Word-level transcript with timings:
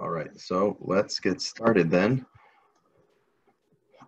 All 0.00 0.10
right, 0.10 0.30
so 0.38 0.76
let's 0.80 1.18
get 1.18 1.40
started 1.40 1.90
then. 1.90 2.24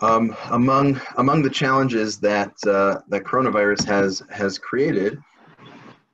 Um, 0.01 0.37
among 0.51 1.01
among 1.17 1.43
the 1.43 1.51
challenges 1.51 2.21
that 2.21 2.53
uh, 2.65 3.01
that 3.09 3.25
coronavirus 3.25 3.85
has 3.87 4.23
has 4.31 4.57
created, 4.57 5.19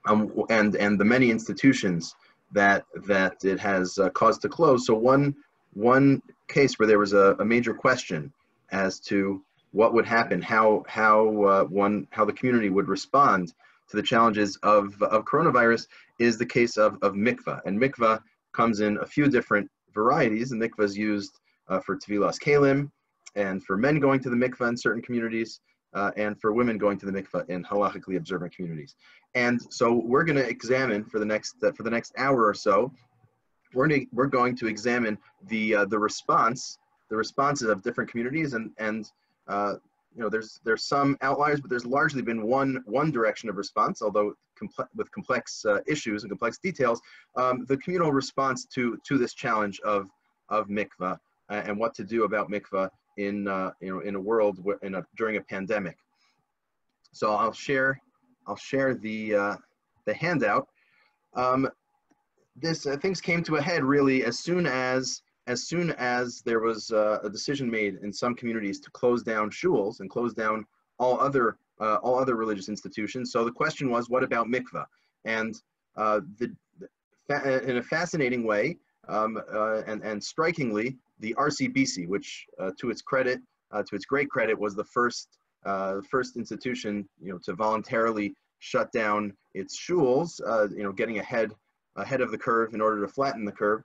um, 0.06 0.32
and 0.48 0.76
and 0.76 0.98
the 0.98 1.04
many 1.04 1.30
institutions 1.30 2.14
that 2.52 2.86
that 3.06 3.44
it 3.44 3.60
has 3.60 3.98
uh, 3.98 4.08
caused 4.10 4.40
to 4.42 4.48
close. 4.48 4.86
So 4.86 4.94
one 4.94 5.36
one 5.74 6.22
case 6.48 6.78
where 6.78 6.88
there 6.88 6.98
was 6.98 7.12
a, 7.12 7.36
a 7.38 7.44
major 7.44 7.74
question 7.74 8.32
as 8.72 8.98
to 9.00 9.44
what 9.72 9.92
would 9.92 10.06
happen, 10.06 10.40
how 10.40 10.84
how 10.88 11.42
uh, 11.44 11.64
one 11.64 12.08
how 12.12 12.24
the 12.24 12.32
community 12.32 12.70
would 12.70 12.88
respond 12.88 13.52
to 13.90 13.96
the 13.96 14.02
challenges 14.02 14.56
of 14.62 15.00
of 15.02 15.26
coronavirus 15.26 15.86
is 16.18 16.38
the 16.38 16.46
case 16.46 16.78
of 16.78 16.96
of 17.02 17.12
mikvah, 17.12 17.60
and 17.66 17.78
mikvah 17.78 18.22
comes 18.56 18.80
in 18.80 18.98
a 18.98 19.06
few 19.06 19.28
different 19.28 19.70
varieties. 19.94 20.50
The 20.50 20.56
mikvah 20.56 20.84
is 20.84 20.96
used 20.96 21.32
uh, 21.68 21.80
for 21.80 21.96
tevilas 21.96 22.38
kalim, 22.38 22.90
and 23.34 23.62
for 23.64 23.76
men 23.76 24.00
going 24.00 24.20
to 24.20 24.30
the 24.30 24.36
mikvah 24.36 24.68
in 24.68 24.76
certain 24.76 25.02
communities, 25.02 25.60
uh, 25.94 26.10
and 26.16 26.40
for 26.40 26.52
women 26.52 26.78
going 26.78 26.98
to 26.98 27.06
the 27.06 27.12
mikvah 27.12 27.48
in 27.48 27.64
halachically 27.64 28.16
observant 28.16 28.54
communities. 28.54 28.96
And 29.34 29.60
so 29.70 29.86
we're 29.92 30.24
going 30.24 30.36
to 30.36 30.48
examine 30.48 31.04
for 31.04 31.18
the 31.18 31.26
next 31.26 31.56
uh, 31.62 31.72
for 31.72 31.82
the 31.82 31.90
next 31.90 32.12
hour 32.16 32.46
or 32.46 32.54
so. 32.54 32.92
We're 33.74 33.88
to, 33.88 34.06
we're 34.12 34.26
going 34.40 34.56
to 34.56 34.66
examine 34.66 35.18
the 35.48 35.74
uh, 35.76 35.84
the 35.84 35.98
response 35.98 36.78
the 37.08 37.16
responses 37.16 37.68
of 37.68 37.82
different 37.82 38.10
communities 38.10 38.54
and 38.54 38.70
and 38.78 39.10
uh, 39.48 39.74
you 40.14 40.22
know 40.22 40.28
there's 40.28 40.60
there's 40.64 40.84
some 40.84 41.16
outliers, 41.20 41.60
but 41.60 41.70
there's 41.70 41.86
largely 41.86 42.22
been 42.22 42.46
one 42.46 42.82
one 42.86 43.10
direction 43.10 43.48
of 43.48 43.56
response, 43.56 44.02
although 44.02 44.32
comple 44.56 44.86
with 44.94 45.10
complex 45.10 45.64
uh, 45.64 45.80
issues 45.86 46.22
and 46.22 46.30
complex 46.30 46.58
details. 46.58 47.00
Um, 47.36 47.64
the 47.68 47.76
communal 47.78 48.12
response 48.12 48.66
to 48.74 48.98
to 49.06 49.18
this 49.18 49.34
challenge 49.34 49.80
of 49.80 50.08
of 50.48 50.68
mikvah 50.68 51.18
uh, 51.50 51.62
and 51.64 51.78
what 51.78 51.94
to 51.94 52.04
do 52.04 52.24
about 52.24 52.50
mikvah 52.50 52.88
in 53.16 53.48
uh, 53.48 53.72
you 53.80 53.92
know 53.92 54.00
in 54.00 54.14
a 54.14 54.20
world 54.20 54.64
in 54.82 54.94
a 54.96 55.06
during 55.16 55.36
a 55.36 55.40
pandemic. 55.40 55.96
So 57.12 57.32
I'll 57.32 57.52
share 57.52 58.00
I'll 58.46 58.56
share 58.56 58.94
the 58.94 59.34
uh, 59.34 59.56
the 60.04 60.14
handout. 60.14 60.68
Um, 61.34 61.68
this 62.54 62.86
uh, 62.86 62.96
things 62.96 63.20
came 63.20 63.42
to 63.44 63.56
a 63.56 63.62
head 63.62 63.84
really 63.84 64.24
as 64.24 64.38
soon 64.38 64.66
as 64.66 65.22
as 65.46 65.68
soon 65.68 65.92
as 65.92 66.42
there 66.44 66.60
was 66.60 66.90
uh, 66.90 67.18
a 67.22 67.30
decision 67.30 67.70
made 67.70 67.98
in 68.02 68.12
some 68.12 68.34
communities 68.34 68.80
to 68.80 68.90
close 68.90 69.22
down 69.22 69.50
shuls 69.50 70.00
and 70.00 70.10
close 70.10 70.34
down 70.34 70.66
all 70.98 71.20
other 71.20 71.58
uh, 71.80 71.96
all 71.96 72.18
other 72.18 72.36
religious 72.36 72.68
institutions. 72.68 73.32
So 73.32 73.44
the 73.44 73.52
question 73.52 73.90
was, 73.90 74.08
what 74.08 74.22
about 74.22 74.46
mikvah? 74.46 74.86
And 75.24 75.54
uh, 75.96 76.20
the, 76.38 76.50
in 77.68 77.76
a 77.78 77.82
fascinating 77.82 78.44
way 78.44 78.78
um, 79.08 79.38
uh, 79.52 79.82
and, 79.86 80.02
and 80.02 80.22
strikingly, 80.22 80.96
the 81.20 81.34
RCBC, 81.38 82.06
which 82.08 82.46
uh, 82.58 82.70
to 82.80 82.90
its 82.90 83.02
credit, 83.02 83.40
uh, 83.72 83.82
to 83.82 83.96
its 83.96 84.04
great 84.04 84.30
credit, 84.30 84.58
was 84.58 84.74
the 84.74 84.84
first 84.84 85.38
first 86.08 86.36
institution 86.36 87.08
you 87.20 87.32
know 87.32 87.38
to 87.44 87.52
voluntarily 87.52 88.32
shut 88.60 88.90
down 88.92 89.32
its 89.54 89.76
shuls, 89.78 90.38
you 90.70 90.84
know, 90.84 90.92
getting 90.92 91.18
ahead 91.18 91.50
ahead 91.96 92.20
of 92.20 92.30
the 92.30 92.38
curve 92.38 92.74
in 92.74 92.80
order 92.80 93.00
to 93.00 93.08
flatten 93.08 93.44
the 93.44 93.52
curve. 93.52 93.82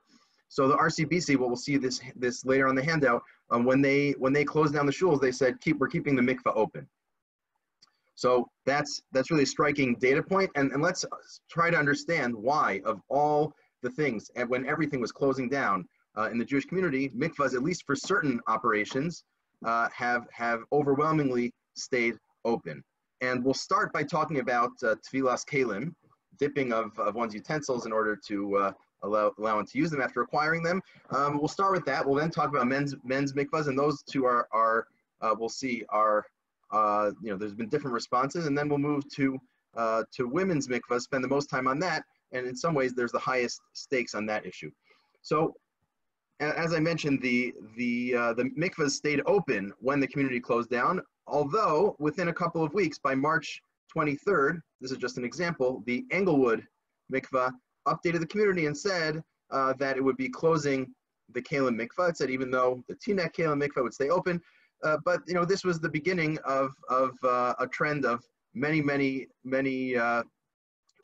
So 0.48 0.68
the 0.68 0.76
RCBC, 0.76 1.38
what 1.38 1.48
we'll 1.48 1.56
see 1.56 1.78
this 1.78 2.00
this 2.14 2.44
later 2.44 2.68
on 2.68 2.74
the 2.74 2.84
handout, 2.84 3.22
um, 3.50 3.64
when 3.64 3.80
they 3.80 4.10
when 4.18 4.32
they 4.32 4.44
closed 4.44 4.74
down 4.74 4.86
the 4.86 4.92
shuls, 4.92 5.20
they 5.20 5.32
said 5.32 5.60
keep 5.60 5.78
we're 5.78 5.88
keeping 5.88 6.14
the 6.14 6.22
mikvah 6.22 6.54
open. 6.54 6.86
So 8.14 8.48
that's 8.66 9.02
that's 9.12 9.30
really 9.30 9.44
a 9.44 9.46
striking 9.46 9.94
data 9.96 10.22
point, 10.22 10.50
and 10.54 10.70
and 10.72 10.82
let's 10.82 11.04
try 11.50 11.70
to 11.70 11.76
understand 11.76 12.34
why 12.34 12.80
of 12.84 13.00
all 13.08 13.54
the 13.82 13.90
things 13.90 14.30
and 14.36 14.48
when 14.48 14.66
everything 14.66 15.00
was 15.00 15.12
closing 15.12 15.48
down 15.48 15.84
uh, 16.16 16.30
in 16.30 16.38
the 16.38 16.44
Jewish 16.44 16.64
community, 16.66 17.08
mikvahs 17.10 17.54
at 17.54 17.62
least 17.62 17.84
for 17.86 17.96
certain 17.96 18.40
operations 18.46 19.24
uh, 19.64 19.88
have 19.94 20.26
have 20.32 20.60
overwhelmingly 20.72 21.52
stayed 21.74 22.14
open. 22.44 22.82
And 23.20 23.44
we'll 23.44 23.54
start 23.54 23.92
by 23.92 24.02
talking 24.02 24.40
about 24.40 24.70
uh, 24.82 24.96
tvilas 25.06 25.44
kalim, 25.46 25.94
dipping 26.38 26.72
of, 26.72 26.98
of 26.98 27.14
one's 27.14 27.34
utensils 27.34 27.86
in 27.86 27.92
order 27.92 28.18
to 28.28 28.56
uh, 28.56 28.72
allow, 29.02 29.32
one 29.36 29.66
to 29.66 29.78
use 29.78 29.90
them 29.90 30.00
after 30.00 30.22
acquiring 30.22 30.62
them. 30.62 30.80
Um, 31.10 31.38
we'll 31.38 31.48
start 31.48 31.72
with 31.72 31.84
that. 31.86 32.04
We'll 32.04 32.16
then 32.16 32.30
talk 32.30 32.48
about 32.48 32.66
men's 32.66 32.94
men's 33.04 33.32
mikvahs, 33.32 33.68
and 33.68 33.78
those 33.78 34.02
two 34.02 34.24
are 34.24 34.48
are 34.52 34.86
uh, 35.20 35.34
we'll 35.38 35.48
see 35.48 35.84
are 35.88 36.24
uh, 36.72 37.10
you 37.22 37.30
know 37.30 37.36
there's 37.36 37.54
been 37.54 37.68
different 37.68 37.94
responses, 37.94 38.46
and 38.46 38.56
then 38.56 38.68
we'll 38.68 38.78
move 38.78 39.04
to 39.14 39.38
uh, 39.76 40.02
to 40.16 40.28
women's 40.28 40.68
mikvahs. 40.68 41.02
Spend 41.02 41.22
the 41.22 41.28
most 41.28 41.46
time 41.46 41.66
on 41.66 41.78
that, 41.80 42.04
and 42.32 42.46
in 42.46 42.56
some 42.56 42.74
ways 42.74 42.94
there's 42.94 43.12
the 43.12 43.18
highest 43.18 43.60
stakes 43.72 44.14
on 44.14 44.26
that 44.26 44.46
issue. 44.46 44.70
So. 45.22 45.54
As 46.40 46.74
I 46.74 46.80
mentioned, 46.80 47.22
the 47.22 47.54
the 47.76 48.16
uh, 48.16 48.32
the 48.32 48.44
mikvahs 48.58 48.90
stayed 48.90 49.22
open 49.26 49.72
when 49.78 50.00
the 50.00 50.08
community 50.08 50.40
closed 50.40 50.70
down. 50.70 51.00
Although 51.28 51.94
within 52.00 52.28
a 52.28 52.32
couple 52.32 52.64
of 52.64 52.74
weeks, 52.74 52.98
by 52.98 53.14
March 53.14 53.62
23rd, 53.96 54.60
this 54.80 54.90
is 54.90 54.98
just 54.98 55.18
an 55.18 55.24
example, 55.24 55.82
the 55.86 56.04
Englewood 56.10 56.66
mikvah 57.12 57.52
updated 57.86 58.20
the 58.20 58.26
community 58.26 58.66
and 58.66 58.76
said 58.76 59.22
uh, 59.50 59.72
that 59.78 59.96
it 59.96 60.02
would 60.02 60.16
be 60.16 60.28
closing 60.28 60.92
the 61.32 61.42
Kalim 61.42 61.80
mikvah. 61.80 62.10
It 62.10 62.16
said 62.16 62.30
even 62.30 62.50
though 62.50 62.82
the 62.88 62.94
Teaneck 62.96 63.34
Kalim 63.34 63.62
mikvah 63.62 63.82
would 63.82 63.94
stay 63.94 64.08
open, 64.08 64.40
uh, 64.82 64.96
but 65.04 65.20
you 65.26 65.34
know 65.34 65.44
this 65.44 65.64
was 65.64 65.80
the 65.80 65.88
beginning 65.88 66.38
of 66.44 66.72
of 66.88 67.12
uh, 67.24 67.54
a 67.58 67.66
trend 67.66 68.04
of 68.04 68.22
many 68.54 68.80
many 68.80 69.26
many 69.44 69.96
uh, 69.96 70.22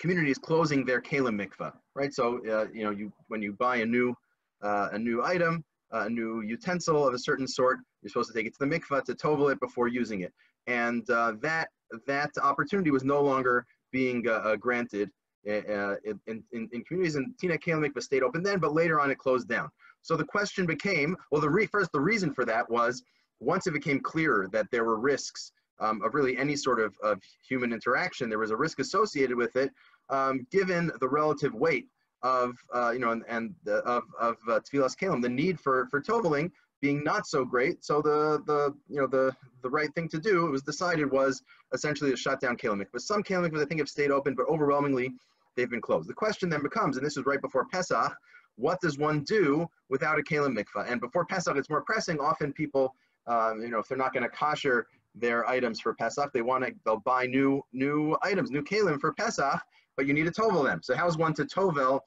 communities 0.01 0.39
closing 0.39 0.85
their 0.85 1.01
Kalim 1.01 1.41
mikvah. 1.41 1.73
Right. 1.95 2.13
So 2.13 2.41
uh, 2.49 2.67
you 2.73 2.85
know 2.85 2.91
you 2.91 3.13
when 3.29 3.43
you 3.43 3.53
buy 3.53 3.77
a 3.77 3.87
new 3.87 4.15
uh, 4.63 4.89
a 4.93 4.99
new 4.99 5.25
item, 5.25 5.65
a 5.93 6.09
new 6.09 6.41
utensil 6.41 7.07
of 7.07 7.15
a 7.15 7.19
certain 7.19 7.47
sort, 7.47 7.79
you're 8.03 8.11
supposed 8.11 8.31
to 8.33 8.35
take 8.35 8.47
it 8.47 8.55
to 8.59 8.67
the 8.67 8.79
mikvah 8.79 9.05
to 9.05 9.15
tovel 9.15 9.51
it 9.53 9.61
before 9.61 9.89
using 9.89 10.21
it, 10.21 10.33
and 10.67 11.07
that 11.07 11.69
that 12.07 12.31
opportunity 12.43 12.91
was 12.91 13.05
no 13.05 13.23
longer 13.23 13.65
being 13.93 14.23
granted 14.59 15.11
uh, 15.49 15.95
in, 16.05 16.43
in, 16.53 16.69
in, 16.73 16.85
communities, 16.85 17.15
and 17.15 17.33
Teaneck 17.43 17.63
Kalim 17.63 17.87
mikvah 17.87 18.03
stayed 18.03 18.23
open 18.23 18.43
then, 18.43 18.59
but 18.59 18.75
later 18.75 19.01
on 19.01 19.11
it 19.11 19.19
closed 19.19 19.49
down. 19.49 19.69
So 20.03 20.17
the 20.17 20.25
question 20.25 20.67
became, 20.67 21.17
well, 21.31 21.41
the 21.41 21.49
re, 21.49 21.67
first 21.67 21.91
the 21.93 22.01
reason 22.01 22.35
for 22.35 22.45
that 22.45 22.69
was 22.69 23.03
once 23.41 23.67
it 23.67 23.73
became 23.73 24.01
clearer 24.01 24.49
that 24.53 24.71
there 24.71 24.85
were 24.85 24.99
risks 24.99 25.53
um, 25.81 26.03
of 26.03 26.15
really 26.15 26.37
any 26.37 26.57
sort 26.57 26.81
of, 26.81 26.97
of 27.03 27.21
human 27.47 27.73
interaction, 27.73 28.29
there 28.29 28.39
was 28.39 28.51
a 28.51 28.57
risk 28.57 28.81
associated 28.81 29.37
with 29.37 29.55
it, 29.57 29.71
um, 30.11 30.47
given 30.51 30.91
the 31.01 31.09
relative 31.09 31.55
weight 31.55 31.87
of, 32.23 32.57
uh, 32.75 32.91
you 32.91 32.99
know, 32.99 33.11
and, 33.11 33.25
and 33.29 33.55
the, 33.65 33.77
of, 33.77 34.03
of 34.21 34.37
uh, 34.49 34.59
Tevilas 34.61 34.97
Kalim, 34.97 35.23
the 35.23 35.29
need 35.29 35.61
for, 35.61 35.87
for 35.91 36.01
toveling 36.01 36.51
being 36.81 37.03
not 37.03 37.27
so 37.27 37.45
great. 37.45 37.85
So 37.85 38.01
the, 38.01 38.43
the, 38.47 38.75
you 38.89 39.01
know, 39.01 39.07
the, 39.07 39.35
the 39.63 39.71
right 39.71 39.93
thing 39.95 40.09
to 40.11 40.19
do, 40.19 40.47
it 40.47 40.51
was 40.51 40.63
decided 40.63 41.11
was 41.11 41.43
essentially 41.73 42.11
to 42.11 42.17
shut 42.17 42.41
down 42.41 42.57
Kalim 42.57 42.85
But 42.93 43.03
some 43.03 43.23
Kalim 43.23 43.57
I 43.61 43.65
think 43.65 43.81
have 43.81 43.89
stayed 43.89 44.11
open, 44.11 44.35
but 44.35 44.49
overwhelmingly 44.49 45.13
they've 45.57 45.71
been 45.71 45.81
closed. 45.81 46.09
The 46.09 46.15
question 46.15 46.49
then 46.49 46.63
becomes, 46.63 46.97
and 46.97 47.05
this 47.05 47.17
is 47.17 47.27
right 47.27 47.41
before 47.41 47.67
Pesach, 47.67 48.17
what 48.57 48.81
does 48.81 48.99
one 48.99 49.23
do 49.23 49.69
without 49.89 50.19
a 50.19 50.23
kalim 50.23 50.57
mikvah? 50.57 50.91
And 50.91 51.01
before 51.01 51.25
Pesach, 51.25 51.57
it's 51.57 51.71
more 51.71 51.83
pressing. 51.83 52.19
Often 52.19 52.53
people, 52.55 52.95
um, 53.29 53.63
you 53.63 53.69
know, 53.69 53.79
if 53.79 53.89
they're 53.89 53.99
not 53.99 54.13
going 54.13 54.23
to 54.23 54.29
kosher 54.31 54.87
their 55.15 55.49
items 55.49 55.81
for 55.81 55.95
Pesach, 55.95 56.31
they 56.33 56.43
want 56.43 56.65
to, 56.65 56.73
they'll 56.85 57.01
buy 57.01 57.27
new 57.27 57.63
new 57.73 58.17
items, 58.23 58.51
new 58.51 58.63
kalim 58.63 58.99
for 59.01 59.13
Pesach, 59.15 59.61
but 59.97 60.07
you 60.07 60.15
need 60.15 60.25
to 60.25 60.31
tovel 60.31 60.63
them. 60.63 60.81
So 60.83 60.95
how's 60.95 61.19
one 61.19 61.35
to 61.35 61.45
tovel 61.45 62.01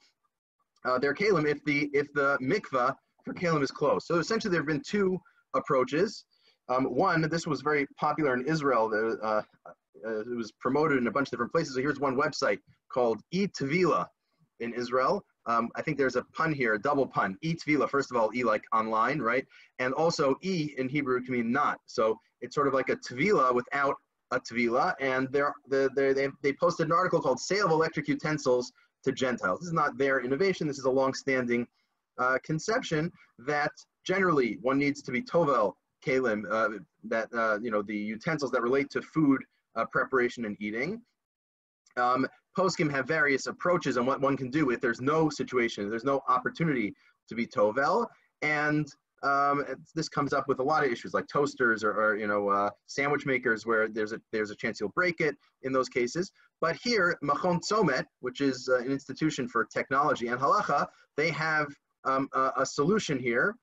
uh, 0.84 0.98
their 0.98 1.14
kalim 1.14 1.46
if 1.48 1.62
the 1.64 1.90
if 1.92 2.12
the 2.14 2.38
mikvah 2.42 2.94
for 3.24 3.34
kalim 3.34 3.62
is 3.62 3.70
closed? 3.70 4.06
So 4.06 4.18
essentially, 4.18 4.50
there 4.50 4.60
have 4.60 4.66
been 4.66 4.82
two 4.86 5.18
approaches. 5.54 6.24
Um, 6.68 6.84
one, 6.84 7.22
this 7.28 7.46
was 7.46 7.60
very 7.60 7.86
popular 7.98 8.34
in 8.34 8.46
Israel. 8.46 8.88
The, 8.88 9.18
uh, 9.22 9.42
uh, 10.06 10.20
it 10.20 10.36
was 10.36 10.52
promoted 10.60 10.98
in 10.98 11.06
a 11.06 11.10
bunch 11.10 11.26
of 11.28 11.32
different 11.32 11.52
places. 11.52 11.74
So 11.74 11.80
here's 11.80 12.00
one 12.00 12.16
website 12.16 12.58
called 12.92 13.20
eTvila 13.34 14.06
in 14.60 14.72
Israel. 14.72 15.22
Um, 15.46 15.70
I 15.74 15.82
think 15.82 15.98
there's 15.98 16.16
a 16.16 16.22
pun 16.32 16.52
here, 16.52 16.74
a 16.74 16.80
double 16.80 17.06
pun. 17.06 17.36
eTvila, 17.44 17.90
first 17.90 18.10
of 18.10 18.16
all, 18.16 18.30
E 18.34 18.44
like 18.44 18.64
online, 18.72 19.18
right? 19.20 19.46
And 19.78 19.92
also 19.94 20.36
E 20.42 20.74
in 20.78 20.88
Hebrew 20.88 21.20
can 21.22 21.34
mean 21.34 21.50
not. 21.50 21.78
So 21.86 22.18
it's 22.40 22.54
sort 22.54 22.68
of 22.68 22.74
like 22.74 22.90
a 22.90 22.96
tvila 22.96 23.54
without 23.54 23.96
a 24.30 24.40
tvila. 24.40 24.94
And 25.00 25.28
they're, 25.32 25.52
they're, 25.68 26.14
they 26.14 26.28
they 26.42 26.52
posted 26.52 26.86
an 26.86 26.92
article 26.92 27.20
called 27.20 27.40
Sale 27.40 27.66
of 27.66 27.72
Electric 27.72 28.08
Utensils 28.08 28.72
to 29.04 29.12
Gentiles. 29.12 29.60
This 29.60 29.68
is 29.68 29.72
not 29.74 29.98
their 29.98 30.20
innovation. 30.20 30.66
This 30.66 30.78
is 30.78 30.84
a 30.84 30.90
long-standing 30.90 31.66
uh, 32.18 32.38
conception 32.44 33.10
that 33.40 33.72
generally 34.06 34.58
one 34.62 34.78
needs 34.78 35.02
to 35.02 35.10
be 35.10 35.22
tovel 35.22 35.74
kalim, 36.06 36.44
uh, 36.50 36.78
that, 37.04 37.28
uh, 37.34 37.58
you 37.60 37.70
know, 37.70 37.82
the 37.82 37.96
utensils 37.96 38.50
that 38.52 38.62
relate 38.62 38.90
to 38.90 39.02
food 39.02 39.42
uh, 39.76 39.84
preparation 39.86 40.44
and 40.44 40.56
eating. 40.60 41.00
Um, 41.96 42.26
Poskim 42.56 42.90
have 42.90 43.06
various 43.06 43.46
approaches 43.46 43.96
on 43.96 44.06
what 44.06 44.20
one 44.20 44.36
can 44.36 44.50
do 44.50 44.70
if 44.70 44.80
there's 44.80 45.00
no 45.00 45.30
situation, 45.30 45.88
there's 45.88 46.04
no 46.04 46.22
opportunity 46.28 46.94
to 47.28 47.34
be 47.34 47.46
Tovel. 47.46 48.06
And 48.42 48.86
um, 49.22 49.64
this 49.94 50.08
comes 50.08 50.32
up 50.32 50.48
with 50.48 50.58
a 50.58 50.62
lot 50.62 50.84
of 50.84 50.90
issues 50.90 51.14
like 51.14 51.28
toasters 51.28 51.84
or, 51.84 51.92
or 51.92 52.16
you 52.16 52.26
know 52.26 52.48
uh, 52.48 52.70
sandwich 52.86 53.24
makers 53.24 53.64
where 53.64 53.88
there's 53.88 54.12
a 54.12 54.20
there's 54.32 54.50
a 54.50 54.56
chance 54.56 54.80
you'll 54.80 54.88
break 54.90 55.20
it 55.20 55.36
in 55.62 55.72
those 55.72 55.88
cases. 55.88 56.32
But 56.60 56.76
here, 56.82 57.16
Machon 57.22 57.60
Tzomet, 57.60 58.04
which 58.20 58.40
is 58.40 58.68
uh, 58.68 58.78
an 58.78 58.90
institution 58.90 59.48
for 59.48 59.64
technology 59.64 60.28
and 60.28 60.40
halacha, 60.40 60.86
they 61.16 61.30
have 61.30 61.68
um, 62.04 62.28
a, 62.34 62.50
a, 62.58 62.66
solution 62.66 63.16
here, 63.18 63.54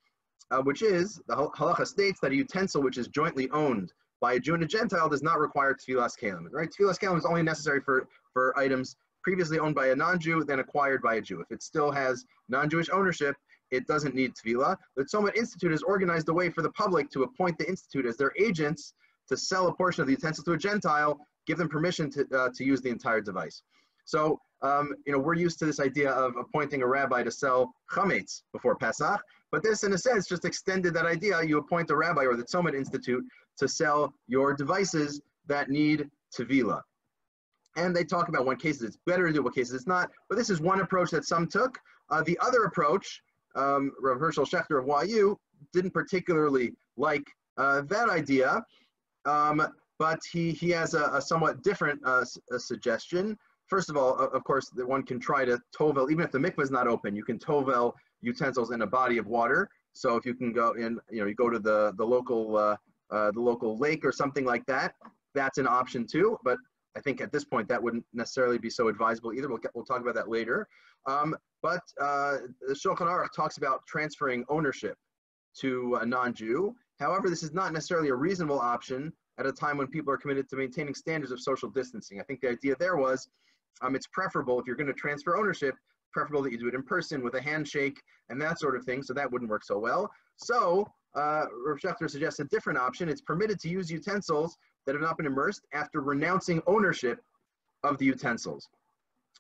uh, 0.51 0.61
which 0.61 0.81
is 0.81 1.21
the 1.27 1.35
halacha 1.35 1.85
states 1.85 2.19
that 2.21 2.31
a 2.31 2.35
utensil 2.35 2.81
which 2.81 2.97
is 2.97 3.09
jointly 3.09 3.49
owned 3.51 3.91
by 4.21 4.33
a 4.33 4.39
Jew 4.39 4.53
and 4.53 4.63
a 4.63 4.67
Gentile 4.67 5.09
does 5.09 5.23
not 5.23 5.39
require 5.39 5.73
tevilas 5.73 6.17
kalim. 6.17 6.45
Right? 6.51 6.69
Tevilas 6.69 6.99
kalim 6.99 7.17
is 7.17 7.25
only 7.25 7.43
necessary 7.43 7.81
for, 7.81 8.07
for 8.33 8.57
items 8.57 8.95
previously 9.23 9.59
owned 9.59 9.75
by 9.75 9.87
a 9.87 9.95
non-Jew, 9.95 10.43
then 10.43 10.59
acquired 10.59 11.01
by 11.01 11.15
a 11.15 11.21
Jew. 11.21 11.41
If 11.41 11.51
it 11.51 11.61
still 11.61 11.91
has 11.91 12.25
non-Jewish 12.47 12.89
ownership, 12.91 13.35
it 13.71 13.85
doesn't 13.87 14.15
need 14.15 14.33
tevilah. 14.35 14.77
The 14.95 15.03
Tzomet 15.03 15.35
Institute 15.35 15.71
has 15.71 15.83
organized 15.83 16.29
a 16.29 16.33
way 16.33 16.49
for 16.49 16.61
the 16.61 16.71
public 16.71 17.09
to 17.11 17.23
appoint 17.23 17.57
the 17.57 17.67
institute 17.67 18.05
as 18.05 18.17
their 18.17 18.33
agents 18.39 18.93
to 19.27 19.37
sell 19.37 19.67
a 19.67 19.73
portion 19.73 20.01
of 20.01 20.07
the 20.07 20.13
utensil 20.13 20.43
to 20.45 20.53
a 20.53 20.57
Gentile, 20.57 21.19
give 21.45 21.57
them 21.57 21.69
permission 21.69 22.09
to, 22.11 22.27
uh, 22.35 22.49
to 22.55 22.63
use 22.63 22.81
the 22.81 22.89
entire 22.89 23.21
device. 23.21 23.61
So, 24.05 24.39
um, 24.63 24.95
you 25.05 25.13
know, 25.13 25.19
we're 25.19 25.35
used 25.35 25.59
to 25.59 25.65
this 25.65 25.79
idea 25.79 26.09
of 26.11 26.35
appointing 26.35 26.81
a 26.81 26.87
rabbi 26.87 27.21
to 27.23 27.31
sell 27.31 27.71
chametz 27.91 28.41
before 28.51 28.75
Pesach, 28.75 29.21
but 29.51 29.63
this, 29.63 29.83
in 29.83 29.93
a 29.93 29.97
sense, 29.97 30.27
just 30.27 30.45
extended 30.45 30.93
that 30.93 31.05
idea. 31.05 31.43
You 31.43 31.57
appoint 31.57 31.89
a 31.89 31.95
rabbi 31.95 32.23
or 32.23 32.35
the 32.35 32.43
Tzomet 32.43 32.75
Institute 32.75 33.23
to 33.57 33.67
sell 33.67 34.13
your 34.27 34.53
devices 34.53 35.21
that 35.47 35.69
need 35.69 36.09
tevilah. 36.37 36.81
And 37.75 37.95
they 37.95 38.03
talk 38.03 38.29
about 38.29 38.45
what 38.45 38.59
cases 38.59 38.83
it's 38.83 38.97
better 39.05 39.27
to 39.27 39.33
do, 39.33 39.41
what 39.41 39.55
cases 39.55 39.73
it's 39.73 39.87
not. 39.87 40.09
But 40.27 40.37
this 40.37 40.49
is 40.49 40.59
one 40.59 40.81
approach 40.81 41.11
that 41.11 41.25
some 41.25 41.47
took. 41.47 41.77
Uh, 42.09 42.23
the 42.23 42.37
other 42.41 42.63
approach, 42.63 43.21
um, 43.55 43.91
Rav 44.01 44.19
Hershel 44.19 44.45
Schachter 44.45 44.79
of 44.79 45.09
YU 45.09 45.39
didn't 45.73 45.91
particularly 45.91 46.73
like 46.97 47.25
uh, 47.57 47.81
that 47.81 48.09
idea, 48.09 48.63
um, 49.25 49.65
but 49.97 50.19
he, 50.31 50.51
he 50.51 50.69
has 50.69 50.93
a, 50.93 51.05
a 51.13 51.21
somewhat 51.21 51.61
different 51.63 51.99
uh, 52.05 52.23
a 52.51 52.59
suggestion. 52.59 53.37
First 53.67 53.89
of 53.89 53.97
all, 53.97 54.15
of 54.15 54.43
course, 54.43 54.69
that 54.69 54.87
one 54.87 55.03
can 55.03 55.19
try 55.19 55.45
to 55.45 55.59
tovel, 55.77 56.09
even 56.09 56.23
if 56.23 56.31
the 56.31 56.39
mikvah 56.39 56.63
is 56.63 56.71
not 56.71 56.87
open, 56.87 57.15
you 57.15 57.23
can 57.23 57.37
tovel 57.37 57.93
utensils 58.21 58.71
in 58.71 58.81
a 58.81 58.87
body 58.87 59.17
of 59.17 59.27
water. 59.27 59.69
So 59.93 60.15
if 60.15 60.25
you 60.25 60.33
can 60.33 60.53
go 60.53 60.73
in, 60.73 60.99
you 61.09 61.21
know, 61.21 61.25
you 61.25 61.35
go 61.35 61.49
to 61.49 61.59
the, 61.59 61.93
the 61.97 62.05
local 62.05 62.57
uh, 62.57 62.75
uh, 63.11 63.31
the 63.31 63.41
local 63.41 63.77
lake 63.77 64.05
or 64.05 64.11
something 64.11 64.45
like 64.45 64.63
that, 64.67 64.93
that's 65.33 65.57
an 65.57 65.67
option 65.67 66.05
too. 66.05 66.37
But 66.43 66.57
I 66.95 66.99
think 67.01 67.21
at 67.21 67.31
this 67.31 67.43
point 67.43 67.67
that 67.69 67.81
wouldn't 67.81 68.05
necessarily 68.13 68.57
be 68.57 68.69
so 68.69 68.87
advisable 68.87 69.33
either. 69.33 69.47
We'll, 69.47 69.57
get, 69.57 69.71
we'll 69.73 69.85
talk 69.85 70.01
about 70.01 70.15
that 70.15 70.29
later. 70.29 70.67
Um, 71.07 71.35
but 71.61 71.81
uh, 71.99 72.37
the 72.67 72.73
Shulchan 72.73 73.07
Aruch 73.07 73.33
talks 73.35 73.57
about 73.57 73.85
transferring 73.87 74.45
ownership 74.49 74.97
to 75.59 75.97
a 76.01 76.05
non-Jew. 76.05 76.75
However, 76.99 77.29
this 77.29 77.43
is 77.43 77.53
not 77.53 77.73
necessarily 77.73 78.09
a 78.09 78.15
reasonable 78.15 78.59
option 78.59 79.11
at 79.39 79.45
a 79.45 79.51
time 79.51 79.77
when 79.77 79.87
people 79.87 80.13
are 80.13 80.17
committed 80.17 80.49
to 80.49 80.55
maintaining 80.55 80.93
standards 80.93 81.31
of 81.31 81.39
social 81.39 81.69
distancing. 81.69 82.19
I 82.19 82.23
think 82.23 82.41
the 82.41 82.49
idea 82.49 82.75
there 82.79 82.97
was 82.97 83.29
um, 83.81 83.95
it's 83.95 84.07
preferable 84.07 84.59
if 84.59 84.67
you're 84.67 84.75
going 84.75 84.87
to 84.87 84.93
transfer 84.93 85.37
ownership, 85.37 85.75
preferable 86.11 86.41
that 86.43 86.51
you 86.51 86.57
do 86.57 86.67
it 86.67 86.75
in 86.75 86.83
person 86.83 87.23
with 87.23 87.35
a 87.35 87.41
handshake 87.41 88.01
and 88.29 88.41
that 88.41 88.59
sort 88.59 88.75
of 88.75 88.83
thing. 88.83 89.01
So 89.03 89.13
that 89.13 89.31
wouldn't 89.31 89.49
work 89.49 89.63
so 89.63 89.77
well. 89.77 90.09
So 90.37 90.87
uh, 91.15 91.45
Rav 91.65 91.77
Schachter 91.79 92.09
suggests 92.09 92.39
a 92.39 92.45
different 92.45 92.79
option. 92.79 93.09
It's 93.09 93.21
permitted 93.21 93.59
to 93.61 93.69
use 93.69 93.89
utensils 93.89 94.57
that 94.85 94.95
have 94.95 95.01
not 95.01 95.17
been 95.17 95.25
immersed 95.25 95.61
after 95.73 96.01
renouncing 96.01 96.61
ownership 96.67 97.19
of 97.83 97.97
the 97.97 98.05
utensils. 98.05 98.67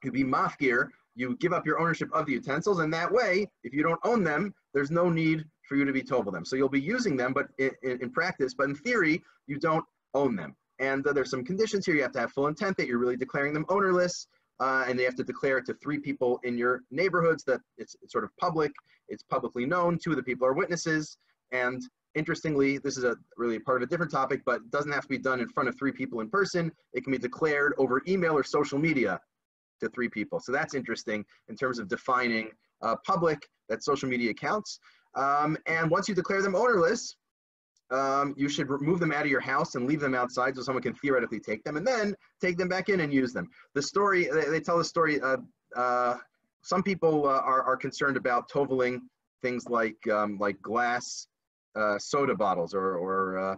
You'd 0.03 0.13
be 0.13 0.23
mafgir, 0.23 0.87
you 1.15 1.35
give 1.37 1.53
up 1.53 1.65
your 1.65 1.79
ownership 1.79 2.09
of 2.13 2.25
the 2.25 2.31
utensils, 2.33 2.79
and 2.79 2.93
that 2.93 3.11
way, 3.11 3.47
if 3.63 3.73
you 3.73 3.83
don't 3.83 3.99
own 4.03 4.23
them, 4.23 4.53
there's 4.73 4.91
no 4.91 5.09
need 5.09 5.43
for 5.67 5.75
you 5.75 5.85
to 5.85 5.91
be 5.91 6.01
tovel 6.01 6.31
them. 6.31 6.45
So 6.45 6.55
you'll 6.55 6.69
be 6.69 6.81
using 6.81 7.17
them, 7.17 7.33
but 7.33 7.47
in, 7.57 7.71
in, 7.83 8.01
in 8.01 8.09
practice, 8.11 8.53
but 8.53 8.69
in 8.69 8.75
theory, 8.75 9.21
you 9.47 9.59
don't 9.59 9.85
own 10.13 10.35
them. 10.35 10.55
And 10.79 11.05
uh, 11.05 11.13
there's 11.13 11.29
some 11.29 11.43
conditions 11.43 11.85
here. 11.85 11.95
You 11.95 12.01
have 12.03 12.13
to 12.13 12.19
have 12.19 12.31
full 12.31 12.47
intent 12.47 12.77
that 12.77 12.87
you're 12.87 12.97
really 12.97 13.17
declaring 13.17 13.53
them 13.53 13.65
ownerless, 13.69 14.27
uh, 14.59 14.85
and 14.87 14.97
they 14.97 15.03
have 15.03 15.15
to 15.15 15.23
declare 15.23 15.57
it 15.57 15.65
to 15.65 15.73
three 15.75 15.99
people 15.99 16.39
in 16.43 16.57
your 16.57 16.81
neighborhoods 16.91 17.43
that 17.45 17.61
it's, 17.77 17.95
it's 18.01 18.11
sort 18.11 18.23
of 18.23 18.35
public, 18.37 18.71
it's 19.07 19.23
publicly 19.23 19.65
known, 19.65 19.97
two 19.97 20.11
of 20.11 20.17
the 20.17 20.23
people 20.23 20.45
are 20.45 20.53
witnesses, 20.53 21.17
and 21.51 21.81
interestingly, 22.15 22.77
this 22.77 22.97
is 22.97 23.03
a 23.03 23.15
really 23.37 23.59
part 23.59 23.81
of 23.81 23.87
a 23.87 23.89
different 23.89 24.11
topic, 24.11 24.41
but 24.45 24.57
it 24.57 24.71
doesn't 24.71 24.91
have 24.91 25.03
to 25.03 25.09
be 25.09 25.17
done 25.17 25.39
in 25.39 25.47
front 25.47 25.69
of 25.69 25.77
three 25.77 25.91
people 25.91 26.21
in 26.21 26.29
person. 26.29 26.71
It 26.93 27.03
can 27.03 27.11
be 27.11 27.17
declared 27.17 27.73
over 27.77 28.01
email 28.07 28.33
or 28.33 28.43
social 28.43 28.79
media 28.79 29.19
to 29.81 29.89
three 29.89 30.09
people. 30.09 30.39
So 30.39 30.51
that's 30.51 30.73
interesting 30.73 31.23
in 31.47 31.55
terms 31.55 31.79
of 31.79 31.87
defining 31.87 32.49
uh, 32.81 32.95
public 33.05 33.47
that 33.69 33.83
social 33.83 34.09
media 34.09 34.31
accounts. 34.31 34.79
Um, 35.15 35.57
and 35.65 35.89
once 35.89 36.07
you 36.07 36.15
declare 36.15 36.41
them 36.41 36.55
ownerless, 36.55 37.15
um, 37.91 38.33
you 38.37 38.49
should 38.49 38.69
remove 38.69 38.99
them 38.99 39.11
out 39.11 39.21
of 39.21 39.31
your 39.31 39.39
house 39.39 39.75
and 39.75 39.87
leave 39.87 39.99
them 39.99 40.15
outside 40.15 40.55
so 40.55 40.61
someone 40.61 40.83
can 40.83 40.93
theoretically 40.93 41.39
take 41.39 41.63
them 41.63 41.77
and 41.77 41.85
then 41.85 42.15
take 42.41 42.57
them 42.57 42.67
back 42.67 42.89
in 42.89 42.99
and 42.99 43.13
use 43.13 43.33
them. 43.33 43.47
The 43.73 43.81
story, 43.81 44.29
they, 44.31 44.45
they 44.45 44.59
tell 44.59 44.77
the 44.77 44.83
story, 44.83 45.19
uh, 45.21 45.37
uh, 45.75 46.17
some 46.61 46.83
people 46.83 47.27
uh, 47.27 47.39
are, 47.39 47.63
are 47.63 47.77
concerned 47.77 48.17
about 48.17 48.49
toveling 48.49 49.01
things 49.41 49.65
like, 49.69 49.97
um, 50.11 50.37
like 50.39 50.61
glass 50.61 51.27
uh, 51.75 51.97
soda 51.99 52.35
bottles 52.35 52.73
or 52.73 52.97
or 52.97 53.37
uh, 53.37 53.55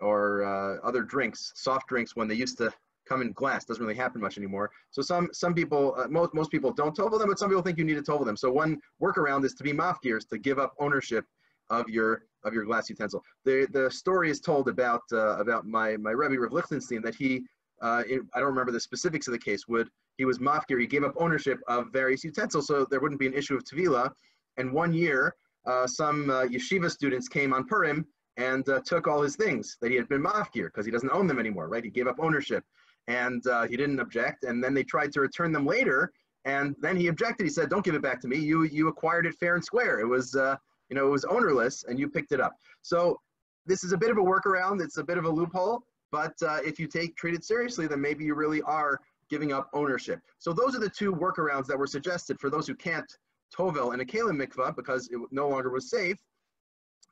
or 0.00 0.44
uh, 0.44 0.86
other 0.86 1.02
drinks, 1.02 1.52
soft 1.54 1.86
drinks, 1.88 2.16
when 2.16 2.26
they 2.28 2.34
used 2.34 2.58
to 2.58 2.72
come 3.08 3.22
in 3.22 3.32
glass. 3.32 3.64
Doesn't 3.64 3.82
really 3.82 3.96
happen 3.96 4.20
much 4.20 4.36
anymore. 4.36 4.70
So 4.90 5.00
some 5.00 5.28
some 5.32 5.54
people, 5.54 5.96
most 6.10 6.34
most 6.34 6.50
people 6.50 6.72
don't 6.72 6.94
tovel 6.94 7.18
them, 7.18 7.28
but 7.28 7.38
some 7.38 7.48
people 7.48 7.62
think 7.62 7.78
you 7.78 7.84
need 7.84 7.94
to 7.94 8.02
tovel 8.02 8.24
them. 8.24 8.36
So 8.36 8.50
one 8.50 8.80
workaround 9.00 9.44
is 9.44 9.54
to 9.54 9.64
be 9.64 9.72
mafgirs, 9.72 10.28
to 10.28 10.38
give 10.38 10.58
up 10.58 10.74
ownership 10.78 11.24
of 11.70 11.88
your 11.88 12.24
of 12.44 12.54
your 12.54 12.64
glass 12.64 12.88
utensil. 12.88 13.22
The 13.44 13.66
the 13.72 13.90
story 13.90 14.30
is 14.30 14.40
told 14.40 14.68
about 14.68 15.02
uh, 15.12 15.36
about 15.38 15.66
my 15.66 15.96
my 15.96 16.10
Rebbe 16.10 16.40
Rav 16.40 16.52
Lichtenstein 16.52 17.02
that 17.02 17.14
he. 17.14 17.44
Uh, 17.80 18.04
I 18.32 18.38
don't 18.38 18.50
remember 18.50 18.70
the 18.70 18.78
specifics 18.78 19.26
of 19.26 19.32
the 19.32 19.40
case. 19.40 19.66
Would 19.66 19.88
he 20.16 20.24
was 20.24 20.38
mafgir? 20.38 20.80
He 20.80 20.86
gave 20.86 21.02
up 21.02 21.14
ownership 21.16 21.58
of 21.66 21.92
various 21.92 22.22
utensils, 22.22 22.68
so 22.68 22.86
there 22.88 23.00
wouldn't 23.00 23.18
be 23.18 23.26
an 23.26 23.34
issue 23.34 23.56
of 23.56 23.64
tevila. 23.64 24.08
And 24.56 24.72
one 24.72 24.92
year, 24.92 25.34
uh, 25.66 25.86
some 25.88 26.30
uh, 26.30 26.44
yeshiva 26.44 26.90
students 26.90 27.26
came 27.26 27.52
on 27.52 27.66
Purim 27.66 28.06
and 28.36 28.68
uh, 28.68 28.80
took 28.84 29.06
all 29.06 29.22
his 29.22 29.36
things 29.36 29.76
that 29.80 29.90
he 29.90 29.96
had 29.96 30.08
been 30.08 30.22
mafkir 30.22 30.66
because 30.66 30.86
he 30.86 30.92
doesn't 30.92 31.10
own 31.10 31.26
them 31.26 31.38
anymore, 31.38 31.68
right? 31.68 31.84
He 31.84 31.90
gave 31.90 32.06
up 32.06 32.16
ownership 32.18 32.64
and 33.08 33.46
uh, 33.46 33.66
he 33.66 33.76
didn't 33.76 34.00
object. 34.00 34.44
And 34.44 34.62
then 34.62 34.74
they 34.74 34.84
tried 34.84 35.12
to 35.12 35.20
return 35.20 35.52
them 35.52 35.66
later. 35.66 36.12
And 36.44 36.74
then 36.80 36.96
he 36.96 37.08
objected. 37.08 37.44
He 37.44 37.50
said, 37.50 37.68
don't 37.68 37.84
give 37.84 37.94
it 37.94 38.02
back 38.02 38.20
to 38.22 38.28
me. 38.28 38.38
You, 38.38 38.64
you 38.64 38.88
acquired 38.88 39.26
it 39.26 39.34
fair 39.34 39.54
and 39.54 39.64
square. 39.64 40.00
It 40.00 40.06
was, 40.06 40.34
uh, 40.34 40.56
you 40.92 40.98
know, 40.98 41.06
it 41.06 41.10
was 41.10 41.24
ownerless 41.24 41.84
and 41.88 41.98
you 41.98 42.06
picked 42.06 42.32
it 42.32 42.40
up. 42.40 42.54
So 42.82 43.18
this 43.64 43.82
is 43.82 43.92
a 43.92 43.96
bit 43.96 44.10
of 44.10 44.18
a 44.18 44.20
workaround. 44.20 44.82
It's 44.82 44.98
a 44.98 45.02
bit 45.02 45.16
of 45.16 45.24
a 45.24 45.28
loophole. 45.30 45.80
But 46.10 46.34
uh, 46.46 46.58
if 46.62 46.78
you 46.78 46.86
take 46.86 47.16
treat 47.16 47.34
it 47.34 47.46
seriously, 47.46 47.86
then 47.86 47.98
maybe 47.98 48.24
you 48.24 48.34
really 48.34 48.60
are 48.60 49.00
giving 49.30 49.54
up 49.54 49.70
ownership. 49.72 50.20
So 50.38 50.52
those 50.52 50.76
are 50.76 50.80
the 50.80 50.90
two 50.90 51.14
workarounds 51.14 51.64
that 51.68 51.78
were 51.78 51.86
suggested 51.86 52.38
for 52.38 52.50
those 52.50 52.66
who 52.66 52.74
can't 52.74 53.10
Tovel 53.56 53.94
and 53.94 54.02
a 54.02 54.04
Kalim 54.04 54.38
mikvah 54.38 54.76
because 54.76 55.08
it 55.08 55.18
no 55.30 55.48
longer 55.48 55.70
was 55.70 55.88
safe, 55.88 56.18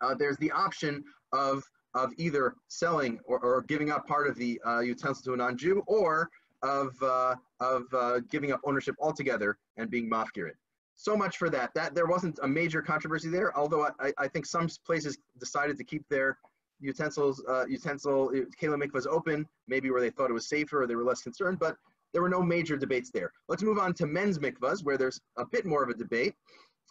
uh, 0.02 0.14
there's 0.14 0.36
the 0.36 0.50
option 0.50 1.02
of, 1.32 1.62
of 1.94 2.12
either 2.18 2.56
selling 2.68 3.18
or, 3.24 3.38
or 3.38 3.62
giving 3.62 3.90
up 3.90 4.06
part 4.06 4.26
of 4.26 4.36
the 4.36 4.60
uh, 4.66 4.80
utensil 4.80 5.24
to 5.24 5.32
a 5.32 5.36
non-Jew 5.38 5.82
or 5.86 6.28
of, 6.62 6.94
uh, 7.02 7.34
of 7.60 7.84
uh, 7.94 8.20
giving 8.30 8.52
up 8.52 8.60
ownership 8.64 8.94
altogether 9.00 9.56
and 9.78 9.90
being 9.90 10.10
mafkirid. 10.10 10.52
So 11.00 11.16
much 11.16 11.38
for 11.38 11.48
that. 11.48 11.72
That 11.72 11.94
There 11.94 12.04
wasn't 12.04 12.38
a 12.42 12.46
major 12.46 12.82
controversy 12.82 13.30
there, 13.30 13.56
although 13.56 13.88
I, 13.98 14.12
I 14.18 14.28
think 14.28 14.44
some 14.44 14.68
places 14.84 15.16
decided 15.38 15.78
to 15.78 15.84
keep 15.84 16.06
their 16.10 16.36
utensils, 16.78 17.42
uh, 17.48 17.64
utensil, 17.66 18.30
Kalim 18.60 18.82
mikvahs 18.82 19.06
open, 19.06 19.48
maybe 19.66 19.90
where 19.90 20.02
they 20.02 20.10
thought 20.10 20.28
it 20.28 20.34
was 20.34 20.46
safer 20.46 20.82
or 20.82 20.86
they 20.86 20.96
were 20.96 21.04
less 21.04 21.22
concerned, 21.22 21.58
but 21.58 21.74
there 22.12 22.20
were 22.20 22.28
no 22.28 22.42
major 22.42 22.76
debates 22.76 23.10
there. 23.10 23.32
Let's 23.48 23.62
move 23.62 23.78
on 23.78 23.94
to 23.94 24.06
men's 24.06 24.38
mikvahs, 24.38 24.84
where 24.84 24.98
there's 24.98 25.18
a 25.38 25.46
bit 25.46 25.64
more 25.64 25.82
of 25.82 25.88
a 25.88 25.94
debate. 25.94 26.34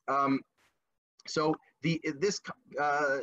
Um, 0.08 0.40
so 1.28 1.54
the 1.84 2.02
this 2.18 2.40
uh, 2.82 3.20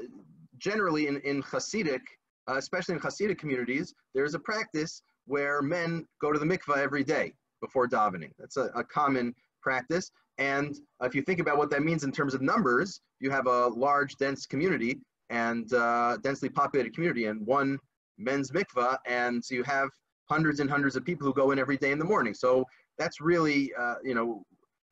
generally 0.59 1.09
in, 1.09 1.17
in 1.23 1.43
Hasidic, 1.43 2.03
uh, 2.49 2.59
especially 2.59 2.95
in 2.95 3.01
Hasidic 3.01 3.39
communities, 3.39 3.93
there's 4.15 4.35
a 4.35 4.39
practice 4.39 5.03
where 5.27 5.63
men 5.63 6.07
go 6.21 6.33
to 6.33 6.39
the 6.39 6.47
mikvah 6.47 6.77
every 6.77 7.03
day 7.03 7.35
before 7.61 7.89
davening. 7.89 8.31
That's 8.39 8.57
a, 8.57 8.67
a 8.77 8.85
common 8.85 9.35
practice. 9.61 10.11
And 10.39 10.77
if 11.03 11.15
you 11.15 11.23
think 11.23 11.41
about 11.41 11.57
what 11.57 11.71
that 11.71 11.83
means 11.83 12.05
in 12.05 12.13
terms 12.13 12.35
of 12.35 12.43
numbers, 12.43 13.01
you 13.21 13.31
have 13.31 13.47
a 13.47 13.69
large, 13.69 14.17
dense 14.17 14.47
community 14.47 14.99
and 15.31 15.73
uh, 15.73 16.19
densely 16.23 16.49
populated 16.49 16.95
community 16.95 17.27
and 17.27 17.45
one 17.47 17.79
men's 18.19 18.51
mikvah, 18.51 18.97
and 19.07 19.45
so 19.45 19.55
you 19.55 19.63
have 19.65 19.89
hundreds 20.29 20.61
and 20.61 20.71
hundreds 20.71 20.97
of 20.97 21.05
people 21.05 21.27
who 21.27 21.33
go 21.33 21.51
in 21.51 21.59
every 21.59 21.77
day 21.77 21.93
in 21.93 21.99
the 21.99 22.05
morning. 22.05 22.35
So 22.35 22.65
that's 22.99 23.21
really, 23.21 23.73
uh, 23.79 23.97
you 24.05 24.15
know, 24.15 24.43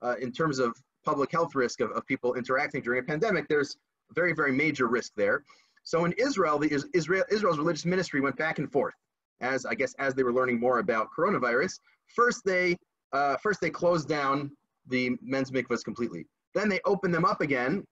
uh, 0.02 0.16
in 0.21 0.33
terms 0.33 0.59
of 0.59 0.76
public 1.04 1.30
health 1.30 1.54
risk 1.54 1.80
of, 1.80 1.90
of 1.92 2.06
people 2.06 2.35
interacting 2.35 2.83
during 2.83 3.00
a 3.00 3.02
pandemic, 3.02 3.47
there's 3.49 3.76
very, 4.14 4.33
very 4.33 4.52
major 4.52 4.87
risk 4.87 5.12
there. 5.16 5.42
So 5.83 6.04
in 6.04 6.12
Israel, 6.12 6.59
the 6.59 6.73
Israel, 6.94 7.25
Israel's 7.30 7.59
religious 7.59 7.85
ministry 7.85 8.21
went 8.21 8.37
back 8.37 8.59
and 8.59 8.71
forth 8.71 8.94
as 9.40 9.66
I 9.66 9.75
guess 9.75 9.94
as 9.99 10.14
they 10.14 10.23
were 10.23 10.33
learning 10.33 10.61
more 10.61 10.78
about 10.78 11.09
coronavirus. 11.16 11.78
First 12.14 12.42
they 12.44 12.76
uh, 13.14 13.37
first 13.38 13.61
they 13.61 13.71
closed 13.71 14.09
down 14.09 14.50
the 14.88 15.16
men's 15.23 15.50
mikvahs 15.50 15.83
completely. 15.83 16.26
Then 16.54 16.68
they 16.68 16.80
opened 16.85 17.14
them 17.14 17.25
up 17.25 17.40
again. 17.40 17.87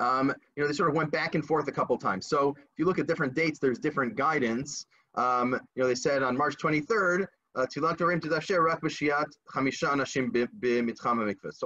Um, 0.00 0.34
you 0.54 0.62
know, 0.62 0.68
they 0.68 0.74
sort 0.74 0.90
of 0.90 0.94
went 0.94 1.10
back 1.10 1.34
and 1.34 1.44
forth 1.44 1.66
a 1.68 1.72
couple 1.72 1.96
times. 1.96 2.28
So 2.28 2.50
if 2.50 2.78
you 2.78 2.84
look 2.84 2.98
at 2.98 3.06
different 3.06 3.34
dates, 3.34 3.58
there's 3.58 3.78
different 3.78 4.16
guidance. 4.16 4.84
Um, 5.14 5.58
you 5.74 5.82
know, 5.82 5.88
they 5.88 5.94
said 5.94 6.22
on 6.22 6.36
March 6.36 6.56
23rd, 6.62 7.26
uh. 7.56 7.66
So 7.66 7.80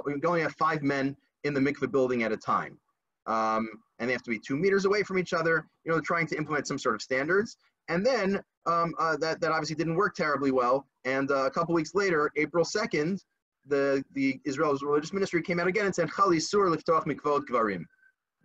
we 0.05 0.21
only 0.25 0.41
have 0.41 0.53
five 0.53 0.81
men 0.81 1.15
in 1.43 1.53
the 1.53 1.59
mikveh 1.59 1.91
building 1.91 2.23
at 2.23 2.31
a 2.31 2.37
time. 2.37 2.79
Um, 3.25 3.69
and 3.99 4.09
they 4.09 4.13
have 4.13 4.23
to 4.23 4.31
be 4.31 4.39
two 4.39 4.57
meters 4.57 4.85
away 4.85 5.03
from 5.03 5.19
each 5.19 5.33
other, 5.33 5.67
you 5.83 5.89
know, 5.89 5.95
they're 5.95 6.01
trying 6.01 6.27
to 6.27 6.37
implement 6.37 6.67
some 6.67 6.79
sort 6.79 6.95
of 6.95 7.01
standards. 7.01 7.57
And 7.89 8.05
then 8.05 8.41
um, 8.65 8.93
uh, 8.99 9.17
that, 9.17 9.41
that 9.41 9.51
obviously 9.51 9.75
didn't 9.75 9.95
work 9.95 10.15
terribly 10.15 10.51
well. 10.51 10.87
And 11.05 11.29
uh, 11.31 11.45
a 11.45 11.51
couple 11.51 11.73
weeks 11.75 11.93
later, 11.93 12.31
April 12.37 12.63
2nd, 12.63 13.19
the, 13.67 14.03
the 14.13 14.39
Israel's 14.45 14.83
religious 14.83 15.13
ministry 15.13 15.41
came 15.41 15.59
out 15.59 15.67
again 15.67 15.85
and 15.85 15.95
said, 15.95 16.09
Chali 16.09 16.39
sur 16.39 16.69
liftoch 16.69 17.05
mikvot 17.05 17.45
gvarim. 17.49 17.83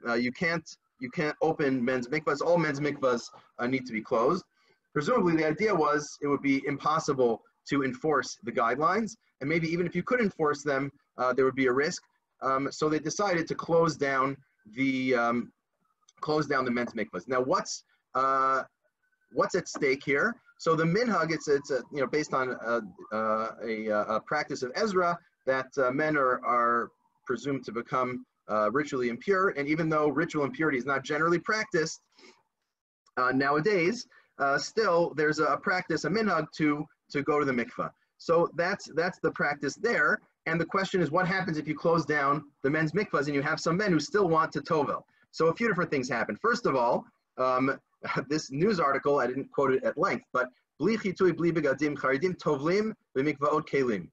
Uh, 0.07 0.15
you 0.15 0.33
can't 0.33 0.69
you 1.01 1.11
can't 1.11 1.37
open 1.43 1.85
men's 1.85 2.09
mikvahs. 2.09 2.41
All 2.41 2.59
men's 2.59 2.81
mikvahs 2.81 3.23
uh, 3.59 3.67
need 3.67 3.87
to 3.87 3.93
be 3.93 4.01
closed. 4.01 4.45
Presumably, 4.93 5.37
the 5.37 5.47
idea 5.47 5.75
was 5.75 6.19
it 6.23 6.27
would 6.27 6.43
be 6.43 6.63
impossible 6.67 7.43
to 7.69 7.85
enforce 7.85 8.39
the 8.43 8.53
guidelines, 8.53 9.17
and 9.41 9.49
maybe 9.49 9.69
even 9.69 9.87
if 9.87 9.95
you 9.95 10.03
could 10.03 10.21
enforce 10.21 10.63
them, 10.63 10.91
uh, 11.19 11.33
there 11.33 11.45
would 11.45 11.55
be 11.55 11.67
a 11.67 11.73
risk. 11.73 12.03
Um, 12.43 12.69
so 12.71 12.89
they 12.89 12.99
decided 12.99 13.47
to 13.49 13.55
close 13.55 13.97
down 13.97 14.37
the 14.75 15.15
um, 15.15 15.53
close 16.21 16.47
down 16.47 16.65
the 16.65 16.71
men's 16.71 16.95
mikvahs. 16.95 17.29
Now, 17.29 17.41
what's 17.41 17.85
what's 19.33 19.55
at 19.55 19.69
stake 19.69 20.03
here? 20.05 20.35
So 20.59 20.75
the 20.75 20.85
minhag, 20.85 21.33
it's 21.33 21.49
it's 21.49 21.71
a, 21.71 21.83
you 21.93 22.01
know 22.01 22.07
based 22.07 22.35
on 22.35 22.51
a, 22.51 22.81
a, 23.17 23.91
a 24.17 24.21
practice 24.21 24.63
of 24.63 24.73
Ezra 24.75 25.19
that 25.47 25.67
uh, 25.79 25.91
men 25.91 26.17
are 26.17 26.45
are 26.45 26.91
presumed 27.27 27.65
to 27.67 27.73
become 27.73 28.25
uh, 28.51 28.71
ritually 28.73 29.09
impure, 29.09 29.51
and 29.51 29.69
even 29.69 29.89
though 29.89 30.09
ritual 30.09 30.45
impurity 30.45 30.79
is 30.79 30.87
not 30.87 31.05
generally 31.05 31.39
practiced 31.39 32.01
uh, 33.19 33.31
nowadays, 33.33 34.07
uh, 34.39 34.59
still 34.59 35.13
there's 35.17 35.39
a 35.39 35.57
practice, 35.59 36.05
a 36.05 36.11
minhag 36.11 36.47
to 36.57 36.85
to 37.11 37.23
go 37.23 37.39
to 37.39 37.45
the 37.45 37.53
mikvah. 37.53 37.91
So 38.19 38.49
that's 38.57 38.91
that's 38.95 39.19
the 39.21 39.31
practice 39.33 39.77
there. 39.77 40.19
And 40.47 40.61
the 40.61 40.65
question 40.65 41.01
is, 41.01 41.11
what 41.11 41.29
happens 41.29 41.59
if 41.59 41.69
you 41.69 41.77
close 41.77 42.05
down 42.07 42.43
the 42.63 42.71
men's 42.71 42.93
mikvahs 42.93 43.27
and 43.27 43.35
you 43.35 43.43
have 43.43 43.61
some 43.61 43.77
men 43.77 43.93
who 43.93 44.01
still 44.01 44.29
want 44.29 44.51
to 44.53 44.61
tovel? 44.61 45.03
So 45.31 45.49
a 45.49 45.55
few 45.55 45.69
different 45.69 45.91
things 45.91 46.09
happen. 46.09 46.37
First 46.41 46.67
of 46.67 46.75
all, 46.75 47.05
um, 47.37 47.79
this 48.29 48.51
news 48.51 48.81
article, 48.81 49.19
I 49.19 49.27
didn't 49.27 49.51
quote 49.53 49.73
it 49.73 49.85
at 49.85 49.99
length, 49.99 50.25
but 50.33 50.49
tovlim 50.81 52.93
kelim. 53.17 54.09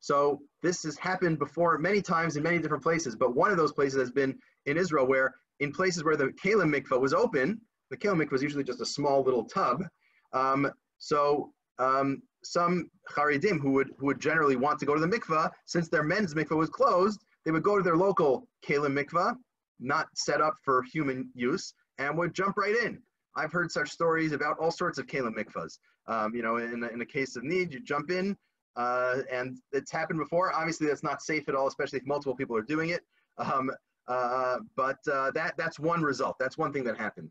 So 0.00 0.40
this 0.62 0.82
has 0.82 0.98
happened 0.98 1.38
before 1.38 1.78
many 1.78 2.02
times 2.02 2.36
in 2.36 2.42
many 2.42 2.58
different 2.58 2.82
places, 2.82 3.14
but 3.14 3.36
one 3.36 3.52
of 3.52 3.56
those 3.56 3.72
places 3.72 4.00
has 4.00 4.10
been 4.10 4.36
in 4.66 4.76
Israel 4.76 5.06
where 5.06 5.32
in 5.60 5.72
places 5.72 6.02
where 6.02 6.16
the 6.16 6.32
kelim 6.44 6.74
mikvah 6.74 7.00
was 7.00 7.14
open, 7.14 7.60
the 7.90 7.96
kelim 7.96 8.20
mikvah 8.20 8.32
was 8.32 8.42
usually 8.42 8.64
just 8.64 8.80
a 8.80 8.86
small 8.86 9.22
little 9.22 9.44
tub. 9.44 9.84
Um, 10.32 10.70
so 10.98 11.52
um, 11.78 12.22
some 12.42 12.90
Haredim 13.16 13.60
who 13.60 13.70
would, 13.72 13.90
who 13.98 14.06
would 14.06 14.20
generally 14.20 14.56
want 14.56 14.80
to 14.80 14.86
go 14.86 14.94
to 14.94 15.00
the 15.00 15.06
mikvah, 15.06 15.50
since 15.66 15.88
their 15.88 16.02
men's 16.02 16.34
mikvah 16.34 16.56
was 16.56 16.70
closed, 16.70 17.24
they 17.44 17.52
would 17.52 17.62
go 17.62 17.76
to 17.76 17.82
their 17.82 17.96
local 17.96 18.48
kelim 18.66 18.98
mikvah, 18.98 19.34
not 19.78 20.08
set 20.14 20.40
up 20.40 20.54
for 20.64 20.82
human 20.92 21.30
use, 21.34 21.74
and 21.98 22.18
would 22.18 22.34
jump 22.34 22.56
right 22.56 22.74
in. 22.84 23.00
I've 23.36 23.52
heard 23.52 23.70
such 23.70 23.90
stories 23.90 24.32
about 24.32 24.58
all 24.58 24.70
sorts 24.70 24.98
of 24.98 25.06
kelim 25.06 25.34
mikvahs. 25.34 25.78
Um, 26.06 26.34
you 26.34 26.42
know, 26.42 26.56
in, 26.56 26.84
in 26.84 27.00
a 27.00 27.06
case 27.06 27.36
of 27.36 27.44
need, 27.44 27.72
you 27.72 27.80
jump 27.80 28.10
in, 28.10 28.36
uh, 28.76 29.18
and 29.30 29.58
it's 29.72 29.90
happened 29.90 30.18
before. 30.18 30.54
Obviously, 30.54 30.86
that's 30.86 31.02
not 31.02 31.22
safe 31.22 31.48
at 31.48 31.54
all, 31.54 31.66
especially 31.66 31.98
if 32.00 32.06
multiple 32.06 32.34
people 32.34 32.56
are 32.56 32.62
doing 32.62 32.90
it. 32.90 33.02
Um, 33.38 33.70
uh, 34.08 34.58
but 34.76 34.98
uh, 35.10 35.30
that 35.32 35.54
that's 35.56 35.78
one 35.78 36.02
result. 36.02 36.36
That's 36.38 36.58
one 36.58 36.72
thing 36.72 36.84
that 36.84 36.98
happened. 36.98 37.30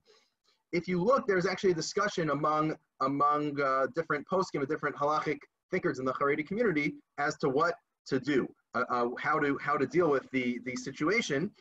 If 0.72 0.88
you 0.88 1.04
look, 1.04 1.28
there's 1.28 1.46
actually 1.46 1.72
a 1.72 1.76
discussion 1.76 2.30
among 2.30 2.76
among 3.02 3.60
uh, 3.60 3.88
different 3.94 4.26
poskim, 4.32 4.68
different 4.68 4.96
halachic 4.96 5.40
thinkers 5.70 6.00
in 6.00 6.06
the 6.06 6.14
Haredi 6.14 6.48
community 6.48 6.96
as 7.18 7.38
to 7.40 7.50
what 7.50 7.76
to 8.08 8.20
do, 8.20 8.48
uh, 8.74 8.84
uh, 8.90 9.08
how 9.20 9.38
to 9.40 9.58
how 9.62 9.76
to 9.76 9.86
deal 9.86 10.10
with 10.10 10.30
the 10.32 10.60
the 10.66 10.76
situation. 10.76 11.52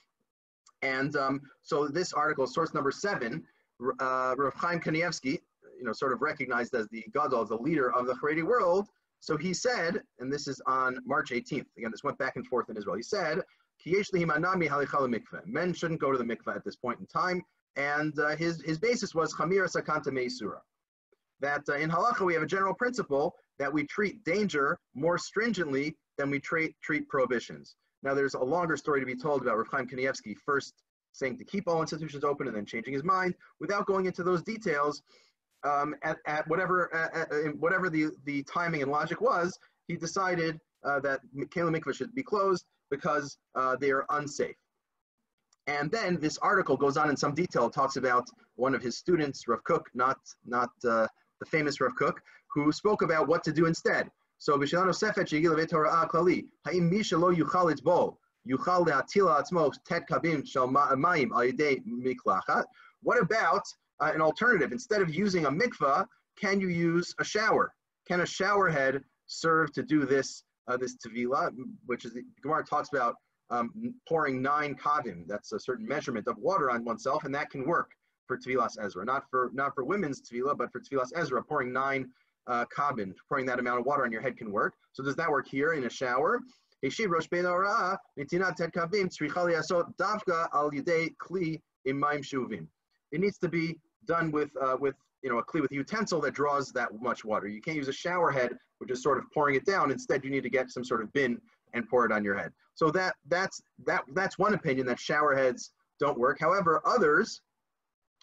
And 0.82 1.14
um, 1.16 1.42
so 1.62 1.88
this 1.88 2.12
article, 2.12 2.46
source 2.46 2.72
number 2.72 2.90
seven, 2.90 3.44
uh, 4.00 4.34
Rav 4.36 4.54
Chaim 4.54 4.80
Kanievsky, 4.80 5.40
you 5.78 5.84
know, 5.84 5.92
sort 5.92 6.12
of 6.12 6.22
recognized 6.22 6.74
as 6.74 6.88
the 6.88 7.04
Gadol, 7.12 7.44
the 7.46 7.56
leader 7.56 7.92
of 7.94 8.06
the 8.06 8.14
Haredi 8.14 8.42
world. 8.42 8.88
So 9.20 9.36
he 9.36 9.52
said, 9.52 10.02
and 10.18 10.32
this 10.32 10.48
is 10.48 10.60
on 10.66 10.98
March 11.04 11.30
18th. 11.30 11.66
Again, 11.76 11.90
this 11.90 12.02
went 12.02 12.18
back 12.18 12.36
and 12.36 12.46
forth 12.46 12.70
in 12.70 12.76
Israel. 12.76 12.96
He 12.96 13.02
said, 13.02 13.42
Men 15.46 15.72
shouldn't 15.72 16.00
go 16.00 16.12
to 16.12 16.18
the 16.18 16.24
mikveh 16.24 16.56
at 16.56 16.64
this 16.64 16.76
point 16.76 17.00
in 17.00 17.06
time. 17.06 17.42
And 17.76 18.18
uh, 18.18 18.36
his, 18.36 18.62
his 18.62 18.78
basis 18.78 19.14
was 19.14 19.34
Chamir 19.34 19.70
Sakanta 19.70 20.08
Meisura. 20.08 20.60
That 21.40 21.62
uh, 21.68 21.76
in 21.76 21.88
halacha 21.88 22.26
we 22.26 22.34
have 22.34 22.42
a 22.42 22.46
general 22.46 22.74
principle 22.74 23.34
that 23.58 23.72
we 23.72 23.84
treat 23.86 24.22
danger 24.24 24.78
more 24.94 25.16
stringently 25.16 25.96
than 26.18 26.30
we 26.30 26.40
treat, 26.40 26.74
treat 26.82 27.08
prohibitions. 27.08 27.76
Now 28.02 28.14
there's 28.14 28.34
a 28.34 28.42
longer 28.42 28.76
story 28.76 29.00
to 29.00 29.06
be 29.06 29.16
told 29.16 29.42
about 29.42 29.56
Rav 29.56 29.68
Chaim 29.68 29.86
Kanievsky 29.86 30.34
first 30.44 30.74
saying 31.12 31.38
to 31.38 31.44
keep 31.44 31.68
all 31.68 31.80
institutions 31.80 32.24
open 32.24 32.46
and 32.46 32.56
then 32.56 32.66
changing 32.66 32.92
his 32.92 33.04
mind. 33.04 33.34
Without 33.60 33.86
going 33.86 34.06
into 34.06 34.22
those 34.22 34.42
details, 34.42 35.02
um, 35.64 35.94
at, 36.02 36.16
at 36.26 36.48
whatever 36.48 36.94
at, 36.94 37.32
at, 37.32 37.56
whatever 37.56 37.90
the, 37.90 38.10
the 38.24 38.42
timing 38.44 38.82
and 38.82 38.90
logic 38.90 39.20
was, 39.20 39.58
he 39.88 39.96
decided 39.96 40.58
uh, 40.84 41.00
that 41.00 41.20
Kelim 41.54 41.78
Mikvah 41.78 41.94
should 41.94 42.14
be 42.14 42.22
closed 42.22 42.64
because 42.90 43.36
uh, 43.54 43.76
they 43.76 43.90
are 43.90 44.06
unsafe. 44.10 44.56
And 45.66 45.90
then 45.90 46.18
this 46.20 46.38
article 46.38 46.76
goes 46.76 46.96
on 46.96 47.10
in 47.10 47.16
some 47.16 47.34
detail, 47.34 47.70
talks 47.70 47.96
about 47.96 48.26
one 48.56 48.74
of 48.74 48.82
his 48.82 48.96
students, 48.96 49.46
Rav 49.46 49.62
Kook, 49.64 49.88
not, 49.94 50.18
not 50.46 50.70
uh, 50.88 51.06
the 51.38 51.46
famous 51.46 51.80
Rav 51.80 51.94
Kook, 51.96 52.20
who 52.52 52.72
spoke 52.72 53.02
about 53.02 53.28
what 53.28 53.44
to 53.44 53.52
do 53.52 53.66
instead. 53.66 54.10
So, 54.38 54.56
B'shelano 54.56 54.94
Sefet 54.94 55.68
Torah 55.68 56.08
Klali, 56.10 56.46
Ha'im 56.66 56.90
Misha 56.90 57.16
Lo 57.16 57.32
Yuchal 57.32 57.70
Tet. 62.46 62.66
What 63.02 63.18
about 63.20 63.62
uh, 64.00 64.10
an 64.14 64.20
alternative. 64.20 64.72
Instead 64.72 65.02
of 65.02 65.14
using 65.14 65.46
a 65.46 65.50
mikvah, 65.50 66.06
can 66.40 66.60
you 66.60 66.68
use 66.68 67.14
a 67.18 67.24
shower? 67.24 67.72
Can 68.08 68.20
a 68.20 68.26
shower 68.26 68.68
head 68.68 69.02
serve 69.26 69.72
to 69.74 69.82
do 69.82 70.04
this 70.04 70.42
uh, 70.68 70.76
this 70.76 70.96
tevila, 70.96 71.50
which 71.86 72.04
is 72.04 72.14
the 72.14 72.22
Gemara 72.42 72.64
talks 72.64 72.90
about 72.92 73.16
um, 73.50 73.94
pouring 74.08 74.40
nine 74.40 74.74
kavim. 74.74 75.26
That's 75.26 75.52
a 75.52 75.58
certain 75.58 75.86
measurement 75.86 76.28
of 76.28 76.38
water 76.38 76.70
on 76.70 76.84
oneself, 76.84 77.24
and 77.24 77.34
that 77.34 77.50
can 77.50 77.66
work 77.66 77.90
for 78.26 78.38
tevilas 78.38 78.76
Ezra. 78.80 79.04
Not 79.04 79.24
for 79.30 79.50
not 79.52 79.74
for 79.74 79.84
women's 79.84 80.22
tevila, 80.22 80.56
but 80.56 80.70
for 80.72 80.80
tevilas 80.80 81.10
Ezra, 81.14 81.42
pouring 81.42 81.72
nine 81.72 82.08
uh, 82.46 82.64
kavim, 82.76 83.12
pouring 83.28 83.46
that 83.46 83.58
amount 83.58 83.80
of 83.80 83.86
water 83.86 84.04
on 84.04 84.12
your 84.12 84.22
head 84.22 84.36
can 84.36 84.52
work. 84.52 84.74
So 84.92 85.02
does 85.02 85.16
that 85.16 85.30
work 85.30 85.48
here 85.48 85.72
in 85.72 85.84
a 85.84 85.90
shower? 85.90 86.40
It 93.12 93.20
needs 93.20 93.38
to 93.38 93.48
be 93.48 93.78
done 94.06 94.30
with 94.30 94.50
uh, 94.60 94.76
with 94.80 94.94
you 95.22 95.30
know 95.30 95.38
a 95.38 95.44
kli 95.44 95.60
with 95.60 95.72
a 95.72 95.74
utensil 95.74 96.20
that 96.22 96.34
draws 96.34 96.72
that 96.72 96.88
much 97.00 97.24
water. 97.24 97.48
You 97.48 97.60
can't 97.60 97.76
use 97.76 97.88
a 97.88 97.92
shower 97.92 98.30
head, 98.30 98.56
which 98.78 98.90
is 98.90 99.02
sort 99.02 99.18
of 99.18 99.24
pouring 99.32 99.56
it 99.56 99.66
down. 99.66 99.90
Instead, 99.90 100.24
you 100.24 100.30
need 100.30 100.42
to 100.42 100.50
get 100.50 100.70
some 100.70 100.84
sort 100.84 101.02
of 101.02 101.12
bin 101.12 101.40
and 101.74 101.88
pour 101.88 102.04
it 102.06 102.12
on 102.12 102.24
your 102.24 102.36
head. 102.36 102.52
So 102.74 102.90
that 102.92 103.14
that's 103.28 103.60
that 103.86 104.02
that's 104.14 104.38
one 104.38 104.54
opinion 104.54 104.86
that 104.86 104.98
shower 104.98 105.34
heads 105.34 105.72
don't 105.98 106.18
work. 106.18 106.38
However, 106.40 106.80
others, 106.84 107.42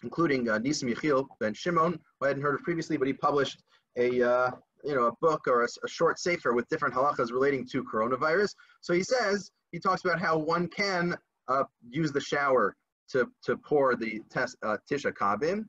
including 0.04 0.50
uh, 0.50 0.58
Nisim 0.60 0.94
Yechiel 0.94 1.28
ben 1.40 1.54
Shimon, 1.54 2.00
who 2.20 2.26
I 2.26 2.30
hadn't 2.30 2.44
heard 2.44 2.56
of 2.56 2.64
previously, 2.64 2.98
but 2.98 3.08
he 3.08 3.14
published 3.14 3.62
a 3.98 4.22
uh, 4.22 4.52
you 4.84 4.96
know 4.96 5.08
a 5.08 5.12
book 5.22 5.48
or 5.48 5.64
a, 5.64 5.68
a 5.84 5.88
short 5.88 6.20
sefer 6.20 6.54
with 6.54 6.68
different 6.70 6.94
halachas 6.94 7.32
relating 7.32 7.68
to 7.68 7.84
coronavirus. 7.84 8.54
So 8.82 8.94
he 8.94 9.04
says 9.04 9.52
he 9.72 9.80
talks 9.80 10.04
about 10.04 10.20
how 10.20 10.38
one 10.38 10.68
can 10.68 11.16
uh, 11.48 11.64
use 11.90 12.12
the 12.12 12.22
shower 12.22 12.76
to, 13.10 13.28
to 13.44 13.58
pour 13.58 13.96
the 13.96 14.22
test, 14.30 14.58
uh, 14.64 14.78
Tisha 14.90 15.14
Kabim. 15.14 15.66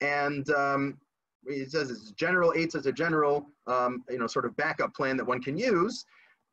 And 0.00 0.48
um, 0.50 0.98
it 1.46 1.70
says 1.70 1.90
it's 1.90 2.12
general, 2.12 2.52
eight 2.56 2.74
as 2.74 2.86
a 2.86 2.92
general, 2.92 3.46
um, 3.66 4.04
you 4.08 4.18
know, 4.18 4.26
sort 4.26 4.44
of 4.44 4.56
backup 4.56 4.94
plan 4.94 5.16
that 5.16 5.26
one 5.26 5.42
can 5.42 5.56
use. 5.56 6.04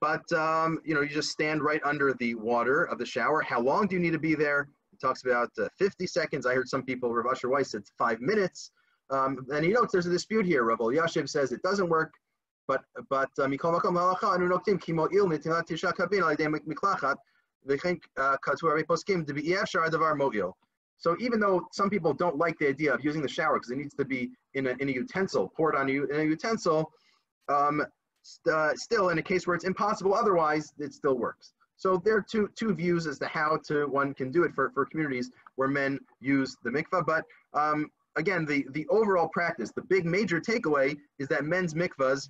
But, 0.01 0.31
um, 0.31 0.79
you 0.85 0.95
know, 0.95 1.01
you 1.01 1.09
just 1.09 1.31
stand 1.31 1.61
right 1.61 1.81
under 1.83 2.13
the 2.13 2.35
water 2.35 2.85
of 2.85 2.99
the 2.99 3.05
shower. 3.05 3.41
How 3.41 3.59
long 3.59 3.87
do 3.87 3.95
you 3.95 4.01
need 4.01 4.13
to 4.13 4.19
be 4.19 4.33
there? 4.33 4.69
He 4.91 4.97
talks 4.97 5.23
about 5.23 5.49
uh, 5.59 5.67
50 5.77 6.07
seconds. 6.07 6.45
I 6.45 6.53
heard 6.53 6.69
some 6.69 6.83
people, 6.83 7.13
Rav 7.13 7.25
Asher 7.29 7.49
Weiss 7.49 7.71
said 7.71 7.83
five 7.97 8.21
minutes. 8.21 8.71
Um, 9.11 9.45
and 9.51 9.65
he 9.65 9.71
notes 9.71 9.91
there's 9.91 10.05
a 10.05 10.11
dispute 10.11 10.45
here. 10.45 10.63
Rav 10.63 10.79
Elyashiv 10.79 11.29
says 11.29 11.51
it 11.51 11.61
doesn't 11.63 11.89
work, 11.89 12.13
but 12.67 12.83
but 13.09 13.29
uh, 13.39 13.47
so 21.01 21.15
even 21.19 21.39
though 21.39 21.61
some 21.71 21.89
people 21.89 22.13
don't 22.13 22.37
like 22.37 22.57
the 22.59 22.67
idea 22.67 22.93
of 22.93 23.03
using 23.03 23.21
the 23.21 23.27
shower 23.27 23.55
because 23.55 23.71
it 23.71 23.77
needs 23.77 23.95
to 23.95 24.05
be 24.05 24.29
in 24.53 24.67
a, 24.67 24.71
in 24.79 24.89
a 24.89 24.91
utensil, 24.91 25.51
poured 25.55 25.75
on 25.75 25.87
you 25.87 26.05
in 26.05 26.19
a 26.19 26.23
utensil, 26.23 26.91
um, 27.47 27.85
st 28.21 28.53
uh, 28.53 28.75
still 28.75 29.09
in 29.09 29.17
a 29.17 29.21
case 29.21 29.47
where 29.47 29.55
it's 29.55 29.65
impossible 29.65 30.13
otherwise, 30.13 30.73
it 30.77 30.93
still 30.93 31.17
works. 31.17 31.53
So 31.77 32.01
there 32.03 32.17
are 32.17 32.25
two, 32.29 32.49
two 32.55 32.73
views 32.73 33.07
as 33.07 33.17
to 33.19 33.27
how 33.27 33.57
to 33.67 33.85
one 33.85 34.13
can 34.13 34.29
do 34.31 34.43
it 34.43 34.53
for, 34.53 34.69
for 34.71 34.85
communities 34.85 35.31
where 35.55 35.69
men 35.69 35.97
use 36.19 36.57
the 36.63 36.69
mikvah. 36.69 37.05
But 37.05 37.23
um, 37.53 37.89
again, 38.15 38.45
the, 38.45 38.65
the 38.71 38.87
overall 38.87 39.27
practice, 39.27 39.71
the 39.71 39.83
big 39.83 40.05
major 40.05 40.39
takeaway 40.39 40.97
is 41.19 41.27
that 41.29 41.45
men's 41.45 41.73
mikvahs 41.73 42.29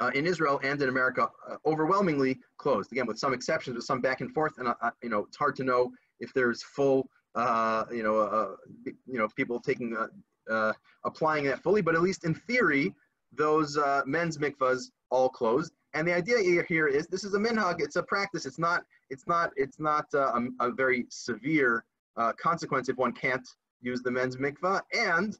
uh, 0.00 0.10
in 0.14 0.26
Israel 0.26 0.60
and 0.62 0.80
in 0.82 0.88
America 0.88 1.28
uh, 1.48 1.56
overwhelmingly 1.66 2.38
closed. 2.56 2.90
Again, 2.92 3.06
with 3.06 3.18
some 3.18 3.34
exceptions, 3.34 3.76
with 3.76 3.84
some 3.84 4.00
back 4.00 4.20
and 4.20 4.32
forth, 4.32 4.54
and 4.58 4.68
uh, 4.68 4.90
you 5.02 5.10
know 5.10 5.20
it's 5.20 5.36
hard 5.36 5.54
to 5.56 5.64
know 5.64 5.92
if 6.20 6.32
there's 6.32 6.62
full, 6.62 7.08
uh, 7.34 7.84
you 7.92 8.02
know, 8.02 8.18
uh, 8.18 8.56
you 8.84 9.18
know, 9.18 9.28
people 9.36 9.60
taking 9.60 9.96
uh, 10.50 10.72
applying 11.04 11.44
that 11.44 11.62
fully. 11.62 11.82
But 11.82 11.94
at 11.94 12.02
least 12.02 12.24
in 12.24 12.34
theory, 12.34 12.94
those 13.32 13.78
men's 14.06 14.38
mikvahs 14.38 14.90
all 15.10 15.28
closed. 15.28 15.72
And 15.92 16.06
the 16.06 16.14
idea 16.14 16.62
here 16.68 16.86
is 16.86 17.06
this 17.08 17.24
is 17.24 17.34
a 17.34 17.38
minhag. 17.38 17.76
It's 17.78 17.96
a 17.96 18.02
practice. 18.02 18.46
It's 18.46 18.58
not. 18.58 18.84
It's 19.10 19.26
not. 19.26 19.50
It's 19.56 19.78
not 19.78 20.06
a, 20.14 20.46
a, 20.60 20.70
very 20.70 21.06
severe 21.10 21.84
consequence 22.38 22.88
if 22.88 22.96
one 22.96 23.12
can't 23.12 23.46
use 23.82 24.02
the 24.02 24.10
men's 24.10 24.36
mikvah. 24.36 24.80
And 24.92 25.36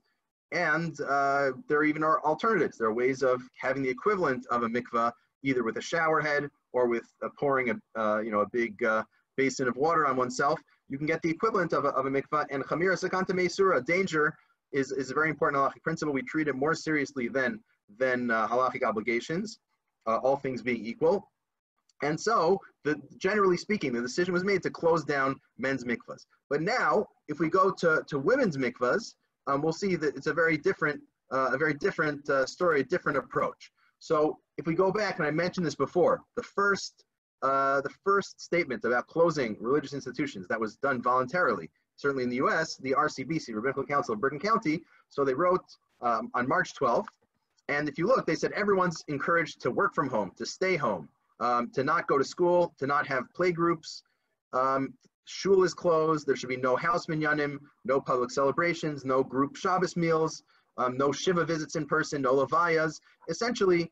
and 0.52 1.00
uh, 1.02 1.52
there 1.68 1.85
even 1.85 2.02
are 2.02 2.20
alternatives. 2.25 2.76
There 2.78 2.88
are 2.88 2.94
ways 2.94 3.23
of 3.23 3.40
having 3.56 3.82
the 3.82 3.88
equivalent 3.88 4.47
of 4.50 4.64
a 4.64 4.68
mikvah, 4.68 5.12
either 5.44 5.62
with 5.62 5.76
a 5.76 5.80
shower 5.80 6.20
head 6.20 6.50
or 6.73 6.88
with 6.88 7.04
uh, 7.25 7.28
pouring 7.38 7.70
a, 7.70 8.00
uh, 8.00 8.18
you 8.18 8.32
know, 8.32 8.40
a 8.40 8.49
big 8.49 8.82
uh, 8.82 9.04
basin 9.37 9.68
of 9.68 9.76
water 9.76 10.06
on 10.06 10.16
oneself. 10.16 10.61
You 10.88 10.99
can 10.99 11.06
get 11.06 11.23
the 11.23 11.30
equivalent 11.30 11.73
of 11.73 11.85
a, 11.85 11.88
of 11.88 12.06
a 12.06 12.11
mikvah. 12.11 12.47
And 12.50 12.64
chamira 12.64 12.99
sakanta 12.99 13.30
mesura, 13.30 13.85
danger, 13.85 14.35
is, 14.73 14.90
is 14.90 15.11
a 15.11 15.14
very 15.14 15.30
important 15.30 15.62
halachic 15.62 15.82
principle. 15.85 16.12
We 16.12 16.23
treat 16.23 16.49
it 16.49 16.54
more 16.54 16.75
seriously 16.75 17.28
than, 17.28 17.61
than 17.99 18.30
uh, 18.30 18.49
halachic 18.49 18.82
obligations, 18.82 19.61
uh, 20.06 20.16
all 20.16 20.37
things 20.37 20.62
being 20.62 20.85
equal. 20.85 21.28
And 22.02 22.19
so, 22.19 22.59
the, 22.85 23.00
generally 23.19 23.57
speaking, 23.57 23.92
the 23.92 24.00
decision 24.00 24.33
was 24.33 24.45
made 24.45 24.62
to 24.62 24.71
close 24.71 25.04
down 25.04 25.37
men's 25.59 25.85
mikvahs. 25.85 26.25
But 26.49 26.62
now, 26.62 27.07
if 27.28 27.38
we 27.38 27.49
go 27.49 27.71
to, 27.73 28.02
to 28.07 28.19
women's 28.19 28.57
mikvahs, 28.57 29.14
um, 29.47 29.62
we'll 29.62 29.73
see 29.73 29.97
that 29.97 30.16
it's 30.16 30.26
a 30.26 30.33
very 30.33 30.57
different, 30.57 31.00
uh, 31.30 31.50
a 31.52 31.59
very 31.59 31.75
different 31.75 32.28
uh, 32.30 32.47
story, 32.47 32.80
a 32.80 32.85
different 32.85 33.19
approach. 33.19 33.71
So 33.99 34.38
if 34.57 34.66
we 34.66 34.75
go 34.75 34.90
back, 34.90 35.19
and 35.19 35.26
I 35.26 35.30
mentioned 35.30 35.66
this 35.66 35.75
before, 35.75 36.23
the 36.37 36.42
first, 36.42 37.04
uh, 37.42 37.80
the 37.83 37.90
first 38.04 38.40
statement 38.40 38.85
about 38.85 39.07
closing 39.07 39.57
religious 39.61 39.92
institutions 39.92 40.49
that 40.49 40.59
was 40.59 40.76
done 40.76 41.02
voluntarily, 41.02 41.71
certainly 41.97 42.25
in 42.25 42.30
the 42.30 42.37
U.S., 42.37 42.76
the 42.76 42.92
RCBC, 42.92 43.54
Rabbinical 43.54 43.85
Council 43.85 44.14
of 44.14 44.21
Bergen 44.21 44.38
County. 44.38 44.83
So 45.11 45.25
they 45.25 45.35
wrote 45.35 45.64
um, 46.00 46.30
on 46.35 46.49
March 46.49 46.75
12th, 46.75 47.09
and 47.69 47.88
if 47.88 47.99
you 47.99 48.07
look, 48.07 48.26
they 48.26 48.35
said 48.35 48.52
everyone's 48.52 49.04
encouraged 49.09 49.61
to 49.62 49.71
work 49.71 49.95
from 49.95 50.09
home, 50.09 50.33
to 50.37 50.47
stay 50.47 50.76
home, 50.76 51.09
um, 51.40 51.70
to 51.73 51.82
not 51.82 52.06
go 52.06 52.18
to 52.18 52.25
school, 52.25 52.75
to 52.78 52.87
not 52.87 53.06
have 53.06 53.25
play 53.35 53.52
groups, 53.52 54.02
um, 54.52 54.94
shul 55.25 55.64
is 55.64 55.75
closed. 55.75 56.26
There 56.26 56.37
should 56.37 56.49
be 56.49 56.56
no 56.56 56.76
house 56.76 57.06
minyanim, 57.06 57.59
no 57.85 58.00
public 58.00 58.30
celebrations, 58.30 59.04
no 59.04 59.23
group 59.23 59.56
Shabbos 59.56 59.97
meals, 59.97 60.42
um, 60.76 60.97
no 60.97 61.12
shiva 61.12 61.44
visits 61.44 61.76
in 61.76 61.87
person, 61.87 62.23
no 62.23 62.35
levayas. 62.35 63.00
Essentially, 63.28 63.90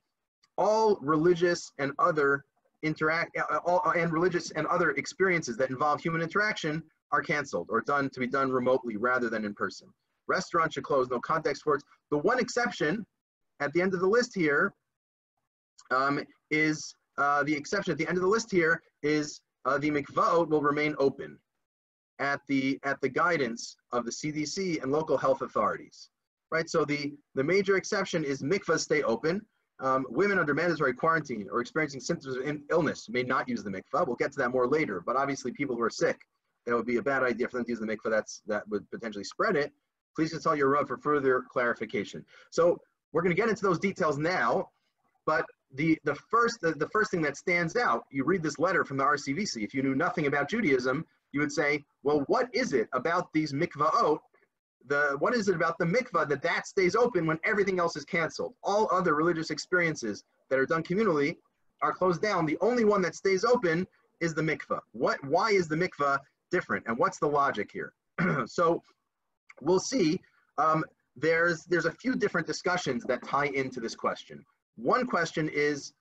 all 0.57 0.99
religious 1.00 1.73
and 1.78 1.93
other 1.99 2.45
interact 2.83 3.37
uh, 3.37 3.59
all, 3.64 3.83
and 3.97 4.12
religious 4.12 4.50
and 4.52 4.67
other 4.67 4.93
experiences 4.93 5.57
that 5.57 5.71
involve 5.71 6.00
human 6.00 6.21
interaction 6.21 6.83
are 7.11 7.23
canceled 7.23 7.69
or 7.71 7.81
done 7.81 8.11
to 8.11 8.21
be 8.21 8.26
done 8.26 8.50
remotely 8.50 8.97
rather 8.97 9.28
than 9.31 9.45
in 9.45 9.55
person. 9.55 9.88
Restaurants 10.26 10.75
should 10.75 10.85
close, 10.85 11.09
no 11.09 11.19
contact 11.21 11.59
sports. 11.59 11.85
The 12.11 12.19
one 12.19 12.38
exception 12.38 13.07
at 13.61 13.73
the 13.73 13.81
end 13.81 13.95
of 13.95 14.00
the 14.00 14.07
list 14.07 14.35
here 14.35 14.73
um, 15.90 16.21
is 16.50 16.95
uh, 17.19 17.43
the 17.43 17.55
exception 17.55 17.93
at 17.93 17.99
the 17.99 18.09
end 18.09 18.17
of 18.17 18.23
the 18.23 18.29
list 18.29 18.51
here 18.51 18.83
is 19.03 19.41
uh, 19.65 19.77
the 19.79 19.91
mikvaot 19.91 20.49
will 20.49 20.63
remain 20.63 20.95
open 20.99 21.39
at 22.19 22.41
the 22.49 22.79
at 22.85 23.01
the 23.01 23.09
guidance 23.09 23.77
of 23.93 24.05
the 24.05 24.11
CDC 24.11 24.83
and 24.83 24.91
local 24.91 25.17
health 25.17 25.43
authorities. 25.43 26.11
Right. 26.51 26.69
So 26.71 26.85
the 26.85 27.15
the 27.35 27.45
major 27.45 27.77
exception 27.77 28.25
is 28.25 28.43
mikvahs 28.43 28.81
stay 28.81 29.03
open. 29.03 29.45
Um, 29.81 30.07
women 30.09 30.39
under 30.39 30.55
mandatory 30.55 30.93
quarantine 30.93 31.47
or 31.53 31.61
experiencing 31.61 32.01
symptoms 32.01 32.37
of 32.37 32.59
illness 32.71 33.09
may 33.09 33.23
not 33.23 33.49
use 33.49 33.63
the 33.63 33.71
mikvah. 33.71 34.07
We'll 34.07 34.17
get 34.17 34.33
to 34.33 34.39
that 34.39 34.50
more 34.50 34.67
later. 34.67 35.02
But 35.04 35.17
obviously, 35.17 35.52
people 35.52 35.76
who 35.76 35.83
are 35.83 35.91
sick, 35.91 36.19
that 36.67 36.75
would 36.75 36.87
be 36.87 36.97
a 36.97 37.02
bad 37.02 37.23
idea 37.23 37.49
for 37.49 37.59
them 37.59 37.65
to 37.65 37.71
use 37.71 37.81
the 37.81 37.87
mikvah. 37.87 38.11
That's 38.11 38.43
that 38.47 38.69
would 38.69 38.91
potentially 38.91 39.25
spread 39.25 39.57
it. 39.57 39.73
Please 40.17 40.31
consult 40.31 40.59
your 40.59 40.71
rav 40.71 40.89
for 40.89 40.97
further 40.99 41.45
clarification. 41.49 42.25
So 42.50 42.81
we're 43.13 43.23
going 43.23 43.35
to 43.35 43.41
get 43.41 43.49
into 43.49 43.63
those 43.63 43.78
details 43.78 44.19
now. 44.19 44.71
But 45.26 45.45
the, 45.75 45.99
the, 46.04 46.15
first, 46.15 46.61
the, 46.61 46.73
the 46.73 46.89
first 46.89 47.11
thing 47.11 47.23
that 47.23 47.37
stands 47.37 47.76
out, 47.76 48.04
you 48.11 48.25
read 48.25 48.43
this 48.43 48.59
letter 48.59 48.85
from 48.85 48.97
the 48.97 49.04
RCBC. 49.04 49.63
If 49.63 49.75
you 49.75 49.83
knew 49.83 49.95
nothing 49.95 50.26
about 50.26 50.49
Judaism, 50.49 51.04
you 51.33 51.41
would 51.41 51.52
say, 51.52 51.85
well, 52.02 52.25
what 52.26 52.49
is 52.52 52.73
it 52.73 52.89
about 52.93 53.33
these 53.33 53.52
mikvaot? 53.52 54.19
The, 54.87 55.17
what 55.19 55.35
is 55.35 55.49
it 55.49 55.54
about 55.54 55.76
the 55.78 55.85
mikvah 55.85 56.28
that 56.28 56.43
that 56.43 56.67
stays 56.67 56.97
open 56.97 57.26
when 57.26 57.39
everything 57.45 57.78
else 57.78 57.97
is 57.97 58.04
canceled? 58.04 58.54
All 58.63 58.89
other 58.91 59.15
religious 59.15 59.50
experiences 59.50 60.25
that 60.49 60.59
are 60.59 60.67
done 60.67 60.83
communally 60.83 61.37
are 61.83 61.93
closed 61.93 62.23
down. 62.23 62.47
The 62.47 62.59
only 62.61 62.85
one 62.85 63.02
that 63.02 63.15
stays 63.15 63.45
open 63.45 63.87
is 64.21 64.35
the 64.35 64.43
mikvah. 64.43 64.81
What, 64.93 65.23
why 65.25 65.50
is 65.50 65.69
the 65.69 65.76
mikvah 65.76 66.19
different? 66.50 66.87
And 66.87 66.97
what's 66.97 67.19
the 67.19 67.26
logic 67.26 67.71
here? 67.71 67.93
so 68.47 68.83
we'll 69.61 69.81
see. 69.81 70.21
Um, 70.57 70.85
there's, 71.15 71.65
there's 71.65 71.85
a 71.85 71.93
few 71.93 72.17
different 72.17 72.47
discussions 72.47 73.04
that 73.04 73.23
tie 73.23 73.47
into 73.47 73.81
this 73.81 73.95
question. 73.95 74.45
One 74.78 75.06
question 75.06 75.49
is, 75.49 75.93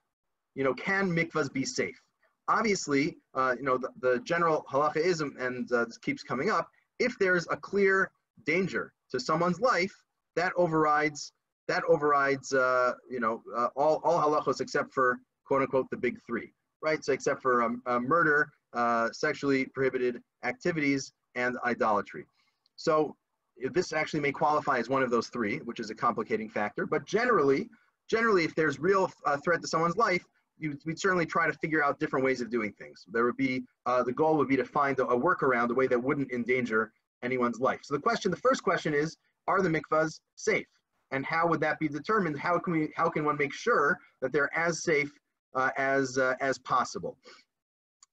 you 0.55 0.63
know, 0.63 0.73
can 0.73 1.11
mikvahs 1.11 1.51
be 1.51 1.65
safe? 1.65 1.99
Obviously, 2.47 3.17
uh, 3.33 3.55
you 3.57 3.63
know, 3.63 3.77
the, 3.77 3.89
the 3.99 4.19
general 4.19 4.65
halachaism, 4.71 5.39
and 5.39 5.69
uh, 5.71 5.85
this 5.85 5.97
keeps 5.97 6.23
coming 6.23 6.49
up, 6.49 6.69
if 6.99 7.17
there's 7.19 7.47
a 7.49 7.57
clear 7.57 8.11
danger 8.45 8.93
to 9.11 9.19
someone's 9.19 9.59
life, 9.59 9.93
that 10.35 10.53
overrides 10.55 11.33
that 11.67 11.83
overrides 11.87 12.53
uh, 12.53 12.93
you 13.09 13.19
know 13.19 13.41
uh, 13.55 13.67
all 13.75 13.99
all 14.03 14.19
halachos 14.21 14.61
except 14.61 14.93
for 14.93 15.17
quote 15.45 15.61
unquote 15.61 15.89
the 15.89 15.97
big 15.97 16.17
three, 16.25 16.53
right? 16.81 17.03
So 17.03 17.11
except 17.13 17.41
for 17.41 17.63
um, 17.63 17.81
uh, 17.85 17.99
murder, 17.99 18.49
uh, 18.73 19.09
sexually 19.11 19.65
prohibited 19.65 20.21
activities, 20.43 21.11
and 21.35 21.57
idolatry. 21.65 22.25
So 22.75 23.15
this 23.71 23.91
actually 23.93 24.19
may 24.19 24.31
qualify 24.31 24.77
as 24.77 24.87
one 24.87 25.03
of 25.03 25.09
those 25.09 25.27
three, 25.27 25.57
which 25.59 25.79
is 25.79 25.89
a 25.89 25.95
complicating 25.95 26.49
factor. 26.49 26.85
But 26.85 27.05
generally, 27.05 27.69
generally, 28.09 28.43
if 28.43 28.55
there's 28.55 28.79
real 28.79 29.11
uh, 29.25 29.37
threat 29.37 29.61
to 29.61 29.67
someone's 29.67 29.97
life, 29.97 30.23
you, 30.57 30.77
we'd 30.85 30.99
certainly 30.99 31.25
try 31.25 31.45
to 31.47 31.53
figure 31.53 31.83
out 31.83 31.99
different 31.99 32.25
ways 32.25 32.41
of 32.41 32.49
doing 32.49 32.71
things. 32.73 33.05
There 33.11 33.25
would 33.25 33.37
be 33.37 33.63
uh, 33.85 34.03
the 34.03 34.13
goal 34.13 34.37
would 34.37 34.47
be 34.47 34.57
to 34.57 34.65
find 34.65 34.97
a, 34.99 35.05
a 35.07 35.19
workaround, 35.19 35.69
a 35.69 35.73
way 35.73 35.87
that 35.87 36.01
wouldn't 36.01 36.31
endanger 36.31 36.91
anyone's 37.23 37.59
life. 37.59 37.81
So 37.83 37.93
the 37.93 38.01
question, 38.01 38.31
the 38.31 38.37
first 38.37 38.63
question 38.63 38.93
is, 38.93 39.17
are 39.47 39.61
the 39.61 39.69
mikvahs 39.69 40.19
safe? 40.35 40.67
And 41.11 41.25
how 41.25 41.47
would 41.47 41.61
that 41.61 41.79
be 41.79 41.87
determined? 41.87 42.37
How 42.37 42.59
can 42.59 42.73
we, 42.73 42.89
how 42.95 43.09
can 43.09 43.23
one 43.23 43.37
make 43.37 43.53
sure 43.53 43.97
that 44.21 44.33
they're 44.33 44.53
as 44.57 44.83
safe 44.83 45.11
uh, 45.55 45.69
as 45.77 46.17
uh, 46.17 46.33
as 46.41 46.57
possible? 46.59 47.17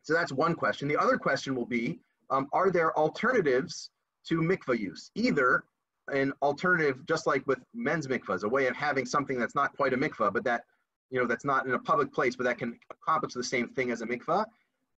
So 0.02 0.12
that's 0.12 0.33
one 0.33 0.54
question. 0.54 0.87
The 0.87 0.96
other 0.96 1.16
question 1.16 1.54
will 1.54 1.66
be, 1.66 1.98
um, 2.30 2.46
are 2.52 2.70
there 2.70 2.96
alternatives 2.96 3.90
to 4.28 4.40
mikvah 4.40 4.78
use? 4.78 5.11
Either 5.14 5.64
an 6.12 6.33
alternative, 6.43 7.07
just 7.07 7.27
like 7.27 7.47
with 7.47 7.61
men's 7.75 8.07
mikvahs, 8.07 8.45
a 8.45 8.49
way 8.49 8.67
of 8.67 8.77
having 8.77 9.07
something 9.07 9.38
that's 9.38 9.55
not 9.55 9.75
quite 9.77 9.93
a 9.93 9.97
mikvah, 9.97 10.33
but 10.33 10.45
that, 10.45 10.64
you 11.11 11.21
know, 11.21 11.27
that's 11.27 11.45
not 11.45 11.67
in 11.67 11.73
a 11.73 11.79
public 11.79 12.12
place, 12.12 12.37
but 12.37 12.45
that 12.45 12.59
can 12.59 12.79
accomplish 12.90 13.33
the 13.33 13.45
same 13.45 13.69
thing 13.69 13.90
as 13.90 14.03
a 14.03 14.07
mikvah. 14.07 14.45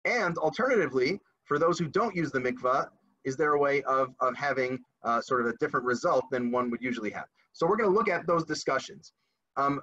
And 0.04 0.36
alternatively, 0.38 1.20
for 1.44 1.58
those 1.58 1.78
who 1.78 1.86
don't 1.86 2.14
use 2.14 2.30
the 2.30 2.40
mikvah, 2.40 2.88
is 3.24 3.36
there 3.36 3.52
a 3.52 3.58
way 3.58 3.82
of, 3.82 4.14
of 4.20 4.36
having 4.36 4.78
uh, 5.04 5.20
sort 5.20 5.40
of 5.40 5.48
a 5.48 5.56
different 5.58 5.84
result 5.86 6.24
than 6.30 6.50
one 6.50 6.70
would 6.70 6.82
usually 6.82 7.10
have? 7.10 7.26
So 7.52 7.66
we're 7.66 7.76
going 7.76 7.90
to 7.90 7.96
look 7.96 8.08
at 8.08 8.26
those 8.26 8.44
discussions. 8.44 9.12
Um, 9.56 9.80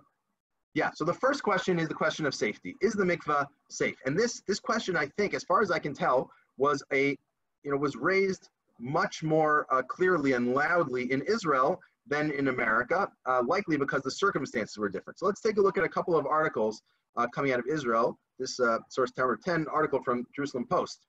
yeah, 0.75 0.89
so 0.95 1.05
the 1.05 1.13
first 1.13 1.43
question 1.43 1.79
is 1.79 1.87
the 1.87 1.93
question 1.93 2.25
of 2.25 2.33
safety. 2.33 2.75
Is 2.81 2.93
the 2.93 3.03
mikvah 3.03 3.45
safe? 3.69 3.95
And 4.05 4.17
this, 4.17 4.41
this 4.47 4.59
question, 4.59 4.95
I 4.95 5.07
think, 5.17 5.33
as 5.33 5.43
far 5.43 5.61
as 5.61 5.71
I 5.71 5.79
can 5.79 5.93
tell, 5.93 6.29
was 6.57 6.83
a, 6.91 7.17
you 7.63 7.71
know, 7.71 7.77
was 7.77 7.95
raised 7.95 8.49
much 8.79 9.23
more 9.23 9.67
uh, 9.71 9.81
clearly 9.81 10.33
and 10.33 10.53
loudly 10.53 11.11
in 11.11 11.21
Israel 11.21 11.79
than 12.07 12.31
in 12.31 12.49
America, 12.49 13.09
uh, 13.25 13.41
likely 13.45 13.77
because 13.77 14.01
the 14.01 14.11
circumstances 14.11 14.77
were 14.77 14.89
different. 14.89 15.19
So 15.19 15.25
let's 15.25 15.41
take 15.41 15.57
a 15.57 15.61
look 15.61 15.77
at 15.77 15.83
a 15.83 15.89
couple 15.89 16.17
of 16.17 16.25
articles 16.25 16.81
uh, 17.15 17.27
coming 17.33 17.53
out 17.53 17.59
of 17.59 17.65
Israel. 17.67 18.17
This 18.39 18.59
uh, 18.59 18.79
source 18.89 19.11
Tower 19.11 19.37
10 19.43 19.67
article 19.71 20.01
from 20.03 20.25
Jerusalem 20.35 20.65
Post. 20.69 21.05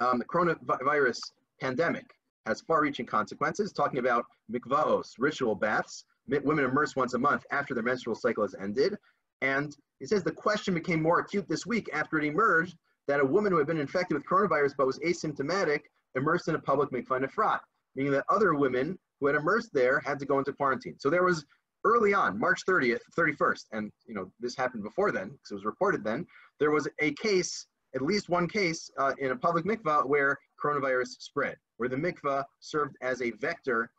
Um, 0.00 0.18
the 0.18 0.24
coronavirus 0.24 1.18
pandemic 1.60 2.04
has 2.46 2.60
far-reaching 2.60 3.06
consequences, 3.06 3.72
talking 3.72 3.98
about 3.98 4.26
mikvaos, 4.52 5.14
ritual 5.18 5.54
baths, 5.54 6.04
women 6.26 6.64
immersed 6.64 6.96
once 6.96 7.14
a 7.14 7.18
month 7.18 7.44
after 7.50 7.74
their 7.74 7.82
menstrual 7.82 8.14
cycle 8.14 8.44
has 8.44 8.54
ended. 8.60 8.96
And 9.40 9.74
he 10.00 10.06
says 10.06 10.22
the 10.22 10.32
question 10.32 10.74
became 10.74 11.02
more 11.02 11.20
acute 11.20 11.48
this 11.48 11.66
week 11.66 11.88
after 11.92 12.18
it 12.18 12.24
emerged 12.24 12.76
that 13.06 13.20
a 13.20 13.24
woman 13.24 13.52
who 13.52 13.58
had 13.58 13.66
been 13.66 13.80
infected 13.80 14.16
with 14.16 14.26
coronavirus 14.26 14.74
but 14.76 14.86
was 14.86 14.98
asymptomatic 15.00 15.80
immersed 16.14 16.48
in 16.48 16.54
a 16.54 16.58
public 16.58 16.90
mikvah 16.90 17.18
in 17.18 17.28
Efrat, 17.28 17.60
meaning 17.94 18.12
that 18.12 18.24
other 18.28 18.54
women 18.54 18.98
who 19.20 19.26
had 19.26 19.36
immersed 19.36 19.70
there 19.72 20.00
had 20.00 20.18
to 20.18 20.26
go 20.26 20.38
into 20.38 20.52
quarantine. 20.52 20.96
So 20.98 21.10
there 21.10 21.24
was 21.24 21.44
early 21.84 22.14
on, 22.14 22.38
March 22.38 22.62
30th, 22.68 23.00
31st, 23.16 23.64
and 23.72 23.92
you 24.06 24.14
know 24.14 24.30
this 24.40 24.56
happened 24.56 24.82
before 24.82 25.12
then 25.12 25.28
because 25.28 25.50
it 25.50 25.54
was 25.54 25.64
reported 25.64 26.04
then. 26.04 26.26
There 26.58 26.70
was 26.70 26.88
a 27.00 27.12
case, 27.14 27.66
at 27.94 28.02
least 28.02 28.28
one 28.28 28.48
case, 28.48 28.90
uh, 28.98 29.12
in 29.18 29.30
a 29.30 29.36
public 29.36 29.64
mikvah 29.64 30.06
where 30.08 30.38
coronavirus 30.62 31.08
spread, 31.20 31.56
where 31.76 31.88
the 31.88 31.96
mikvah 31.96 32.44
served 32.60 32.96
as 33.02 33.20
a 33.22 33.30
vector 33.32 33.90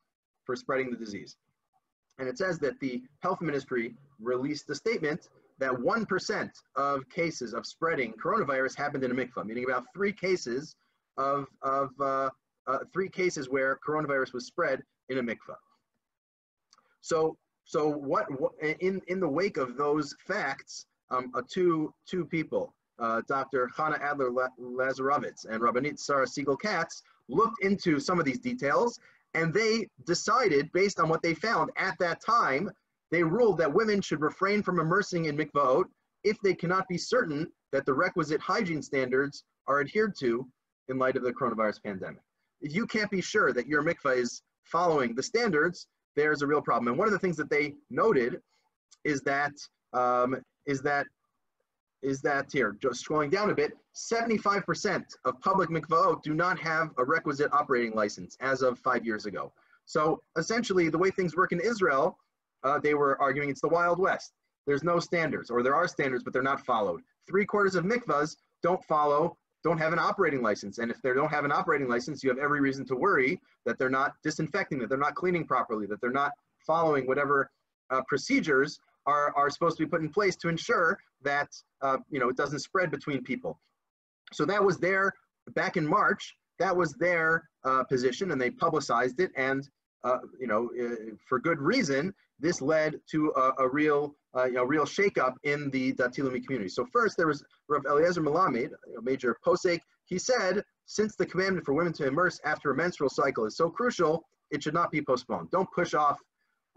for 0.46 0.56
spreading 0.56 0.90
the 0.90 0.98
disease. 0.98 1.36
And 2.18 2.28
it 2.28 2.38
says 2.38 2.60
that 2.60 2.80
the 2.80 3.02
health 3.20 3.42
ministry 3.42 3.94
released 4.20 4.70
a 4.70 4.76
statement 4.76 5.28
that 5.60 5.72
1% 5.72 6.50
of 6.76 7.10
cases 7.10 7.54
of 7.54 7.66
spreading 7.66 8.14
coronavirus 8.14 8.78
happened 8.78 9.04
in 9.04 9.12
a 9.12 9.14
mikvah, 9.14 9.46
meaning 9.46 9.66
about 9.66 9.86
three 9.94 10.14
cases 10.14 10.76
of, 11.18 11.48
of 11.62 11.90
uh, 12.00 12.30
uh, 12.68 12.80
three 12.92 13.10
cases 13.10 13.50
where 13.50 13.80
coronavirus 13.88 14.34
was 14.34 14.46
spread 14.46 14.82
in 15.10 15.18
a 15.18 15.24
mikvah. 15.24 15.58
So, 17.02 17.38
so 17.66 17.88
what, 17.90 18.26
what 18.40 18.54
in, 18.62 19.02
in 19.08 19.20
the 19.20 19.28
wake 19.28 19.58
of 19.58 19.78
those 19.78 20.16
facts, 20.20 20.86
um, 21.12 21.32
uh, 21.36 21.42
two, 21.48 21.94
two 22.08 22.26
people, 22.26 22.74
uh, 23.00 23.22
Dr. 23.28 23.70
Chana 23.76 24.02
Adler 24.02 24.32
Lazarovitz 24.60 25.46
and 25.50 25.62
Rabbanit 25.62 26.00
Sarah 26.00 26.28
Siegel 26.28 26.58
Katz, 26.58 27.04
looked 27.28 27.64
into 27.64 28.00
some 28.00 28.20
of 28.20 28.26
these 28.26 28.40
details 28.40 29.00
and 29.34 29.54
they 29.54 29.88
decided, 30.06 30.72
based 30.72 31.00
on 31.00 31.10
what 31.10 31.22
they 31.22 31.34
found 31.34 31.70
at 31.76 31.98
that 32.00 32.22
time, 32.22 32.72
they 33.12 33.22
ruled 33.22 33.58
that 33.58 33.74
women 33.74 34.02
should 34.02 34.22
refrain 34.22 34.64
from 34.64 34.80
immersing 34.80 35.26
in 35.26 35.38
mikvaot 35.38 35.86
if 36.24 36.40
they 36.42 36.56
cannot 36.56 36.88
be 36.88 36.98
certain 36.98 37.48
that 37.72 37.86
the 37.86 37.94
requisite 37.94 38.42
hygiene 38.42 38.82
standards 38.82 39.44
are 39.68 39.82
adhered 39.82 40.16
to 40.20 40.48
in 40.90 40.98
light 40.98 41.16
of 41.16 41.24
the 41.24 41.32
coronavirus 41.32 41.84
pandemic. 41.84 42.22
If 42.62 42.74
you 42.74 42.88
can't 42.88 43.12
be 43.12 43.22
sure 43.22 43.54
that 43.54 43.68
your 43.68 43.84
mikvah 43.84 44.18
is 44.18 44.42
following 44.64 45.16
the 45.16 45.24
standards, 45.24 45.88
there's 46.16 46.42
a 46.42 46.48
real 46.48 46.62
problem. 46.62 46.88
And 46.88 46.98
one 46.98 47.08
of 47.08 47.14
the 47.14 47.20
things 47.20 47.38
that 47.38 47.50
they 47.50 47.76
noted 47.90 48.42
is 49.04 49.22
that 49.22 49.54
um, 49.94 50.38
is 50.66 50.82
that 50.82 51.06
is 52.02 52.22
that 52.22 52.52
here, 52.52 52.78
just 52.80 53.04
scrolling 53.04 53.32
down 53.32 53.50
a 53.50 53.56
bit, 53.56 53.74
75% 53.96 55.04
of 55.24 55.40
public 55.42 55.70
mikvaot 55.70 56.22
do 56.22 56.36
not 56.36 56.60
have 56.60 56.92
a 56.98 57.04
requisite 57.04 57.52
operating 57.52 57.94
license 57.96 58.38
as 58.42 58.62
of 58.62 58.78
five 58.78 59.04
years 59.04 59.26
ago. 59.26 59.52
So 59.86 60.22
essentially, 60.38 60.90
the 60.90 60.98
way 60.98 61.10
things 61.10 61.36
work 61.36 61.52
in 61.52 61.60
Israel, 61.60 62.18
uh, 62.64 62.80
they 62.80 62.94
were 62.94 63.20
arguing 63.22 63.50
it's 63.50 63.62
the 63.62 63.70
Wild 63.70 64.00
West. 64.00 64.34
There's 64.68 64.84
no 64.84 65.00
standards, 65.00 65.50
or 65.50 65.64
there 65.64 65.76
are 65.76 65.88
standards, 65.88 66.24
but 66.24 66.34
they're 66.34 66.44
not 66.44 66.66
followed. 66.66 67.02
Three 67.28 67.46
quarters 67.46 67.76
of 67.76 67.86
mikvahs 67.86 68.36
don't 68.62 68.84
follow, 68.86 69.38
don't 69.66 69.80
have 69.80 69.94
an 69.94 70.00
operating 70.00 70.44
license. 70.44 70.78
And 70.78 70.92
if 70.92 71.02
they 71.02 71.12
don't 71.12 71.32
have 71.32 71.44
an 71.44 71.52
operating 71.52 71.90
license, 71.90 72.24
you 72.24 72.30
have 72.30 72.38
every 72.38 72.62
reason 72.62 72.86
to 72.86 72.96
worry 72.96 73.42
that 73.66 73.80
they're 73.80 73.90
not 73.90 74.14
disinfecting, 74.24 74.78
that 74.80 74.90
they're 74.90 75.06
not 75.08 75.16
cleaning 75.16 75.44
properly, 75.44 75.88
that 75.88 76.00
they're 76.02 76.12
not 76.12 76.32
following 76.68 77.08
whatever 77.08 77.50
uh, 77.90 78.02
procedures 78.08 78.80
are, 79.08 79.36
are 79.36 79.50
supposed 79.50 79.78
to 79.78 79.86
be 79.86 79.90
put 79.90 80.02
in 80.02 80.10
place 80.10 80.36
to 80.36 80.50
ensure 80.50 81.00
that 81.24 81.50
uh, 81.82 81.98
you 82.12 82.20
know 82.20 82.30
it 82.30 82.38
doesn't 82.38 82.60
spread 82.60 82.92
between 82.92 83.24
people. 83.24 83.60
So 84.34 84.46
that 84.46 84.64
was 84.64 84.78
their 84.78 85.12
back 85.56 85.78
in 85.78 85.86
March. 85.86 86.36
That 86.60 86.76
was 86.76 86.94
their 86.94 87.50
uh, 87.64 87.84
position, 87.86 88.32
and 88.32 88.40
they 88.40 88.52
publicized 88.52 89.20
it. 89.20 89.32
And 89.36 89.68
uh, 90.04 90.20
you 90.40 90.46
know, 90.46 90.70
uh, 90.80 91.16
for 91.28 91.40
good 91.40 91.60
reason, 91.60 92.14
this 92.40 92.62
led 92.62 93.00
to 93.12 93.34
a, 93.36 93.64
a 93.64 93.68
real, 93.68 94.16
uh, 94.36 94.46
you 94.46 94.54
know, 94.54 94.64
real 94.64 94.86
shakeup 94.86 95.34
in 95.44 95.70
the 95.72 95.94
Dati 95.94 96.20
Leumi 96.20 96.44
community. 96.46 96.70
So 96.70 96.86
first, 96.92 97.18
there 97.18 97.28
was 97.28 97.44
Rav 97.68 97.86
Eliezer 97.86 98.22
Melamed, 98.22 98.72
a 98.98 99.02
major 99.02 99.38
posek. 99.46 99.80
He 100.06 100.20
said, 100.20 100.64
since 100.86 101.16
the 101.16 101.26
commandment 101.26 101.66
for 101.66 101.74
women 101.74 101.94
to 101.94 102.06
immerse 102.06 102.40
after 102.46 102.72
a 102.72 102.76
menstrual 102.76 103.10
cycle 103.10 103.46
is 103.46 103.58
so 103.58 103.70
crucial, 103.70 104.24
it 104.52 104.62
should 104.62 104.74
not 104.74 104.92
be 104.92 105.02
postponed. 105.02 105.50
Don't 105.52 105.70
push 105.72 105.94
off 105.94 106.20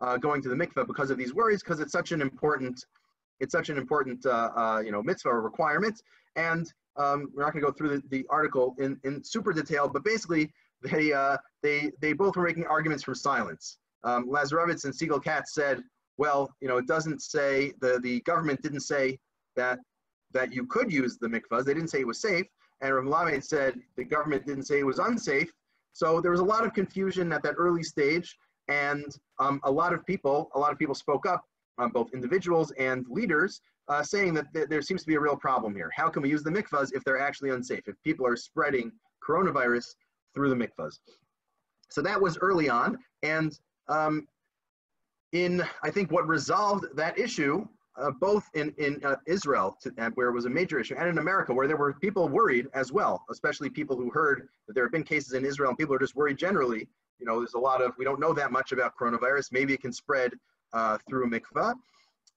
uh, 0.01 0.16
going 0.16 0.40
to 0.42 0.49
the 0.49 0.55
mikveh 0.55 0.87
because 0.87 1.11
of 1.11 1.18
these 1.18 1.35
worries, 1.35 1.62
because 1.62 1.81
it's 1.81 1.92
such 1.92 2.12
an 2.12 2.23
important, 2.23 2.85
it's 3.40 3.53
such 3.53 3.68
an 3.68 3.77
important, 3.77 4.25
uh, 4.25 4.51
uh, 4.57 4.83
you 4.85 4.92
know, 4.92 5.03
mitzvah 5.03 5.35
requirement. 5.35 6.01
And 6.37 6.73
um, 6.97 7.31
we're 7.35 7.42
not 7.42 7.53
going 7.53 7.62
to 7.62 7.71
go 7.71 7.73
through 7.73 7.90
the, 7.97 8.03
the 8.11 8.27
article 8.31 8.75
in, 8.79 8.99
in 9.05 9.23
super 9.23 9.53
detail, 9.53 9.88
but 9.88 10.05
basically 10.05 10.51
they, 10.83 11.12
uh, 11.12 11.37
they, 11.62 11.90
they 12.01 12.12
both 12.12 12.37
were 12.37 12.44
making 12.44 12.66
arguments 12.66 13.03
from 13.05 13.14
silence. 13.16 13.79
Um, 14.05 14.29
Lazarovitz 14.29 14.85
and 14.85 14.94
Siegel 14.94 15.21
Katz 15.21 15.55
said, 15.55 15.83
well, 16.18 16.54
you 16.61 16.68
know, 16.68 16.76
it 16.76 16.87
doesn't 16.87 17.22
say, 17.22 17.72
the, 17.81 18.00
the 18.02 18.20
government 18.20 18.61
didn't 18.62 18.81
say 18.81 19.18
that, 19.57 19.78
that 20.33 20.52
you 20.52 20.66
could 20.66 20.92
use 20.92 21.16
the 21.16 21.28
mikvahs. 21.28 21.64
They 21.64 21.74
didn't 21.74 21.88
say 21.88 22.00
it 22.00 22.07
was 22.07 22.20
safe. 22.20 22.46
And 22.81 22.94
Rav 22.94 23.42
said 23.42 23.74
the 23.96 24.04
government 24.04 24.46
didn't 24.46 24.64
say 24.64 24.81
it 24.81 24.87
was 24.87 24.98
unsafe. 24.98 25.50
So 25.92 26.20
there 26.20 26.31
was 26.31 26.40
a 26.40 26.44
lot 26.44 26.64
of 26.64 26.74
confusion 26.74 27.33
at 27.33 27.42
that 27.42 27.54
early 27.57 27.83
stage. 27.83 28.37
And 28.68 29.07
um, 29.38 29.61
a 29.64 29.70
lot 29.70 29.92
of 29.92 30.04
people, 30.07 30.50
a 30.54 30.59
lot 30.59 30.72
of 30.72 30.78
people 30.78 30.94
spoke 30.94 31.26
up, 31.26 31.42
um, 31.78 31.90
both 31.90 32.11
individuals 32.12 32.72
and 32.72 33.07
leaders, 33.09 33.61
uh, 33.88 34.02
saying 34.02 34.35
that 34.35 34.52
th- 34.52 34.68
there 34.68 34.83
seems 34.83 35.00
to 35.02 35.07
be 35.07 35.14
a 35.14 35.20
real 35.20 35.37
problem 35.37 35.74
here. 35.74 35.90
How 35.96 36.09
can 36.09 36.22
we 36.22 36.28
use 36.28 36.42
the 36.42 36.50
mikvahs 36.50 36.90
if 36.92 37.02
they're 37.04 37.20
actually 37.20 37.50
unsafe? 37.50 37.83
If 37.87 37.96
people 38.04 38.26
are 38.26 38.37
spreading 38.37 38.92
coronavirus 39.26 39.87
through 40.35 40.50
the 40.50 40.54
mikvahs. 40.54 40.98
So 41.90 42.02
that 42.02 42.20
was 42.20 42.37
early 42.38 42.68
on, 42.68 42.98
and 43.22 43.59
um, 43.88 44.28
in 45.33 45.64
I 45.83 45.91
think 45.91 46.11
what 46.11 46.27
resolved 46.27 46.87
that 46.97 47.19
issue, 47.19 47.67
uh, 47.97 48.11
both 48.21 48.45
in 48.55 48.75
in 48.79 49.01
uh, 49.05 49.17
Israel, 49.27 49.77
to, 49.83 49.91
where 50.14 50.29
it 50.29 50.33
was 50.33 50.47
a 50.47 50.51
major 50.51 50.79
issue, 50.79 50.95
and 50.97 51.09
in 51.09 51.19
America, 51.19 51.53
where 51.53 51.67
there 51.67 51.77
were 51.77 51.95
people 51.95 52.29
worried 52.29 52.67
as 52.75 52.93
well, 52.93 53.25
especially 53.31 53.71
people 53.71 53.97
who 53.97 54.11
heard 54.11 54.49
that 54.67 54.75
there 54.75 54.85
have 54.85 54.93
been 54.93 55.05
cases 55.05 55.33
in 55.35 55.45
Israel, 55.45 55.71
and 55.71 55.79
people 55.79 55.95
are 55.95 55.99
just 55.99 56.17
worried 56.17 56.38
generally 56.38 56.88
you 57.19 57.27
know, 57.27 57.38
there's 57.38 57.55
a 57.55 57.59
lot 57.59 57.83
of, 57.83 57.93
we 57.99 58.05
don't 58.05 58.21
know 58.21 58.33
that 58.33 58.53
much 58.53 58.73
about 58.73 58.97
coronavirus. 58.97 59.53
Maybe 59.53 59.75
it 59.75 59.81
can 59.81 59.93
spread 59.93 60.33
uh, 60.73 60.99
through 61.09 61.31
mikvah. 61.31 61.75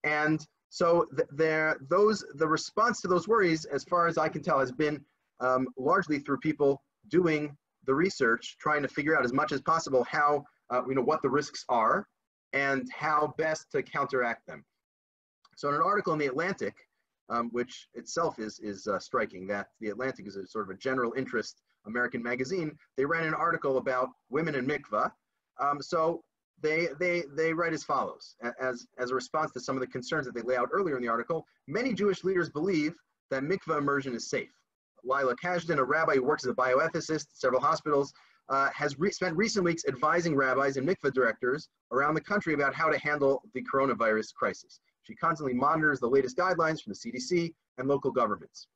And 0.04 0.46
so 0.70 1.08
th- 1.16 1.28
there, 1.32 1.78
those, 1.90 2.26
the 2.36 2.48
response 2.48 3.02
to 3.02 3.08
those 3.08 3.28
worries, 3.28 3.66
as 3.66 3.84
far 3.84 4.08
as 4.08 4.18
I 4.18 4.30
can 4.30 4.42
tell, 4.42 4.60
has 4.60 4.72
been 4.72 5.04
um, 5.40 5.68
largely 5.78 6.20
through 6.20 6.38
people 6.38 6.82
doing 7.10 7.56
the 7.86 7.94
research, 7.94 8.58
trying 8.60 8.82
to 8.82 8.88
figure 8.88 9.18
out 9.18 9.26
as 9.26 9.34
much 9.34 9.52
as 9.52 9.62
possible 9.62 10.04
how, 10.10 10.44
uh, 10.70 10.82
you 10.88 10.96
know, 10.96 11.02
what 11.02 11.22
the 11.22 11.30
risks 11.30 11.66
are 11.70 12.08
and 12.54 12.90
how 12.92 13.34
best 13.38 13.72
to 13.72 13.82
counteract 13.82 14.46
them. 14.48 14.64
So 15.56 15.70
in 15.70 15.76
an 15.76 15.82
article 15.82 16.14
in 16.14 16.20
The 16.20 16.28
Atlantic, 16.28 16.76
um, 17.30 17.50
which 17.52 17.88
itself 17.94 18.40
is, 18.40 18.60
is 18.60 18.88
uh, 18.88 19.00
striking, 19.00 19.48
that 19.48 19.68
The 19.80 19.90
Atlantic 19.90 20.28
is 20.28 20.36
a 20.36 20.46
sort 20.48 20.70
of 20.70 20.76
a 20.76 20.78
general 20.78 21.14
interest 21.16 21.62
American 21.86 22.22
magazine, 22.22 22.78
they 22.98 23.06
ran 23.06 23.26
an 23.26 23.34
article 23.34 23.78
about 23.78 24.10
women 24.30 24.56
in 24.56 24.66
mikvah. 24.66 25.12
Um, 25.60 25.82
so 25.82 26.24
they, 26.62 26.90
they, 27.00 27.24
they 27.36 27.54
write 27.54 27.74
as 27.74 27.84
follows, 27.84 28.36
as, 28.60 28.86
as 29.00 29.12
a 29.12 29.16
response 29.16 29.52
to 29.54 29.60
some 29.60 29.76
of 29.76 29.82
the 29.82 29.88
concerns 29.88 30.26
that 30.26 30.36
they 30.36 30.42
lay 30.42 30.58
out 30.58 30.70
earlier 30.72 30.96
in 30.96 31.02
the 31.02 31.10
article, 31.10 31.46
many 31.68 31.94
Jewish 31.94 32.24
leaders 32.24 32.50
believe 32.50 32.94
that 33.32 33.44
mikvah 33.44 33.78
immersion 33.78 34.14
is 34.14 34.30
safe. 34.30 34.52
Lila 35.04 35.36
Kagedan, 35.36 35.80
a 35.80 35.84
rabbi 35.84 36.16
who 36.16 36.24
works 36.24 36.46
as 36.46 36.52
a 36.52 36.54
bioethicist 36.54 37.22
at 37.22 37.38
several 37.38 37.62
hospitals, 37.62 38.14
uh, 38.52 38.70
has 38.76 39.00
re 39.00 39.10
spent 39.12 39.36
recent 39.36 39.66
weeks 39.66 39.84
advising 39.88 40.36
rabbis 40.36 40.78
and 40.78 40.88
mikvah 40.88 41.14
directors 41.14 41.70
around 41.92 42.14
the 42.14 42.22
country 42.22 42.54
about 42.54 42.76
how 42.76 42.90
to 42.90 43.00
handle 43.00 43.42
the 43.54 43.64
coronavirus 43.64 44.34
crisis. 44.34 44.80
She 45.04 45.16
constantly 45.16 45.54
monitors 45.54 46.00
the 46.00 46.10
latest 46.10 46.38
guidelines 46.38 46.82
from 46.84 46.94
the 46.94 47.00
CDC 47.00 47.54
and 47.78 47.88
local 47.88 48.12
governments. 48.12 48.68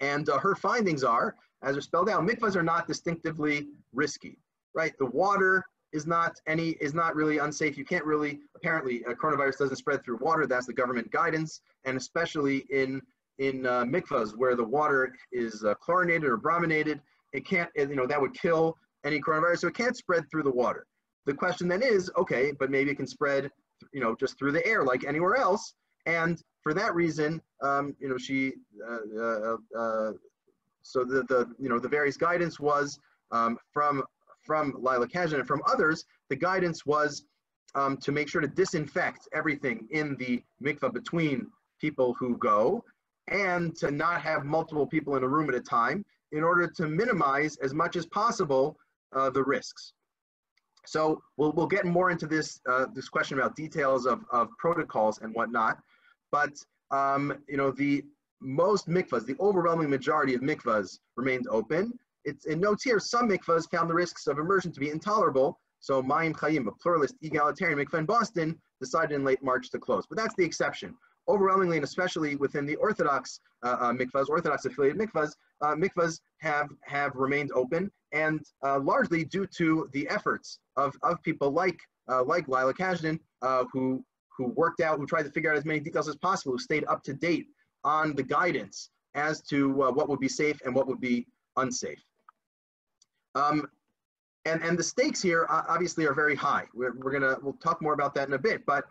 And 0.00 0.28
uh, 0.28 0.38
her 0.38 0.56
findings 0.56 1.04
are, 1.04 1.36
as 1.62 1.76
are 1.76 1.80
spelled 1.80 2.10
out, 2.10 2.22
mikvahs 2.22 2.56
are 2.56 2.62
not 2.62 2.88
distinctively 2.88 3.68
risky, 3.92 4.38
right? 4.74 4.92
The 4.98 5.06
water 5.06 5.64
is 5.92 6.06
not 6.06 6.40
any 6.46 6.70
is 6.80 6.92
not 6.92 7.14
really 7.14 7.38
unsafe. 7.38 7.78
You 7.78 7.84
can't 7.84 8.04
really 8.04 8.40
apparently 8.56 9.04
uh, 9.04 9.12
coronavirus 9.12 9.58
doesn't 9.58 9.76
spread 9.76 10.04
through 10.04 10.18
water. 10.20 10.46
That's 10.46 10.66
the 10.66 10.72
government 10.72 11.10
guidance, 11.12 11.60
and 11.84 11.96
especially 11.96 12.64
in 12.70 13.00
in 13.38 13.66
uh, 13.66 13.84
mikvahs 13.84 14.36
where 14.36 14.56
the 14.56 14.64
water 14.64 15.14
is 15.30 15.64
uh, 15.64 15.74
chlorinated 15.74 16.24
or 16.24 16.36
brominated, 16.36 17.00
it 17.32 17.46
can't 17.46 17.70
you 17.76 17.96
know 17.96 18.06
that 18.06 18.20
would 18.20 18.34
kill 18.34 18.76
any 19.04 19.20
coronavirus. 19.20 19.58
So 19.58 19.68
it 19.68 19.74
can't 19.74 19.96
spread 19.96 20.30
through 20.30 20.44
the 20.44 20.50
water. 20.50 20.86
The 21.26 21.34
question 21.34 21.68
then 21.68 21.82
is, 21.82 22.10
okay, 22.16 22.52
but 22.58 22.70
maybe 22.70 22.90
it 22.90 22.96
can 22.96 23.06
spread, 23.06 23.50
you 23.92 24.00
know, 24.00 24.16
just 24.18 24.38
through 24.38 24.52
the 24.52 24.66
air 24.66 24.84
like 24.84 25.04
anywhere 25.04 25.36
else. 25.36 25.74
And 26.06 26.40
for 26.62 26.74
that 26.74 26.94
reason, 26.94 27.40
um, 27.62 27.94
you 28.00 28.08
know, 28.08 28.18
she, 28.18 28.52
uh, 28.88 29.20
uh, 29.20 29.56
uh, 29.78 30.12
so 30.82 31.04
the, 31.04 31.22
the, 31.28 31.48
you 31.60 31.68
know, 31.68 31.78
the 31.78 31.88
various 31.88 32.16
guidance 32.16 32.58
was 32.58 32.98
um, 33.30 33.56
from, 33.72 34.02
from 34.44 34.74
Lila 34.76 35.06
Kagedan 35.06 35.38
and 35.40 35.46
from 35.46 35.62
others, 35.66 36.04
the 36.28 36.36
guidance 36.36 36.84
was 36.84 37.24
um, 37.76 37.96
to 37.98 38.10
make 38.10 38.28
sure 38.28 38.40
to 38.40 38.48
disinfect 38.48 39.28
everything 39.32 39.86
in 39.92 40.16
the 40.16 40.42
mikvah 40.62 40.92
between 40.92 41.46
people 41.80 42.14
who 42.18 42.36
go 42.38 42.84
and 43.28 43.76
to 43.76 43.90
not 43.92 44.20
have 44.20 44.44
multiple 44.44 44.86
people 44.86 45.16
in 45.16 45.22
a 45.22 45.28
room 45.28 45.48
at 45.48 45.54
a 45.54 45.60
time 45.60 46.04
in 46.32 46.42
order 46.42 46.66
to 46.66 46.88
minimize 46.88 47.56
as 47.58 47.72
much 47.74 47.96
as 47.96 48.06
possible 48.06 48.76
uh, 49.14 49.30
the 49.30 49.42
risks. 49.42 49.92
So 50.86 51.22
we'll, 51.36 51.52
we'll 51.52 51.66
get 51.66 51.84
more 51.84 52.10
into 52.10 52.26
this, 52.26 52.60
uh, 52.68 52.86
this 52.94 53.08
question 53.08 53.38
about 53.38 53.54
details 53.54 54.06
of, 54.06 54.24
of 54.32 54.48
protocols 54.58 55.20
and 55.22 55.32
whatnot. 55.34 55.78
But 56.32 56.54
um, 56.90 57.34
you 57.48 57.56
know, 57.56 57.70
the 57.70 58.04
most 58.40 58.88
mikvahs, 58.88 59.24
the 59.24 59.36
overwhelming 59.40 59.88
majority 59.88 60.34
of 60.34 60.40
mikvahs 60.40 60.98
remained 61.16 61.46
open. 61.48 61.92
It's, 62.24 62.44
it 62.46 62.56
notes 62.56 62.82
here 62.82 62.98
some 62.98 63.28
mikvahs 63.28 63.70
found 63.70 63.88
the 63.88 63.94
risks 63.94 64.26
of 64.26 64.38
immersion 64.38 64.72
to 64.72 64.80
be 64.80 64.90
intolerable. 64.90 65.58
So 65.80 66.02
Mayim 66.02 66.32
Chayim, 66.32 66.66
a 66.68 66.72
pluralist 66.72 67.16
egalitarian 67.22 67.78
mikvah 67.78 68.00
in 68.00 68.06
Boston, 68.06 68.60
decided 68.80 69.12
in 69.14 69.24
late 69.24 69.42
March 69.42 69.70
to 69.70 69.78
close. 69.78 70.06
But 70.06 70.18
that's 70.18 70.34
the 70.36 70.44
exception. 70.44 70.94
Overwhelmingly, 71.28 71.76
and 71.76 71.84
especially 71.84 72.36
within 72.36 72.66
the 72.66 72.76
Orthodox 72.76 73.40
uh, 73.64 73.76
uh, 73.80 73.92
mikvahs, 73.92 74.28
Orthodox 74.28 74.64
affiliated 74.64 75.00
mikvahs, 75.00 75.32
uh, 75.62 75.74
mikvahs 75.74 76.20
have, 76.38 76.68
have 76.82 77.14
remained 77.14 77.50
open, 77.54 77.90
and 78.12 78.40
uh, 78.66 78.78
largely 78.78 79.24
due 79.24 79.46
to 79.46 79.88
the 79.92 80.08
efforts 80.08 80.58
of, 80.76 80.94
of 81.02 81.22
people 81.22 81.50
like, 81.50 81.78
uh, 82.10 82.22
like 82.24 82.48
Lila 82.48 82.74
Kagedan, 82.74 83.18
uh, 83.42 83.64
who 83.72 84.04
who 84.36 84.48
worked 84.48 84.80
out, 84.80 84.98
who 84.98 85.06
tried 85.06 85.24
to 85.24 85.30
figure 85.30 85.50
out 85.50 85.58
as 85.58 85.64
many 85.64 85.78
details 85.78 86.08
as 86.08 86.16
possible, 86.16 86.52
who 86.52 86.58
stayed 86.58 86.84
up 86.86 87.02
to 87.04 87.12
date 87.12 87.46
on 87.84 88.14
the 88.14 88.22
guidance 88.22 88.90
as 89.14 89.42
to 89.42 89.82
uh, 89.82 89.92
what 89.92 90.08
would 90.08 90.20
be 90.20 90.28
safe 90.28 90.58
and 90.64 90.74
what 90.74 90.86
would 90.86 91.00
be 91.00 91.26
unsafe. 91.56 92.02
Um, 93.34 93.66
and, 94.44 94.62
and 94.62 94.78
the 94.78 94.82
stakes 94.82 95.22
here 95.22 95.46
uh, 95.50 95.64
obviously 95.68 96.06
are 96.06 96.14
very 96.14 96.34
high. 96.34 96.64
We're, 96.74 96.94
we're 96.98 97.12
gonna, 97.12 97.36
we'll 97.42 97.58
talk 97.62 97.82
more 97.82 97.92
about 97.92 98.14
that 98.14 98.26
in 98.28 98.34
a 98.34 98.38
bit, 98.38 98.64
but 98.66 98.84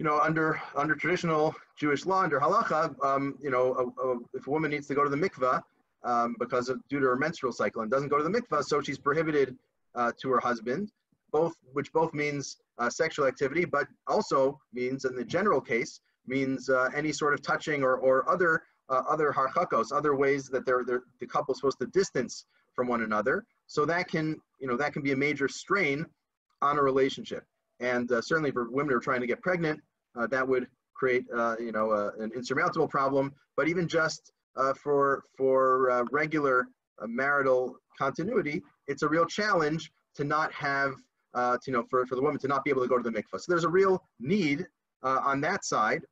you 0.00 0.06
know, 0.06 0.18
under, 0.18 0.58
under 0.74 0.94
traditional 0.94 1.54
Jewish 1.76 2.06
law, 2.06 2.22
under 2.22 2.40
halacha, 2.40 2.94
um, 3.04 3.36
you 3.38 3.50
know, 3.50 3.74
a, 3.74 4.08
a, 4.08 4.18
if 4.32 4.46
a 4.46 4.50
woman 4.50 4.70
needs 4.70 4.86
to 4.86 4.94
go 4.94 5.04
to 5.04 5.10
the 5.10 5.16
mikvah 5.16 5.60
um, 6.04 6.36
because 6.38 6.70
of, 6.70 6.80
due 6.88 7.00
to 7.00 7.04
her 7.04 7.16
menstrual 7.16 7.52
cycle 7.52 7.82
and 7.82 7.90
doesn't 7.90 8.08
go 8.08 8.16
to 8.16 8.24
the 8.24 8.30
mikvah, 8.30 8.64
so 8.64 8.80
she's 8.80 8.96
prohibited 8.96 9.58
uh, 9.94 10.10
to 10.18 10.30
her 10.30 10.40
husband, 10.40 10.90
both, 11.32 11.52
which 11.74 11.92
both 11.92 12.14
means 12.14 12.56
uh, 12.78 12.88
sexual 12.88 13.26
activity, 13.26 13.66
but 13.66 13.88
also 14.06 14.58
means, 14.72 15.04
in 15.04 15.14
the 15.14 15.24
general 15.24 15.60
case, 15.60 16.00
means 16.26 16.70
uh, 16.70 16.88
any 16.96 17.12
sort 17.12 17.34
of 17.34 17.42
touching 17.42 17.82
or, 17.82 17.96
or 17.96 18.26
other 18.28 18.62
uh, 18.88 19.02
other 19.06 19.30
harchakos, 19.32 19.92
other 19.92 20.16
ways 20.16 20.48
that 20.48 20.66
they're, 20.66 20.82
they're, 20.84 21.02
the 21.20 21.26
couple's 21.26 21.58
supposed 21.58 21.78
to 21.78 21.86
distance 21.88 22.46
from 22.74 22.88
one 22.88 23.02
another. 23.02 23.44
So 23.68 23.84
that 23.84 24.08
can, 24.08 24.40
you 24.58 24.66
know, 24.66 24.76
that 24.78 24.92
can 24.94 25.02
be 25.02 25.12
a 25.12 25.16
major 25.16 25.46
strain 25.46 26.06
on 26.60 26.76
a 26.76 26.82
relationship. 26.82 27.44
And 27.78 28.10
uh, 28.10 28.20
certainly 28.20 28.50
for 28.50 28.68
women 28.68 28.90
who 28.90 28.96
are 28.96 29.00
trying 29.00 29.20
to 29.20 29.28
get 29.28 29.40
pregnant, 29.42 29.80
uh, 30.16 30.26
that 30.28 30.46
would 30.46 30.66
create, 30.94 31.24
uh, 31.34 31.56
you 31.58 31.72
know, 31.72 31.90
uh, 31.90 32.10
an 32.18 32.30
insurmountable 32.34 32.88
problem. 32.88 33.32
But 33.56 33.68
even 33.68 33.88
just 33.88 34.32
uh, 34.56 34.74
for 34.74 35.24
for 35.36 36.06
regular 36.10 36.66
marital 37.06 37.76
continuity, 37.98 38.62
it's 38.86 39.02
a 39.02 39.08
real 39.08 39.26
challenge 39.26 39.90
to 40.16 40.24
not 40.24 40.52
have, 40.52 40.94
to, 41.34 41.58
you 41.66 41.72
know, 41.72 41.84
for, 41.88 42.04
for 42.06 42.14
the 42.16 42.22
woman 42.22 42.38
to 42.40 42.48
not 42.48 42.64
be 42.64 42.70
able 42.70 42.82
to 42.82 42.88
go 42.88 42.98
to 42.98 43.02
the 43.02 43.10
mikvah. 43.10 43.40
So 43.40 43.46
there's 43.48 43.64
a 43.64 43.68
real 43.68 44.02
need 44.18 44.66
on 45.02 45.40
that 45.42 45.64
side, 45.64 46.02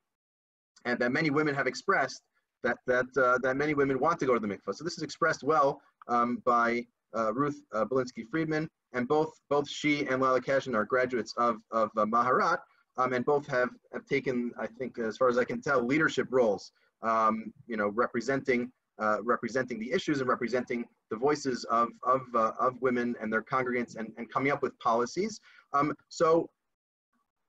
and 0.85 0.99
that 1.01 1.13
many 1.13 1.31
women 1.31 1.55
have 1.55 1.67
expressed 1.67 2.23
that 2.63 2.79
that 2.87 3.07
uh, 3.17 3.39
that 3.43 3.57
many 3.57 3.75
women 3.75 3.99
want 3.99 4.19
to 4.21 4.27
go 4.27 4.35
to 4.35 4.41
the 4.41 4.47
mikvah. 4.47 4.75
So 4.75 4.85
this 4.85 4.97
is 4.97 5.03
expressed 5.03 5.43
well 5.43 5.81
um, 6.09 6.43
by 6.45 6.87
uh, 7.17 7.33
Ruth 7.33 7.61
uh, 7.75 7.85
Balinsky 7.85 8.25
Friedman, 8.31 8.69
and 8.93 9.07
both 9.07 9.31
both 9.49 9.69
she 9.69 10.07
and 10.07 10.21
Lila 10.21 10.41
Kagedan 10.41 10.75
are 10.75 10.85
graduates 10.85 11.35
of 11.37 11.57
of 11.71 11.91
uh, 11.97 12.05
Maharat, 12.05 12.59
um, 12.99 13.13
and 13.13 13.25
both 13.25 13.47
have 13.47 13.71
have 13.93 14.05
taken, 14.07 14.53
I 14.59 14.67
think, 14.67 14.99
as 14.99 15.17
far 15.17 15.29
as 15.29 15.39
I 15.39 15.45
can 15.45 15.61
tell, 15.61 15.85
leadership 15.85 16.29
roles. 16.31 16.73
Um, 17.03 17.53
you 17.67 17.77
know, 17.77 17.89
representing 17.89 18.73
uh, 18.99 19.19
representing 19.23 19.79
the 19.79 19.93
issues 19.93 20.21
and 20.21 20.29
representing 20.29 20.85
the 21.11 21.17
voices 21.17 21.65
of 21.65 21.89
of 22.03 22.23
uh, 22.35 22.53
of 22.59 22.81
women 22.83 23.15
and 23.21 23.33
their 23.33 23.43
congregants, 23.43 23.97
and 23.97 24.13
and 24.19 24.31
coming 24.31 24.53
up 24.53 24.63
with 24.63 24.79
policies. 24.81 25.41
Um, 25.73 25.95
so 26.09 26.51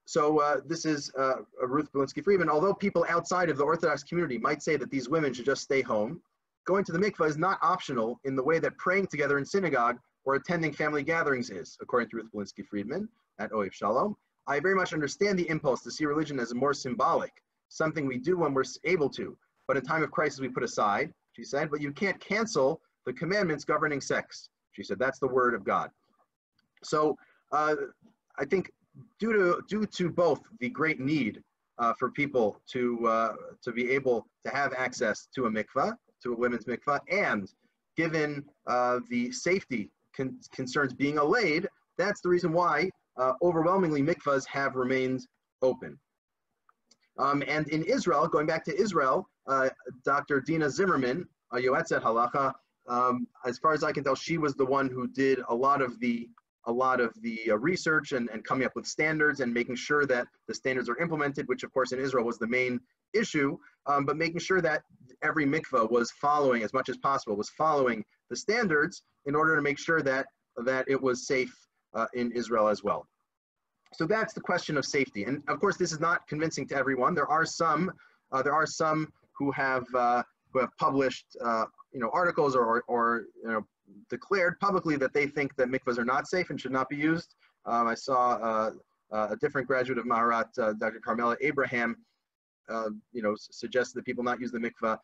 so 0.05 0.39
uh, 0.39 0.62
this 0.65 0.85
is 0.85 1.12
uh, 1.17 1.38
Ruth 1.62 1.91
Balinsky 1.93 2.23
Friedman. 2.23 2.49
Although 2.49 2.73
people 2.73 3.05
outside 3.09 3.49
of 3.49 3.57
the 3.57 3.63
Orthodox 3.63 4.03
community 4.03 4.38
might 4.38 4.62
say 4.62 4.77
that 4.77 4.89
these 4.89 5.09
women 5.09 5.33
should 5.33 5.45
just 5.45 5.62
stay 5.62 5.81
home, 5.81 6.21
going 6.65 6.83
to 6.85 6.91
the 6.91 6.99
mikvah 6.99 7.27
is 7.27 7.38
not 7.38 7.57
optional 7.62 8.19
in 8.23 8.35
the 8.35 8.43
way 8.43 8.59
that 8.59 8.77
praying 8.77 9.07
together 9.07 9.38
in 9.38 9.45
synagogue 9.45 9.97
or 10.25 10.35
attending 10.35 10.73
family 10.73 11.03
gatherings 11.03 11.49
is, 11.49 11.77
according 11.81 12.09
to 12.09 12.17
Ruth 12.17 12.29
Balinsky 12.33 12.65
Friedman 12.65 13.09
at 13.39 13.51
Ohev 13.51 13.73
Shalom. 13.73 14.15
I 14.49 14.59
very 14.59 14.73
much 14.73 14.93
understand 14.93 15.38
the 15.38 15.47
impulse 15.47 15.83
to 15.83 15.91
see 15.91 16.05
religion 16.05 16.39
as 16.39 16.53
more 16.55 16.73
symbolic, 16.73 17.31
something 17.69 18.07
we 18.07 18.17
do 18.17 18.35
when 18.35 18.53
we're 18.53 18.63
able 18.83 19.09
to, 19.12 19.38
but 19.67 19.77
in 19.77 19.83
time 19.83 20.01
of 20.01 20.09
crisis 20.09 20.39
we 20.39 20.49
put 20.49 20.63
aside, 20.63 21.13
she 21.33 21.43
said, 21.43 21.69
but 21.69 21.81
you 21.81 21.91
can't 21.91 22.19
cancel 22.19 22.81
the 23.05 23.13
commandments 23.13 23.63
governing 23.63 24.01
sex. 24.01 24.49
She 24.71 24.81
said, 24.81 24.97
that's 24.97 25.19
the 25.19 25.27
word 25.27 25.53
of 25.53 25.63
God. 25.63 25.91
So 26.83 27.15
uh, 27.51 27.75
I 28.39 28.45
think 28.45 28.71
due 29.19 29.33
to 29.33 29.62
due 29.67 29.85
to 29.85 30.09
both 30.09 30.41
the 30.59 30.69
great 30.69 30.99
need 30.99 31.43
uh, 31.77 31.93
for 31.99 32.09
people 32.09 32.59
to 32.71 33.07
uh, 33.07 33.33
to 33.63 33.71
be 33.71 33.91
able 33.91 34.25
to 34.45 34.49
have 34.51 34.73
access 34.73 35.27
to 35.35 35.45
a 35.45 35.49
mikvah, 35.49 35.93
to 36.23 36.33
a 36.33 36.35
women's 36.35 36.65
mikvah, 36.65 36.99
and 37.12 37.53
given 37.95 38.43
uh, 38.67 38.99
the 39.09 39.31
safety 39.31 39.91
con 40.15 40.39
concerns 40.51 40.93
being 40.93 41.17
allayed, 41.19 41.67
that's 41.97 42.21
the 42.21 42.29
reason 42.29 42.51
why 42.51 42.89
uh, 43.19 43.34
overwhelmingly 43.43 44.01
mikvahs 44.01 44.45
have 44.47 44.75
remained 44.75 45.27
open. 45.62 45.99
Um, 47.17 47.43
and 47.47 47.67
in 47.67 47.84
Israel, 47.84 48.27
going 48.27 48.47
back 48.47 48.63
to 48.65 48.82
Israel, 48.82 49.29
uh, 49.47 49.69
Dr. 50.05 50.39
Dina 50.39 50.69
Zimmerman, 50.69 51.27
a 51.51 51.58
Yoetzet 51.58 52.01
Halacha, 52.01 52.53
um, 52.88 53.27
as 53.45 53.60
far 53.60 53.73
as 53.73 53.84
I 53.84 53.91
can 53.91 54.03
tell, 54.03 54.15
she 54.15 54.38
was 54.38 54.55
the 54.55 54.65
one 54.65 54.89
who 54.89 55.08
did 55.08 55.41
a 55.49 55.55
lot 55.55 55.82
of 55.82 55.99
the 55.99 56.29
a 56.65 56.71
lot 56.71 56.99
of 56.99 57.13
the 57.21 57.39
uh, 57.49 57.58
research 57.58 58.12
and, 58.12 58.29
and 58.29 58.43
coming 58.43 58.65
up 58.65 58.75
with 58.75 58.86
standards 58.86 59.39
and 59.39 59.51
making 59.51 59.75
sure 59.75 60.05
that 60.05 60.27
the 60.47 60.53
standards 60.53 60.89
are 60.89 60.97
implemented, 60.97 61.47
which 61.47 61.63
of 61.63 61.73
course 61.73 61.93
in 61.93 61.99
Israel 61.99 62.25
was 62.25 62.38
the 62.38 62.47
main 62.47 62.79
issue, 63.13 63.58
um, 63.88 64.05
but 64.05 64.17
making 64.17 64.39
sure 64.39 64.62
that 64.62 64.84
every 65.23 65.45
mikvah 65.45 65.89
was 65.89 66.12
following 66.12 66.62
as 66.62 66.73
much 66.73 66.89
as 66.89 66.97
possible, 66.97 67.36
was 67.36 67.49
following 67.49 68.03
the 68.29 68.36
standards 68.36 69.03
in 69.25 69.36
order 69.36 69.55
to 69.55 69.62
make 69.62 69.79
sure 69.79 70.01
that, 70.01 70.27
that 70.58 70.86
it 70.88 71.01
was 71.01 71.25
safe 71.25 71.55
uh, 71.93 72.06
in 72.13 72.32
Israel 72.32 72.67
as 72.67 72.84
well. 72.84 73.08
So 73.93 74.06
that's 74.06 74.34
the 74.34 74.41
question 74.41 74.78
of 74.78 74.86
safety. 74.86 75.23
And 75.23 75.41
of 75.47 75.60
course, 75.60 75.78
this 75.78 75.91
is 75.91 75.99
not 75.99 76.28
convincing 76.28 76.67
to 76.67 76.75
everyone. 76.75 77.15
There 77.15 77.28
are 77.28 77.45
some, 77.45 77.91
uh, 78.32 78.41
there 78.43 78.54
are 78.54 78.67
some 78.67 79.12
who 79.38 79.52
have, 79.52 79.86
uh, 79.95 80.23
who 80.54 80.60
have 80.60 80.69
published 80.78 81.25
uh, 81.43 81.65
you 81.91 81.99
know, 81.99 82.10
articles 82.13 82.56
or, 82.56 82.84
or 82.88 83.25
you 83.43 83.52
know, 83.52 83.65
declared 84.10 84.60
publicly 84.60 84.95
that 84.97 85.13
they 85.13 85.25
think 85.25 85.56
that 85.56 85.69
mikvahs 85.69 85.97
are 85.97 86.06
not 86.06 86.28
safe 86.28 86.52
and 86.52 86.62
should 86.62 86.71
not 86.71 86.88
be 86.89 86.95
used. 86.95 87.36
Um, 87.65 87.88
I 87.88 87.95
saw 87.95 88.34
uh, 88.36 88.71
a 89.12 89.36
different 89.38 89.67
graduate 89.67 89.97
of 89.97 90.06
Maharat, 90.06 90.54
Dr. 90.80 90.99
Carmela 91.04 91.36
Abraham, 91.41 91.95
you 93.12 93.23
know, 93.23 93.36
suggested 93.38 93.97
that 93.97 94.06
people 94.06 94.23
not 94.23 94.39
use 94.39 94.52
the 94.52 94.60
mikvah. 94.60 94.99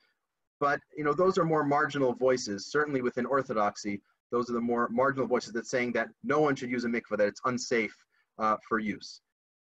But, 0.60 0.80
you 0.96 1.04
know, 1.04 1.14
those 1.14 1.38
are 1.38 1.44
more 1.44 1.64
marginal 1.64 2.14
voices, 2.14 2.68
certainly 2.72 3.02
within 3.02 3.26
Orthodoxy. 3.26 4.02
Those 4.36 4.50
are 4.50 4.54
the 4.54 4.68
more 4.74 4.90
marginal 4.90 5.28
voices 5.36 5.54
that 5.54 5.66
saying 5.66 5.94
that 5.94 6.10
no 6.24 6.40
one 6.42 6.56
should 6.58 6.70
use 6.70 6.84
a 6.84 6.90
mikvah, 6.90 7.18
that 7.20 7.28
it's 7.32 7.40
unsafe 7.46 7.96
uh, 8.44 8.58
for 8.68 8.80
use. 8.80 9.22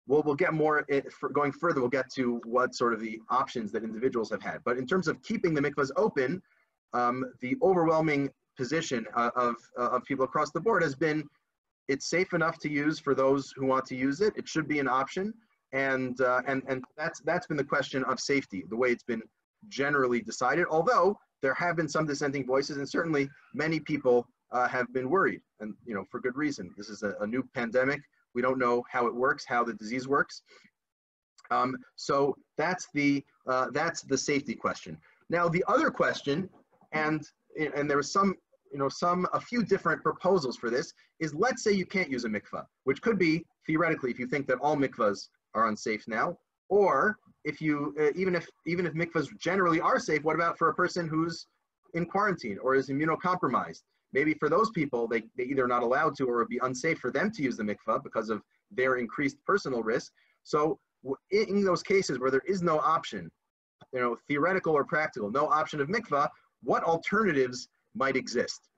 Well, 0.08 0.22
we'll 0.24 0.42
get 0.46 0.54
more, 0.54 0.86
it, 0.88 1.12
for 1.12 1.30
going 1.30 1.52
further, 1.52 1.80
we'll 1.82 1.90
get 1.90 2.08
to 2.18 2.40
what 2.46 2.76
sort 2.76 2.94
of 2.94 3.00
the 3.00 3.20
options 3.32 3.72
that 3.72 3.84
individuals 3.84 4.30
have 4.30 4.44
had. 4.44 4.60
But 4.64 4.78
in 4.78 4.86
terms 4.86 5.08
of 5.08 5.20
keeping 5.24 5.56
the 5.56 5.62
mikvahs 5.62 5.90
open, 6.06 6.40
um, 6.94 7.18
the 7.42 7.58
overwhelming 7.64 8.30
position 8.58 9.08
uh, 9.16 9.32
of, 9.36 9.56
uh, 9.80 9.90
of 9.96 10.04
people 10.04 10.26
across 10.26 10.52
the 10.52 10.62
board 10.62 10.84
has 10.84 10.96
been 10.96 11.28
it's 11.88 12.08
safe 12.08 12.34
enough 12.34 12.60
to 12.60 12.70
use 12.70 13.00
for 13.00 13.16
those 13.16 13.52
who 13.56 13.66
want 13.66 13.86
to 13.88 13.96
use 13.96 14.22
it. 14.22 14.34
It 14.38 14.48
should 14.48 14.68
be 14.68 14.78
an 14.78 14.88
option. 14.88 15.34
And, 15.74 16.22
uh, 16.22 16.42
and, 16.48 16.62
and 16.68 16.84
that's, 16.96 17.20
that's 17.22 17.48
been 17.48 17.58
the 17.58 17.64
question 17.64 18.04
of 18.04 18.20
safety, 18.20 18.66
the 18.70 18.78
way 18.78 18.90
it's 18.90 19.04
been 19.04 19.24
generally 19.70 20.22
decided, 20.22 20.66
although 20.70 21.18
there 21.42 21.56
have 21.56 21.76
been 21.76 21.90
some 21.90 22.06
dissenting 22.06 22.46
voices 22.46 22.78
and 22.78 22.88
certainly 22.88 23.30
many 23.54 23.80
people 23.80 24.28
uh, 24.52 24.68
have 24.68 24.92
been 24.94 25.10
worried 25.10 25.42
and, 25.60 25.74
you 25.86 25.94
know, 25.94 26.04
for 26.10 26.20
good 26.20 26.36
reason. 26.36 26.72
This 26.78 26.90
is 26.90 27.04
a, 27.04 27.16
a 27.22 27.28
new 27.28 27.44
pandemic. 27.54 28.02
We 28.34 28.42
don't 28.42 28.60
know 28.60 28.84
how 28.90 29.08
it 29.08 29.16
works, 29.16 29.46
how 29.46 29.64
the 29.64 29.74
disease 29.74 30.08
works. 30.08 30.42
Um, 31.52 31.76
so 31.96 32.36
that's 32.58 32.88
the, 32.94 33.24
uh, 33.48 33.68
that's 33.72 34.02
the 34.02 34.18
safety 34.18 34.54
question. 34.54 34.98
Now, 35.30 35.48
the 35.48 35.64
other 35.68 35.90
question, 35.90 36.50
and, 36.92 37.24
and 37.76 37.90
there 37.90 37.98
was 37.98 38.12
some 38.12 38.36
you 38.72 38.78
know, 38.78 38.90
some, 38.90 39.28
a 39.34 39.40
few 39.40 39.64
different 39.64 40.04
proposals 40.04 40.58
for 40.58 40.70
this 40.70 40.94
is 41.20 41.34
let's 41.34 41.64
say 41.64 41.72
you 41.72 41.86
can't 41.86 42.10
use 42.10 42.26
a 42.26 42.30
mikvah, 42.30 42.66
which 42.84 43.02
could 43.02 43.18
be 43.18 43.44
theoretically 43.66 44.12
if 44.12 44.20
you 44.20 44.28
think 44.28 44.48
that 44.48 44.58
all 44.62 44.76
mikvahs 44.76 45.30
are 45.56 45.68
unsafe 45.68 46.08
now, 46.08 46.38
or 46.70 47.18
if 47.46 47.62
you, 47.62 47.96
uh, 48.00 48.12
even 48.16 48.36
if, 48.36 48.48
even 48.68 48.86
if 48.86 48.94
mikvahs 48.94 49.28
generally 49.40 49.82
are 49.82 50.00
safe, 50.00 50.24
what 50.24 50.36
about 50.36 50.58
for 50.58 50.70
a 50.70 50.74
person 50.74 51.08
who's 51.08 51.48
in 51.94 52.06
quarantine 52.06 52.58
or 52.62 52.76
is 52.76 52.90
immunocompromised? 52.90 53.82
Maybe 54.14 54.34
for 54.34 54.50
those 54.50 54.70
people, 54.72 55.08
they, 55.08 55.24
they 55.38 55.44
either 55.44 55.68
not 55.68 55.84
allowed 55.84 56.16
to 56.18 56.26
or 56.26 56.36
it 56.36 56.44
would 56.44 56.48
be 56.48 56.60
unsafe 56.64 57.00
for 57.00 57.12
them 57.12 57.32
to 57.32 57.44
use 57.44 57.58
the 57.58 57.64
mikvah 57.64 58.04
because 58.04 58.30
of 58.30 58.42
their 58.72 58.96
increased 58.98 59.38
personal 59.46 59.84
risk. 59.84 60.12
So 60.44 60.80
in 61.32 61.64
those 61.64 61.84
cases 61.84 62.20
where 62.20 62.32
there 62.32 62.44
is 62.48 62.62
no 62.62 62.80
option, 62.80 63.30
you 63.94 64.00
know, 64.00 64.18
theoretical 64.28 64.74
or 64.74 64.84
practical, 64.84 65.32
no 65.32 65.48
option 65.48 65.80
of 65.80 65.88
mikvah, 65.88 66.28
what 66.64 66.84
alternatives 66.84 67.70
might 67.96 68.16
exist. 68.16 68.70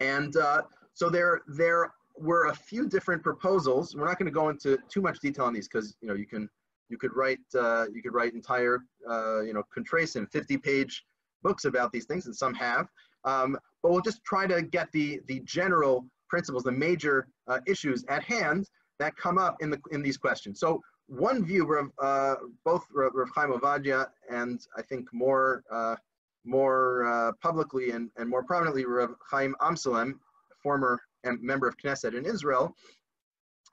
And 0.00 0.36
uh, 0.36 0.62
so 0.94 1.10
there, 1.10 1.42
there 1.48 1.92
were 2.16 2.46
a 2.46 2.54
few 2.54 2.88
different 2.88 3.22
proposals. 3.22 3.94
We're 3.94 4.06
not 4.06 4.18
going 4.18 4.26
to 4.26 4.32
go 4.32 4.48
into 4.48 4.78
too 4.88 5.00
much 5.00 5.20
detail 5.20 5.44
on 5.44 5.52
these 5.52 5.68
because 5.68 5.96
you 6.00 6.08
know 6.08 6.14
you 6.14 6.26
can 6.26 6.48
you 6.88 6.98
could 6.98 7.14
write 7.14 7.38
uh, 7.54 7.86
you 7.92 8.02
could 8.02 8.14
write 8.14 8.34
entire 8.34 8.80
uh, 9.08 9.40
you 9.40 9.52
know 9.52 9.62
contrason 9.74 10.26
50 10.30 10.58
page 10.58 11.04
books 11.42 11.64
about 11.64 11.92
these 11.92 12.06
things 12.06 12.26
and 12.26 12.36
some 12.36 12.54
have. 12.54 12.88
Um, 13.24 13.58
but 13.82 13.92
we'll 13.92 14.00
just 14.02 14.22
try 14.24 14.46
to 14.46 14.62
get 14.62 14.90
the 14.92 15.20
the 15.26 15.40
general 15.44 16.06
principles, 16.28 16.62
the 16.62 16.72
major 16.72 17.26
uh, 17.46 17.60
issues 17.66 18.04
at 18.08 18.22
hand 18.22 18.68
that 18.98 19.16
come 19.16 19.38
up 19.38 19.56
in 19.60 19.70
the 19.70 19.80
in 19.92 20.02
these 20.02 20.16
questions. 20.16 20.60
So 20.60 20.80
one 21.08 21.44
view, 21.44 21.72
of 21.74 21.90
uh, 22.02 22.34
both 22.64 22.84
Rav 22.92 23.12
Chaim 23.34 23.52
Ovadia 23.52 24.06
and 24.30 24.60
I 24.76 24.82
think 24.82 25.08
more 25.12 25.62
uh, 25.70 25.96
more 26.44 27.06
uh, 27.06 27.32
publicly 27.42 27.90
and, 27.90 28.10
and 28.16 28.28
more 28.28 28.42
prominently 28.42 28.84
Rav 28.84 29.14
Chaim 29.30 29.54
Amsalem, 29.60 30.14
former 30.62 31.00
member 31.24 31.66
of 31.66 31.76
Knesset 31.76 32.14
in 32.14 32.24
Israel, 32.24 32.74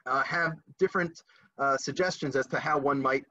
uh, 0.06 0.24
have 0.24 0.54
different 0.80 1.22
uh, 1.58 1.78
suggestions 1.78 2.36
as 2.36 2.48
to 2.48 2.60
how 2.60 2.78
one 2.78 3.02
might, 3.02 3.24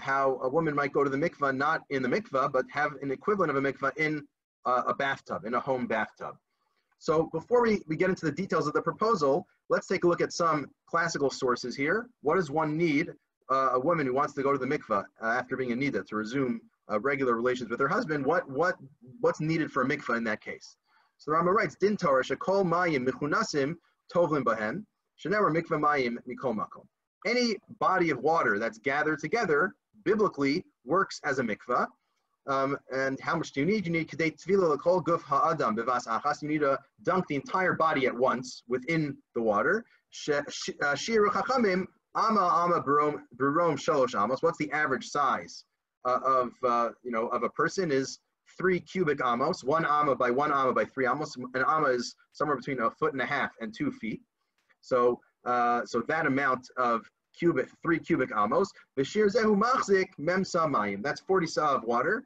how 0.00 0.38
a 0.42 0.48
woman 0.48 0.74
might 0.74 0.92
go 0.92 1.04
to 1.04 1.10
the 1.10 1.16
mikvah, 1.16 1.54
not 1.54 1.82
in 1.90 2.02
the 2.02 2.08
mikvah, 2.08 2.50
but 2.50 2.64
have 2.70 2.92
an 3.02 3.10
equivalent 3.10 3.50
of 3.50 3.56
a 3.56 3.60
mikvah 3.60 3.96
in 3.96 4.26
uh, 4.68 4.92
a 4.92 4.94
bathtub, 5.04 5.40
in 5.48 5.52
a 5.60 5.62
home 5.68 5.84
bathtub. 5.94 6.34
So 7.06 7.14
before 7.38 7.60
we, 7.66 7.72
we 7.90 7.94
get 8.02 8.10
into 8.12 8.26
the 8.30 8.36
details 8.42 8.66
of 8.68 8.74
the 8.78 8.84
proposal, 8.90 9.34
let's 9.72 9.86
take 9.92 10.02
a 10.04 10.08
look 10.10 10.22
at 10.26 10.32
some 10.42 10.58
classical 10.92 11.30
sources 11.42 11.72
here. 11.82 11.98
What 12.26 12.36
does 12.38 12.50
one 12.62 12.70
need, 12.86 13.06
uh, 13.54 13.70
a 13.78 13.80
woman 13.88 14.04
who 14.06 14.14
wants 14.20 14.34
to 14.34 14.42
go 14.46 14.50
to 14.56 14.60
the 14.64 14.70
mikvah 14.74 15.04
uh, 15.22 15.26
after 15.40 15.56
being 15.60 15.72
a 15.76 15.78
nida 15.82 16.00
to 16.08 16.14
resume 16.22 16.54
regular 17.12 17.34
relations 17.42 17.68
with 17.70 17.80
her 17.84 17.92
husband, 17.96 18.20
what, 18.30 18.42
what, 18.60 18.74
what's 19.24 19.40
needed 19.50 19.68
for 19.70 19.80
a 19.82 19.86
mikvah 19.92 20.16
in 20.20 20.24
that 20.24 20.40
case? 20.50 20.68
So 21.18 21.30
the 21.30 21.36
Rama 21.36 21.52
writes, 21.52 21.76
Din 21.82 21.96
Torah 21.96 22.24
shekol 22.24 22.64
mayim 22.74 23.02
michunasim 23.08 23.70
tovlim 24.12 24.44
bahen, 24.48 24.74
shenever 25.22 25.50
mikvah 25.58 25.80
mayim 25.86 26.14
mikol 26.30 26.54
makom. 26.60 26.86
Any 27.26 27.56
body 27.78 28.08
of 28.14 28.18
water 28.30 28.58
that's 28.62 28.78
gathered 28.78 29.18
together, 29.26 29.60
biblically, 30.04 30.64
works 30.84 31.20
as 31.24 31.38
a 31.38 31.42
mikvah, 31.42 31.86
um, 32.48 32.78
and 32.90 33.20
how 33.20 33.36
much 33.36 33.52
do 33.52 33.60
you 33.60 33.66
need? 33.66 33.86
You 33.86 33.92
need 33.92 34.08
kadei 34.08 34.34
guf 34.34 35.22
ha'adam 35.22 35.76
bevas 35.76 36.06
achas. 36.06 36.42
You 36.42 36.48
need 36.48 36.60
to 36.60 36.78
dunk 37.02 37.26
the 37.28 37.34
entire 37.34 37.74
body 37.74 38.06
at 38.06 38.14
once 38.14 38.62
within 38.66 39.16
the 39.34 39.42
water. 39.42 39.84
Uh, 40.32 40.94
Shir 40.94 41.28
chachamim 41.28 41.86
ama 42.16 42.40
ama 42.40 42.82
barom 42.82 43.22
shalosh 43.38 44.20
amos. 44.20 44.42
What's 44.42 44.56
the 44.56 44.72
average 44.72 45.06
size 45.06 45.64
uh, 46.06 46.20
of 46.24 46.52
uh, 46.64 46.90
you 47.04 47.10
know 47.10 47.28
of 47.28 47.42
a 47.42 47.50
person? 47.50 47.92
Is 47.92 48.18
three 48.56 48.80
cubic 48.80 49.20
amos. 49.22 49.62
One 49.62 49.84
amma 49.84 50.16
by 50.16 50.30
one 50.30 50.50
amma 50.50 50.72
by 50.72 50.86
three 50.86 51.06
amos. 51.06 51.36
An 51.36 51.64
amma 51.66 51.88
is 51.88 52.14
somewhere 52.32 52.56
between 52.56 52.80
a 52.80 52.90
foot 52.90 53.12
and 53.12 53.20
a 53.20 53.26
half 53.26 53.50
and 53.60 53.74
two 53.76 53.92
feet. 53.92 54.22
So 54.80 55.20
uh, 55.44 55.82
so 55.84 56.02
that 56.08 56.24
amount 56.24 56.66
of 56.78 57.02
cubic, 57.38 57.68
three 57.82 57.98
cubic 57.98 58.30
amos. 58.34 58.72
Zehu 58.98 59.60
machzik 59.62 60.08
mayim. 60.18 61.02
That's 61.02 61.20
40 61.20 61.46
sa 61.46 61.74
of 61.74 61.84
water 61.84 62.24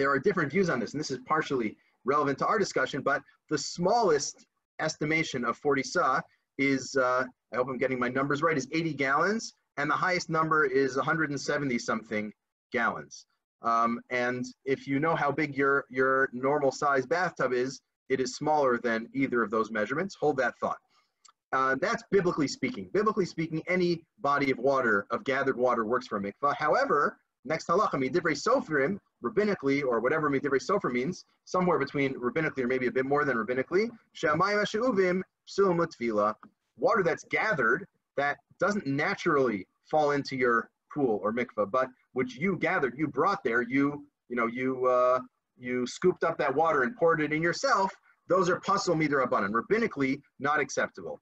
there 0.00 0.10
are 0.10 0.18
different 0.18 0.50
views 0.50 0.70
on 0.70 0.80
this, 0.80 0.94
and 0.94 1.00
this 1.00 1.10
is 1.10 1.18
partially 1.26 1.76
relevant 2.06 2.38
to 2.38 2.46
our 2.46 2.58
discussion, 2.58 3.02
but 3.02 3.20
the 3.50 3.58
smallest 3.58 4.46
estimation 4.80 5.44
of 5.44 5.58
40 5.58 5.82
sa 5.82 6.22
is, 6.56 6.96
uh, 6.96 7.24
I 7.52 7.56
hope 7.56 7.68
I'm 7.68 7.76
getting 7.76 7.98
my 7.98 8.08
numbers 8.08 8.40
right, 8.40 8.56
is 8.56 8.66
80 8.72 8.94
gallons, 8.94 9.52
and 9.76 9.90
the 9.90 9.94
highest 9.94 10.30
number 10.30 10.64
is 10.64 10.96
170 10.96 11.78
something 11.78 12.32
gallons. 12.72 13.26
Um, 13.60 14.00
and 14.08 14.46
if 14.64 14.86
you 14.86 15.00
know 15.00 15.14
how 15.14 15.30
big 15.30 15.54
your, 15.54 15.84
your 15.90 16.30
normal 16.32 16.72
size 16.72 17.04
bathtub 17.04 17.52
is, 17.52 17.82
it 18.08 18.20
is 18.20 18.36
smaller 18.36 18.78
than 18.78 19.06
either 19.12 19.42
of 19.42 19.50
those 19.50 19.70
measurements. 19.70 20.16
Hold 20.18 20.38
that 20.38 20.54
thought. 20.62 20.78
Uh, 21.52 21.76
that's 21.78 22.02
biblically 22.10 22.48
speaking. 22.48 22.88
Biblically 22.94 23.26
speaking, 23.26 23.62
any 23.68 24.02
body 24.20 24.50
of 24.50 24.56
water, 24.56 25.06
of 25.10 25.24
gathered 25.24 25.58
water, 25.58 25.84
works 25.84 26.06
for 26.06 26.16
a 26.16 26.22
mikvah. 26.22 26.56
However, 26.56 27.18
next 27.44 27.68
halacha, 27.68 27.96
midivrei 27.96 28.34
sofrim, 28.34 28.98
rabbinically, 29.24 29.82
or 29.84 30.00
whatever 30.00 30.30
midivrei 30.30 30.60
sofer 30.60 30.90
means, 30.90 31.24
somewhere 31.44 31.78
between 31.78 32.14
rabbinically 32.14 32.60
or 32.60 32.66
maybe 32.66 32.86
a 32.86 32.90
bit 32.90 33.06
more 33.06 33.24
than 33.24 33.36
rabbinically, 33.36 33.90
she'amayim 34.12 34.66
she'uvim 34.66 35.22
psulim 35.48 35.78
l'tfila, 35.78 36.34
water 36.76 37.02
that's 37.02 37.24
gathered 37.24 37.86
that 38.16 38.38
doesn't 38.58 38.86
naturally 38.86 39.66
fall 39.90 40.12
into 40.12 40.36
your 40.36 40.70
pool 40.92 41.20
or 41.22 41.32
mikvah, 41.32 41.70
but 41.70 41.88
which 42.12 42.36
you 42.36 42.56
gathered, 42.56 42.94
you 42.96 43.06
brought 43.06 43.42
there, 43.44 43.62
you 43.62 44.04
you 44.28 44.36
know 44.36 44.46
you 44.46 44.86
uh, 44.86 45.20
you 45.58 45.86
scooped 45.86 46.24
up 46.24 46.38
that 46.38 46.54
water 46.54 46.82
and 46.82 46.96
poured 46.96 47.20
it 47.20 47.32
in 47.32 47.42
yourself. 47.42 47.92
Those 48.28 48.48
are 48.48 48.60
pasul 48.60 48.94
midrabanan, 48.94 49.50
rabbinically 49.50 50.20
not 50.38 50.60
acceptable. 50.60 51.20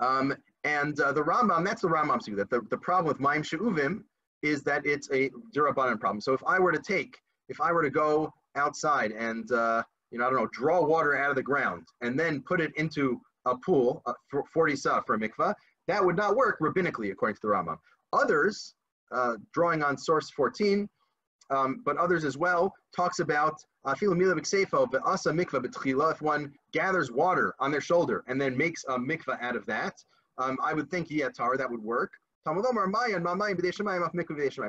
Um, 0.00 0.34
and 0.64 0.98
uh, 1.00 1.12
the 1.12 1.22
Rambam, 1.22 1.64
that's 1.64 1.82
the 1.82 1.88
Rambam's 1.88 2.26
view 2.26 2.36
that 2.36 2.50
the, 2.50 2.60
the 2.70 2.76
problem 2.76 3.06
with 3.06 3.20
Maim 3.20 3.42
She'uvim 3.42 4.02
is 4.42 4.62
that 4.64 4.84
it's 4.84 5.10
a 5.12 5.30
derabanan 5.54 5.98
problem. 6.00 6.20
So 6.20 6.32
if 6.32 6.42
I 6.46 6.58
were 6.58 6.72
to 6.72 6.82
take, 6.82 7.16
if 7.48 7.60
I 7.60 7.72
were 7.72 7.82
to 7.82 7.90
go 7.90 8.32
outside 8.56 9.12
and, 9.12 9.50
uh, 9.52 9.82
you 10.10 10.18
know, 10.18 10.26
I 10.26 10.30
don't 10.30 10.40
know, 10.40 10.48
draw 10.52 10.84
water 10.84 11.16
out 11.16 11.30
of 11.30 11.36
the 11.36 11.42
ground 11.42 11.86
and 12.00 12.18
then 12.18 12.42
put 12.42 12.60
it 12.60 12.72
into 12.76 13.20
a 13.46 13.56
pool, 13.56 14.02
uh, 14.06 14.12
40 14.52 14.76
sa 14.76 15.00
for 15.02 15.14
a 15.14 15.18
mikvah, 15.18 15.54
that 15.88 16.04
would 16.04 16.16
not 16.16 16.36
work 16.36 16.58
rabbinically, 16.60 17.10
according 17.10 17.36
to 17.36 17.40
the 17.42 17.48
Rambam. 17.48 17.76
Others, 18.12 18.74
uh, 19.10 19.36
drawing 19.52 19.82
on 19.82 19.96
source 19.96 20.30
14, 20.30 20.88
um, 21.50 21.82
but 21.84 21.96
others 21.96 22.24
as 22.24 22.36
well, 22.38 22.72
talks 22.94 23.18
about 23.18 23.54
uh, 23.84 23.94
if 23.96 24.02
one 26.22 26.52
gathers 26.72 27.10
water 27.10 27.54
on 27.58 27.70
their 27.70 27.80
shoulder 27.80 28.24
and 28.28 28.40
then 28.40 28.56
makes 28.56 28.84
a 28.88 28.98
mikvah 28.98 29.42
out 29.42 29.56
of 29.56 29.66
that, 29.66 29.94
um, 30.38 30.56
I 30.62 30.72
would 30.72 30.90
think 30.90 31.08
yatar 31.08 31.58
that 31.58 31.70
would 31.70 31.82
work. 31.82 32.12
It 32.44 32.50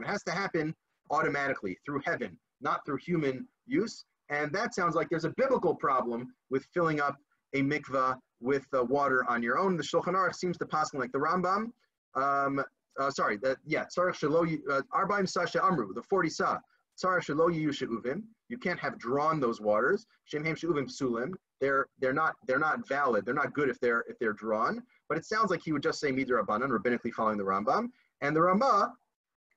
has 0.07 0.23
to 0.23 0.31
happen 0.31 0.75
automatically 1.09 1.77
through 1.85 2.01
heaven, 2.05 2.37
not 2.61 2.85
through 2.85 2.97
human 2.97 3.47
use. 3.65 4.05
And 4.29 4.53
that 4.53 4.73
sounds 4.73 4.95
like 4.95 5.09
there's 5.09 5.25
a 5.25 5.33
biblical 5.37 5.75
problem 5.75 6.33
with 6.49 6.65
filling 6.73 7.01
up 7.01 7.17
a 7.53 7.61
mikvah 7.61 8.17
with 8.41 8.65
uh, 8.73 8.83
water 8.83 9.25
on 9.29 9.43
your 9.43 9.57
own. 9.57 9.77
The 9.77 9.83
Shulchan 9.83 10.13
Aruch 10.13 10.35
seems 10.35 10.57
to 10.57 10.65
pass 10.65 10.93
like 10.93 11.11
the 11.11 11.19
Rambam. 11.19 11.71
Um, 12.15 12.63
uh, 12.99 13.09
sorry, 13.09 13.37
that 13.37 13.57
yeah, 13.65 13.85
Tzarech 13.85 14.15
Shelo 14.15 14.59
uh, 14.69 14.81
Arbaim 14.93 15.27
Sasha 15.27 15.63
Amru, 15.63 15.93
the 15.93 16.03
40 16.03 16.29
Sa. 16.29 16.59
Tzarech 17.01 17.25
Shelo 17.25 17.49
Uvim. 17.51 18.23
You 18.49 18.57
can't 18.57 18.79
have 18.79 18.99
drawn 18.99 19.39
those 19.39 19.59
waters. 19.59 20.05
Shemhem 20.31 20.57
She'uvim 20.57 20.87
Psulim. 20.87 21.33
They're 21.59 21.87
they're 21.99 22.13
not 22.13 22.35
they're 22.45 22.59
not 22.59 22.87
valid. 22.87 23.25
They're 23.25 23.33
not 23.33 23.53
good 23.53 23.69
if 23.69 23.79
they're 23.79 24.03
if 24.07 24.19
they're 24.19 24.33
drawn. 24.33 24.83
But 25.09 25.17
it 25.17 25.25
sounds 25.25 25.51
like 25.51 25.61
he 25.63 25.71
would 25.71 25.83
just 25.83 25.99
say 25.99 26.11
Midra 26.11 26.43
Rabbanan, 26.43 26.69
rabbinically 26.69 27.11
following 27.11 27.37
the 27.37 27.43
Rambam. 27.43 27.89
And 28.21 28.35
the 28.35 28.41
Rama 28.41 28.93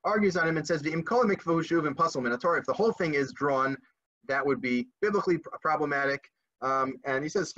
argues 0.05 0.37
on 0.37 0.49
him 0.49 0.57
and 0.57 0.67
says, 0.67 0.83
if 0.85 0.93
the 0.95 2.75
whole 2.75 2.93
thing 2.93 3.15
is 3.15 3.33
drawn, 3.33 3.77
that 4.29 4.45
would 4.45 4.61
be 4.61 4.89
biblically 5.01 5.39
problematic. 5.61 6.31
Um, 6.63 6.97
and 7.05 7.23
he 7.23 7.29
says. 7.29 7.53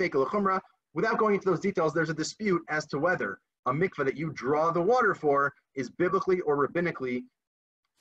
Without 0.95 1.17
going 1.19 1.35
into 1.35 1.49
those 1.49 1.59
details, 1.59 1.93
there's 1.93 2.09
a 2.09 2.13
dispute 2.15 2.63
as 2.69 2.87
to 2.87 2.97
whether 2.97 3.39
a 3.67 3.71
mikvah 3.71 4.05
that 4.05 4.17
you 4.17 4.31
draw 4.33 4.71
the 4.71 4.81
water 4.81 5.13
for 5.13 5.53
is 5.75 5.89
biblically 5.89 6.41
or 6.41 6.67
rabbinically 6.67 7.23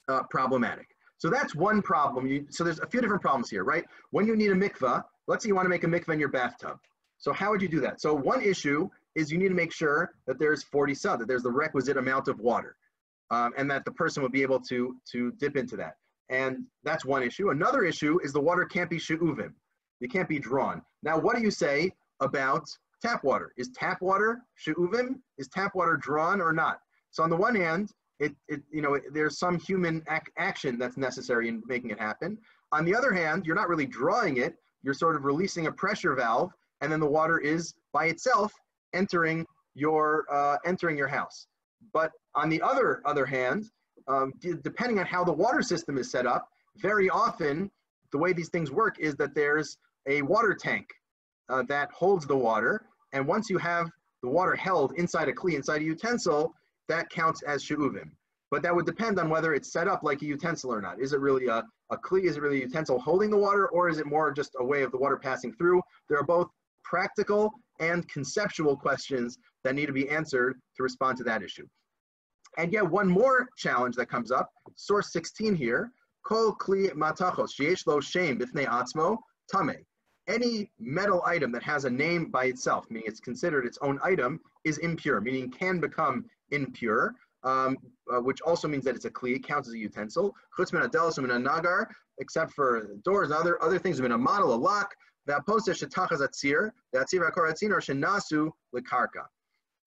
uh, 0.09 0.23
problematic. 0.31 0.87
So 1.19 1.29
that's 1.29 1.55
one 1.55 1.83
problem. 1.83 2.27
You, 2.27 2.47
so 2.49 2.65
there's 2.65 2.79
a 2.81 2.87
few 2.87 3.01
different 3.01 3.23
problems 3.23 3.51
here, 3.51 3.65
right? 3.65 3.85
When 4.11 4.27
you 4.27 4.37
need 4.37 4.51
a 4.51 4.55
mikvah, 4.55 5.03
let's 5.27 5.45
say 5.45 5.49
you 5.49 5.55
want 5.55 5.67
to 5.67 5.71
make 5.71 5.85
a 5.85 5.87
mikvah 5.87 6.15
in 6.15 6.21
your 6.21 6.31
bathtub. 6.31 6.79
So 7.19 7.33
how 7.33 7.51
would 7.51 7.61
you 7.61 7.69
do 7.69 7.81
that? 7.81 8.01
So 8.01 8.15
one 8.15 8.41
issue 8.41 8.89
is 9.19 9.33
you 9.33 9.39
need 9.39 9.49
to 9.49 9.55
make 9.55 9.73
sure 9.73 10.13
that 10.27 10.39
there's 10.39 10.63
40 10.63 10.95
sa, 10.95 11.17
that 11.17 11.27
there's 11.27 11.43
the 11.43 11.51
requisite 11.51 11.97
amount 11.97 12.29
of 12.29 12.39
water, 12.39 12.77
um, 13.31 13.53
and 13.59 13.69
that 13.71 13.85
the 13.85 13.91
person 13.91 14.23
will 14.23 14.31
be 14.31 14.43
able 14.43 14.61
to, 14.61 14.97
to 15.11 15.33
dip 15.33 15.57
into 15.57 15.77
that. 15.77 15.95
And 16.31 16.65
that's 16.85 17.05
one 17.05 17.25
issue. 17.25 17.51
Another 17.51 17.83
issue 17.85 18.21
is 18.23 18.33
the 18.33 18.41
water 18.41 18.65
can't 18.65 18.89
be 18.89 18.99
she'uvim. 18.99 19.53
It 20.01 20.13
can't 20.13 20.29
be 20.29 20.39
drawn. 20.39 20.83
Now, 21.03 21.19
what 21.19 21.37
do 21.37 21.43
you 21.43 21.51
say 21.51 21.91
about 22.21 22.69
tap 23.03 23.25
water? 23.25 23.53
Is 23.57 23.71
tap 23.71 24.01
water 24.03 24.43
she'uvim? 24.55 25.17
Is 25.37 25.49
tap 25.49 25.75
water 25.75 25.97
drawn 25.97 26.41
or 26.41 26.53
not? 26.53 26.79
So 27.11 27.25
on 27.25 27.31
the 27.31 27.37
one 27.37 27.57
hand, 27.57 27.91
it, 28.21 28.35
it 28.47 28.63
you 28.71 28.83
know, 28.83 28.95
it, 28.95 29.03
there's 29.13 29.39
some 29.39 29.59
human 29.59 30.05
ac- 30.09 30.33
action 30.37 30.79
that's 30.79 30.97
necessary 30.97 31.49
in 31.49 31.63
making 31.67 31.91
it 31.91 31.99
happen. 31.99 32.39
On 32.71 32.85
the 32.85 32.95
other 32.95 33.13
hand, 33.13 33.47
you're 33.47 33.57
not 33.57 33.69
really 33.69 33.87
drawing 33.87 34.37
it. 34.37 34.55
You're 34.83 34.95
sort 34.95 35.17
of 35.17 35.25
releasing 35.25 35.67
a 35.67 35.73
pressure 35.73 36.15
valve, 36.15 36.53
and 36.83 36.93
then 36.93 37.01
the 37.01 37.07
water 37.07 37.39
is 37.39 37.75
by 37.93 38.07
itself 38.07 38.53
entering 38.95 39.47
your 39.75 40.25
uh, 40.31 40.57
entering 40.65 40.97
your 40.97 41.09
house. 41.09 41.47
But 41.93 42.11
on 42.35 42.49
the 42.49 42.61
other 42.63 43.03
other 43.05 43.27
hand, 43.27 43.71
um, 44.09 44.33
depending 44.63 44.99
on 44.99 45.07
how 45.07 45.25
the 45.25 45.33
water 45.33 45.63
system 45.63 45.99
is 45.99 46.11
set 46.11 46.27
up, 46.27 46.49
very 46.77 47.09
often 47.09 47.71
the 48.13 48.19
way 48.19 48.33
these 48.33 48.49
things 48.49 48.71
work 48.71 48.99
is 48.99 49.15
that 49.17 49.35
there's 49.35 49.77
a 50.09 50.23
water 50.23 50.55
tank 50.55 50.87
uh, 51.49 51.63
that 51.69 51.91
holds 51.93 52.27
the 52.27 52.37
water, 52.37 52.87
and 53.13 53.27
once 53.27 53.51
you 53.51 53.59
have 53.59 53.89
the 54.23 54.29
water 54.29 54.55
held 54.55 54.93
inside 54.97 55.29
a 55.29 55.33
kli, 55.33 55.55
inside 55.55 55.81
a 55.81 55.85
utensil, 55.85 56.53
that 56.89 57.09
counts 57.11 57.43
as 57.43 57.63
she'uvim. 57.63 58.11
But 58.51 58.63
that 58.63 58.75
would 58.75 58.87
depend 58.87 59.19
on 59.19 59.29
whether 59.29 59.53
it's 59.55 59.71
set 59.73 59.89
up 59.89 60.03
like 60.03 60.23
a 60.23 60.25
utensil 60.25 60.73
or 60.73 60.81
not. 60.81 61.01
Is 61.01 61.13
it 61.13 61.21
really 61.21 61.47
a, 61.49 61.63
a 61.91 61.97
kli? 61.99 62.25
Is 62.25 62.37
it 62.37 62.43
really 62.43 62.63
a 62.63 62.67
utensil 62.67 62.99
holding 62.99 63.31
the 63.31 63.37
water, 63.37 63.69
or 63.69 63.89
is 63.89 63.99
it 63.99 64.07
more 64.07 64.33
just 64.33 64.53
a 64.59 64.65
way 64.65 64.83
of 64.83 64.91
the 64.91 64.99
water 64.99 65.17
passing 65.17 65.53
through? 65.53 65.83
There 66.09 66.19
are 66.19 66.25
both 66.25 66.49
practical 66.83 67.53
and 67.81 68.09
conceptual 68.09 68.77
questions 68.77 69.39
that 69.65 69.75
need 69.75 69.87
to 69.87 69.93
be 69.93 70.09
answered 70.09 70.61
to 70.77 70.83
respond 70.83 71.17
to 71.19 71.25
that 71.25 71.43
issue. 71.43 71.67
And 72.57 72.73
yet 72.73 72.89
one 72.89 73.09
more 73.09 73.49
challenge 73.57 73.97
that 73.97 74.09
comes 74.09 74.33
up, 74.33 74.51
source 74.75 75.13
16 75.13 75.55
here, 75.55 75.93
kol 76.25 76.55
kli 76.57 76.91
matachos, 76.93 77.51
sheyesh 77.59 77.87
lo 77.87 78.01
shem 78.01 78.39
bifnei 78.39 78.67
atzmo, 78.67 79.19
tame. 79.53 79.77
Any 80.27 80.71
metal 80.79 81.23
item 81.25 81.53
that 81.53 81.63
has 81.63 81.85
a 81.85 81.91
name 81.91 82.31
by 82.31 82.47
itself, 82.47 82.87
meaning 82.91 83.09
it's 83.09 83.21
considered 83.21 83.65
its 83.65 83.79
own 83.81 83.99
item, 84.03 84.41
is 84.65 84.79
impure, 84.79 85.21
meaning 85.21 85.51
can 85.51 85.81
become 85.81 86.25
impure, 86.51 87.15
um, 87.45 87.77
uh, 88.13 88.21
which 88.21 88.41
also 88.43 88.69
means 88.69 88.85
that 88.85 88.95
it's 88.95 89.05
a 89.05 89.11
kli, 89.11 89.43
counts 89.43 89.69
as 89.69 89.75
a 89.75 89.79
utensil. 89.79 90.35
Chutz 90.59 90.73
a 90.73 91.39
nagar, 91.39 91.89
except 92.19 92.53
for 92.53 92.89
doors 93.05 93.31
and 93.31 93.39
other, 93.39 93.63
other 93.63 93.79
things, 93.79 94.01
in 94.01 94.13
a 94.13 94.19
model, 94.19 94.53
a 94.53 94.57
lock, 94.57 94.95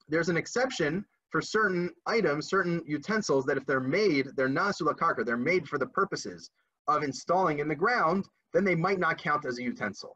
there's 0.10 0.30
an 0.30 0.38
exception 0.38 1.06
for 1.30 1.42
certain 1.42 1.89
items, 2.06 2.50
certain 2.50 2.82
utensils 2.86 3.46
that 3.46 3.58
if 3.58 3.66
they're 3.66 3.80
made, 3.80 4.28
they're 4.36 4.50
nasula 4.50 4.94
karka, 4.94 5.26
they're 5.26 5.38
made 5.38 5.68
for 5.68 5.80
the 5.80 5.86
purposes 5.88 6.52
of 6.88 7.04
installing 7.04 7.60
in 7.60 7.68
the 7.68 7.76
ground, 7.76 8.28
then 8.54 8.66
they 8.66 8.76
might 8.76 9.00
not 9.00 9.18
count 9.18 9.46
as 9.46 9.58
a 9.58 9.64
utensil. 9.64 10.16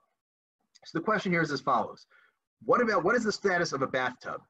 So 0.83 0.99
the 0.99 1.03
question 1.03 1.31
here 1.31 1.41
is 1.41 1.51
as 1.51 1.61
follows. 1.61 2.05
What 2.63 2.81
about, 2.81 3.03
what 3.03 3.15
is 3.15 3.23
the 3.23 3.31
status 3.31 3.71
of 3.71 3.81
a 3.81 3.87
bathtub? 3.87 4.41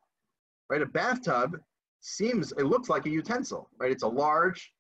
Right, 0.70 0.82
a 0.82 0.88
bathtub 0.88 1.60
seems, 2.02 2.52
it 2.54 2.66
looks 2.66 2.90
like 2.90 3.06
a 3.06 3.10
utensil, 3.10 3.70
right? 3.78 3.92
It's 3.92 4.04
a 4.04 4.08
large, 4.08 4.72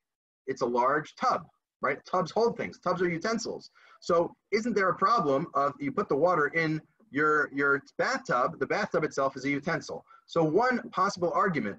it's 0.47 0.61
a 0.61 0.65
large 0.65 1.15
tub, 1.15 1.45
right? 1.85 1.99
Tubs 2.05 2.31
hold 2.31 2.57
things, 2.57 2.79
tubs 2.79 3.01
are 3.01 3.09
utensils. 3.09 3.69
So 4.01 4.35
isn't 4.51 4.75
there 4.75 4.89
a 4.89 4.95
problem 4.95 5.47
of 5.53 5.73
you 5.79 5.91
put 5.91 6.09
the 6.09 6.15
water 6.15 6.47
in 6.47 6.81
your, 7.11 7.49
your 7.53 7.81
bathtub, 7.97 8.59
the 8.59 8.65
bathtub 8.65 9.03
itself 9.03 9.37
is 9.37 9.45
a 9.45 9.49
utensil. 9.49 10.03
So 10.25 10.43
one 10.43 10.89
possible 10.89 11.31
argument 11.33 11.77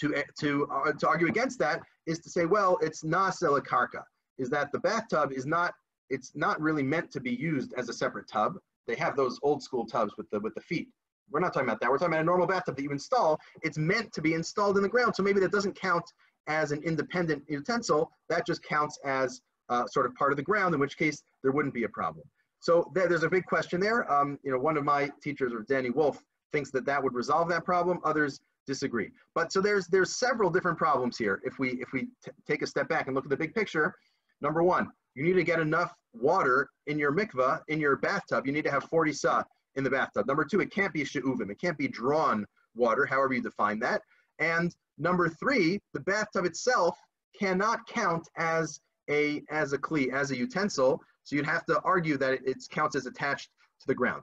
to, 0.00 0.22
to, 0.40 0.68
uh, 0.70 0.92
to 0.92 1.08
argue 1.08 1.28
against 1.28 1.58
that 1.60 1.80
is 2.06 2.18
to 2.20 2.30
say, 2.30 2.44
well, 2.44 2.78
it's 2.82 3.02
nasela 3.02 3.62
karka, 3.62 4.02
is 4.38 4.50
that 4.50 4.70
the 4.72 4.80
bathtub 4.80 5.32
is 5.32 5.46
not, 5.46 5.72
it's 6.10 6.32
not 6.34 6.60
really 6.60 6.82
meant 6.82 7.10
to 7.12 7.20
be 7.20 7.34
used 7.34 7.72
as 7.78 7.88
a 7.88 7.92
separate 7.92 8.28
tub. 8.28 8.54
They 8.86 8.96
have 8.96 9.16
those 9.16 9.38
old 9.42 9.62
school 9.62 9.86
tubs 9.86 10.12
with 10.18 10.28
the, 10.30 10.40
with 10.40 10.54
the 10.54 10.60
feet. 10.60 10.88
We're 11.30 11.40
not 11.40 11.52
talking 11.52 11.68
about 11.68 11.80
that. 11.80 11.90
We're 11.90 11.98
talking 11.98 12.12
about 12.12 12.20
a 12.20 12.24
normal 12.24 12.46
bathtub 12.46 12.76
that 12.76 12.82
you 12.82 12.90
install. 12.90 13.40
It's 13.62 13.78
meant 13.78 14.12
to 14.12 14.20
be 14.20 14.34
installed 14.34 14.76
in 14.76 14.82
the 14.82 14.88
ground. 14.88 15.16
So 15.16 15.22
maybe 15.22 15.40
that 15.40 15.50
doesn't 15.50 15.80
count 15.80 16.04
as 16.46 16.72
an 16.72 16.82
independent 16.82 17.42
utensil. 17.48 18.10
That 18.28 18.46
just 18.46 18.62
counts 18.62 18.98
as 19.04 19.40
uh, 19.68 19.86
sort 19.86 20.06
of 20.06 20.14
part 20.14 20.32
of 20.32 20.36
the 20.36 20.42
ground, 20.42 20.74
in 20.74 20.80
which 20.80 20.96
case 20.96 21.22
there 21.42 21.52
wouldn't 21.52 21.74
be 21.74 21.84
a 21.84 21.88
problem. 21.88 22.24
So 22.60 22.90
there's 22.94 23.22
a 23.22 23.28
big 23.28 23.44
question 23.44 23.80
there. 23.80 24.10
Um, 24.10 24.38
you 24.42 24.50
know, 24.50 24.58
one 24.58 24.76
of 24.76 24.84
my 24.84 25.10
teachers, 25.22 25.52
or 25.52 25.64
Danny 25.68 25.90
Wolf, 25.90 26.22
thinks 26.52 26.70
that 26.72 26.86
that 26.86 27.02
would 27.02 27.14
resolve 27.14 27.48
that 27.48 27.64
problem. 27.64 28.00
Others 28.04 28.40
disagree. 28.66 29.10
But 29.34 29.52
so 29.52 29.60
there's 29.60 29.86
there's 29.86 30.16
several 30.16 30.50
different 30.50 30.78
problems 30.78 31.16
here. 31.16 31.40
If 31.44 31.58
we 31.58 31.70
if 31.80 31.92
we 31.92 32.08
take 32.46 32.62
a 32.62 32.66
step 32.66 32.88
back 32.88 33.06
and 33.06 33.14
look 33.14 33.24
at 33.24 33.30
the 33.30 33.36
big 33.36 33.54
picture, 33.54 33.94
number 34.40 34.62
one, 34.62 34.90
you 35.14 35.22
need 35.22 35.34
to 35.34 35.44
get 35.44 35.60
enough 35.60 35.94
water 36.12 36.68
in 36.86 36.98
your 36.98 37.12
mikvah, 37.12 37.60
in 37.68 37.80
your 37.80 37.96
bathtub. 37.96 38.46
You 38.46 38.52
need 38.52 38.64
to 38.64 38.70
have 38.70 38.84
40 38.84 39.12
sa 39.12 39.42
in 39.76 39.84
the 39.84 39.90
bathtub. 39.90 40.26
Number 40.26 40.44
two, 40.44 40.60
it 40.60 40.70
can't 40.70 40.92
be 40.92 41.04
she'uvim. 41.04 41.50
It 41.50 41.60
can't 41.60 41.78
be 41.78 41.88
drawn 41.88 42.46
water, 42.74 43.06
however 43.06 43.34
you 43.34 43.42
define 43.42 43.78
that. 43.80 44.02
And 44.38 44.74
number 44.98 45.28
three, 45.28 45.80
the 45.94 46.00
bathtub 46.00 46.44
itself 46.44 46.98
cannot 47.38 47.86
count 47.86 48.28
as 48.36 48.80
a 49.10 49.42
as 49.50 49.72
a 49.72 49.78
kli, 49.78 50.12
as 50.12 50.30
a 50.30 50.36
utensil. 50.36 51.00
So 51.24 51.36
you'd 51.36 51.46
have 51.46 51.66
to 51.66 51.80
argue 51.82 52.16
that 52.18 52.34
it, 52.34 52.40
it 52.46 52.56
counts 52.70 52.96
as 52.96 53.06
attached 53.06 53.50
to 53.80 53.86
the 53.86 53.94
ground. 53.94 54.22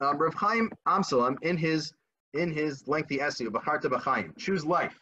Um, 0.00 0.18
Rav 0.18 0.34
Chaim 0.34 0.70
Amsalam, 0.86 1.36
in 1.42 1.56
his 1.56 1.92
in 2.34 2.52
his 2.52 2.86
lengthy 2.86 3.20
essay, 3.20 3.46
Bacharta 3.46 3.84
B'chaim, 3.84 4.36
Choose 4.36 4.64
Life, 4.64 4.98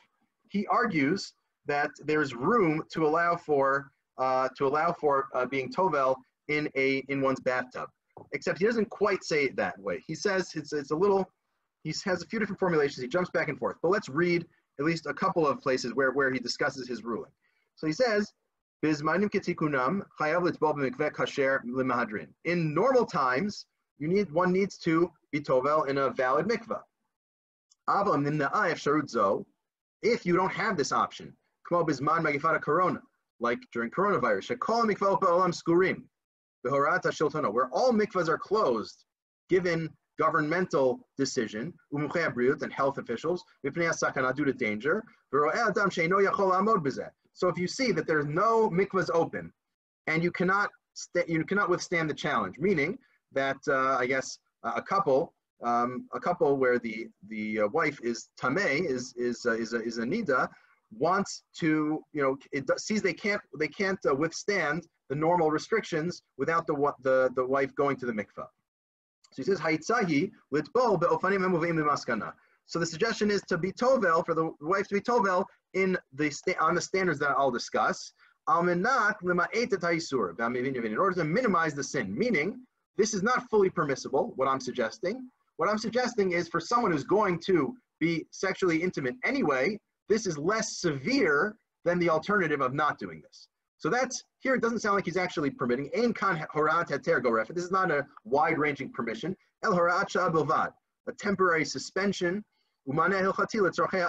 he 0.51 0.67
argues 0.69 1.33
that 1.67 1.91
there's 2.05 2.35
room 2.35 2.83
to 2.93 3.07
allow 3.07 3.37
for 3.37 3.91
uh, 4.19 4.49
to 4.57 4.67
allow 4.67 4.93
for 4.93 5.27
uh, 5.35 5.47
being 5.47 5.73
tovel 5.73 6.17
in 6.49 6.69
a 6.77 6.99
in 7.09 7.21
one's 7.21 7.41
bathtub. 7.41 7.89
Except 8.33 8.59
he 8.59 8.65
doesn't 8.65 8.89
quite 8.91 9.25
say 9.25 9.45
it 9.45 9.57
that 9.57 9.79
way. 9.79 10.03
He 10.07 10.15
says 10.15 10.51
it's 10.55 10.73
it's 10.73 10.91
a 10.91 10.97
little. 10.97 11.29
He 11.85 11.95
has 12.07 12.23
a 12.23 12.27
few 12.27 12.39
different 12.39 12.59
formulations. 12.59 13.03
He 13.03 13.09
jumps 13.09 13.31
back 13.31 13.49
and 13.49 13.59
forth. 13.59 13.77
But 13.83 13.91
let's 13.91 14.09
read 14.09 14.47
at 14.81 14.85
least 14.85 15.07
a 15.07 15.15
couple 15.15 15.47
of 15.47 15.61
places 15.61 15.95
where, 15.95 16.11
where 16.13 16.33
he 16.33 16.41
discusses 16.41 16.89
his 16.89 17.05
ruling. 17.05 17.31
So 17.77 17.87
he 17.87 17.93
says, 17.93 18.33
in 18.83 18.91
normal 22.75 23.07
times, 23.07 23.67
you 23.99 24.09
need 24.09 24.33
one 24.33 24.53
needs 24.53 24.77
to 24.79 25.13
be 25.31 25.41
tovel 25.41 25.89
in 25.89 25.99
a 25.99 26.11
valid 26.11 26.47
mikvah. 26.47 26.81
If 30.03 30.27
you 30.27 30.37
don't 30.37 30.53
have 30.53 30.77
this 30.77 30.91
option, 30.93 31.33
corona, 31.69 33.01
like 33.41 33.59
during 33.73 33.91
coronavirus, 33.91 34.51
where 37.53 37.69
all 37.73 37.93
mikvahs 37.93 38.29
are 38.29 38.39
closed, 38.39 39.05
given 39.49 39.91
governmental 40.19 41.01
decision, 41.17 41.73
and 41.93 42.73
health 42.73 42.99
officials, 42.99 43.45
due 43.63 44.45
to 44.45 44.53
danger. 44.53 45.05
So 47.33 47.49
if 47.49 47.59
you 47.59 47.67
see 47.67 47.93
that 47.93 48.07
there's 48.07 48.27
no 48.27 48.71
mikvahs 48.71 49.11
open, 49.13 49.53
and 50.07 50.23
you 50.23 50.31
cannot 50.31 50.71
you 51.27 51.45
cannot 51.45 51.69
withstand 51.69 52.09
the 52.09 52.15
challenge, 52.15 52.59
meaning 52.59 52.99
that 53.33 53.57
uh, 53.69 53.97
I 53.99 54.07
guess 54.07 54.39
a 54.63 54.83
couple 54.83 55.35
um, 55.63 56.07
a 56.13 56.21
couple 56.21 56.57
where 56.57 56.79
the 56.79 57.09
the 57.29 57.61
uh, 57.61 57.69
wife 57.69 57.99
is 58.03 58.29
tameh 58.41 58.85
is 58.85 59.15
is 59.17 59.45
uh, 59.47 59.53
is 59.53 59.73
is 59.73 59.99
a 59.99 60.05
nida 60.05 60.49
wants 60.97 61.43
to 61.59 62.01
you 62.13 62.23
know 62.23 62.37
it 62.53 62.69
sees 62.79 63.03
they 63.03 63.15
can't 63.15 63.41
they 63.59 63.69
can't 63.69 63.99
uh, 64.09 64.15
withstand 64.15 64.87
the 65.09 65.15
normal 65.15 65.51
restrictions 65.51 66.23
without 66.39 66.67
the 66.67 66.75
the 67.03 67.31
the 67.37 67.45
wife 67.45 67.75
going 67.75 67.97
to 67.97 68.07
the 68.07 68.13
mikvah. 68.13 68.47
So 69.35 69.43
he 69.43 69.47
says 69.47 69.59
haitzahi 69.59 70.31
litbol 70.53 71.01
be'ofanim 71.01 71.41
emuveim 71.41 71.85
maskana. 71.85 72.33
So 72.67 72.79
the 72.79 72.87
suggestion 72.87 73.33
is 73.33 73.43
to 73.49 73.59
be 73.59 73.73
tovel 73.73 74.25
for 74.25 74.33
the 74.33 74.53
wife 74.61 74.87
to 74.89 74.95
be 74.95 75.01
tovel 75.01 75.45
in 75.73 75.99
the 76.13 76.31
sta- 76.31 76.55
on 76.61 76.77
the 76.77 76.81
standards 76.81 77.19
that 77.19 77.31
I'll 77.37 77.51
discuss. 77.51 78.13
In 78.49 78.87
order 78.87 79.15
to 81.15 81.25
minimize 81.25 81.75
the 81.75 81.83
sin, 81.83 82.17
meaning 82.17 82.61
this 82.97 83.13
is 83.13 83.25
not 83.25 83.51
fully 83.51 83.71
permissible, 83.71 84.33
what 84.37 84.47
I'm 84.47 84.61
suggesting. 84.61 85.29
What 85.57 85.69
I'm 85.69 85.79
suggesting 85.79 86.31
is 86.33 86.49
for 86.49 86.61
someone 86.61 86.93
who's 86.93 87.03
going 87.05 87.41
to 87.47 87.77
be 87.99 88.27
sexually 88.31 88.81
intimate 88.83 89.17
anyway, 89.25 89.81
this 90.09 90.27
is 90.29 90.39
less 90.39 90.79
severe 90.79 91.57
than 91.85 91.99
the 91.99 92.09
alternative 92.09 92.61
of 92.61 92.73
not 92.73 92.99
doing 92.99 93.21
this. 93.21 93.49
So 93.85 93.91
that's 93.91 94.25
here. 94.39 94.55
It 94.55 94.63
doesn't 94.63 94.79
sound 94.79 94.95
like 94.95 95.05
he's 95.05 95.19
actually 95.19 95.51
permitting. 95.51 95.91
Ein 95.95 96.15
kan 96.15 96.47
horat 96.55 96.89
heter 96.89 97.23
goref. 97.23 97.49
This 97.49 97.65
is 97.65 97.71
not 97.71 97.91
a 97.91 98.07
wide-ranging 98.25 98.91
permission. 98.93 99.37
El 99.63 99.75
horat 99.75 100.73
a 101.07 101.13
temporary 101.19 101.67
suspension. 101.67 102.43
Umane 102.89 103.21
hilchatil 103.21 103.67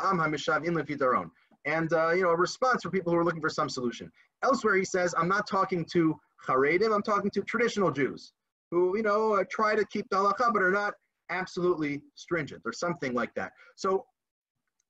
am 0.09 0.19
hamishav 0.19 0.63
in 0.63 1.31
and 1.65 1.91
uh, 1.91 2.11
you 2.11 2.23
know 2.23 2.29
a 2.29 2.37
response 2.37 2.83
for 2.83 2.89
people 2.89 3.11
who 3.11 3.19
are 3.19 3.25
looking 3.25 3.41
for 3.41 3.49
some 3.49 3.67
solution. 3.67 4.09
Elsewhere, 4.43 4.77
he 4.77 4.85
says, 4.85 5.13
"I'm 5.17 5.27
not 5.27 5.45
talking 5.45 5.83
to 5.91 6.17
Haredim. 6.47 6.95
I'm 6.95 7.03
talking 7.03 7.29
to 7.31 7.41
traditional 7.41 7.91
Jews 7.91 8.31
who 8.71 8.95
you 8.95 9.03
know 9.03 9.33
uh, 9.33 9.43
try 9.51 9.75
to 9.75 9.85
keep 9.87 10.07
the 10.09 10.15
halacha 10.15 10.53
but 10.53 10.61
are 10.61 10.71
not 10.71 10.93
absolutely 11.29 12.01
stringent 12.13 12.61
or 12.63 12.71
something 12.71 13.13
like 13.13 13.35
that." 13.35 13.51
So, 13.75 14.05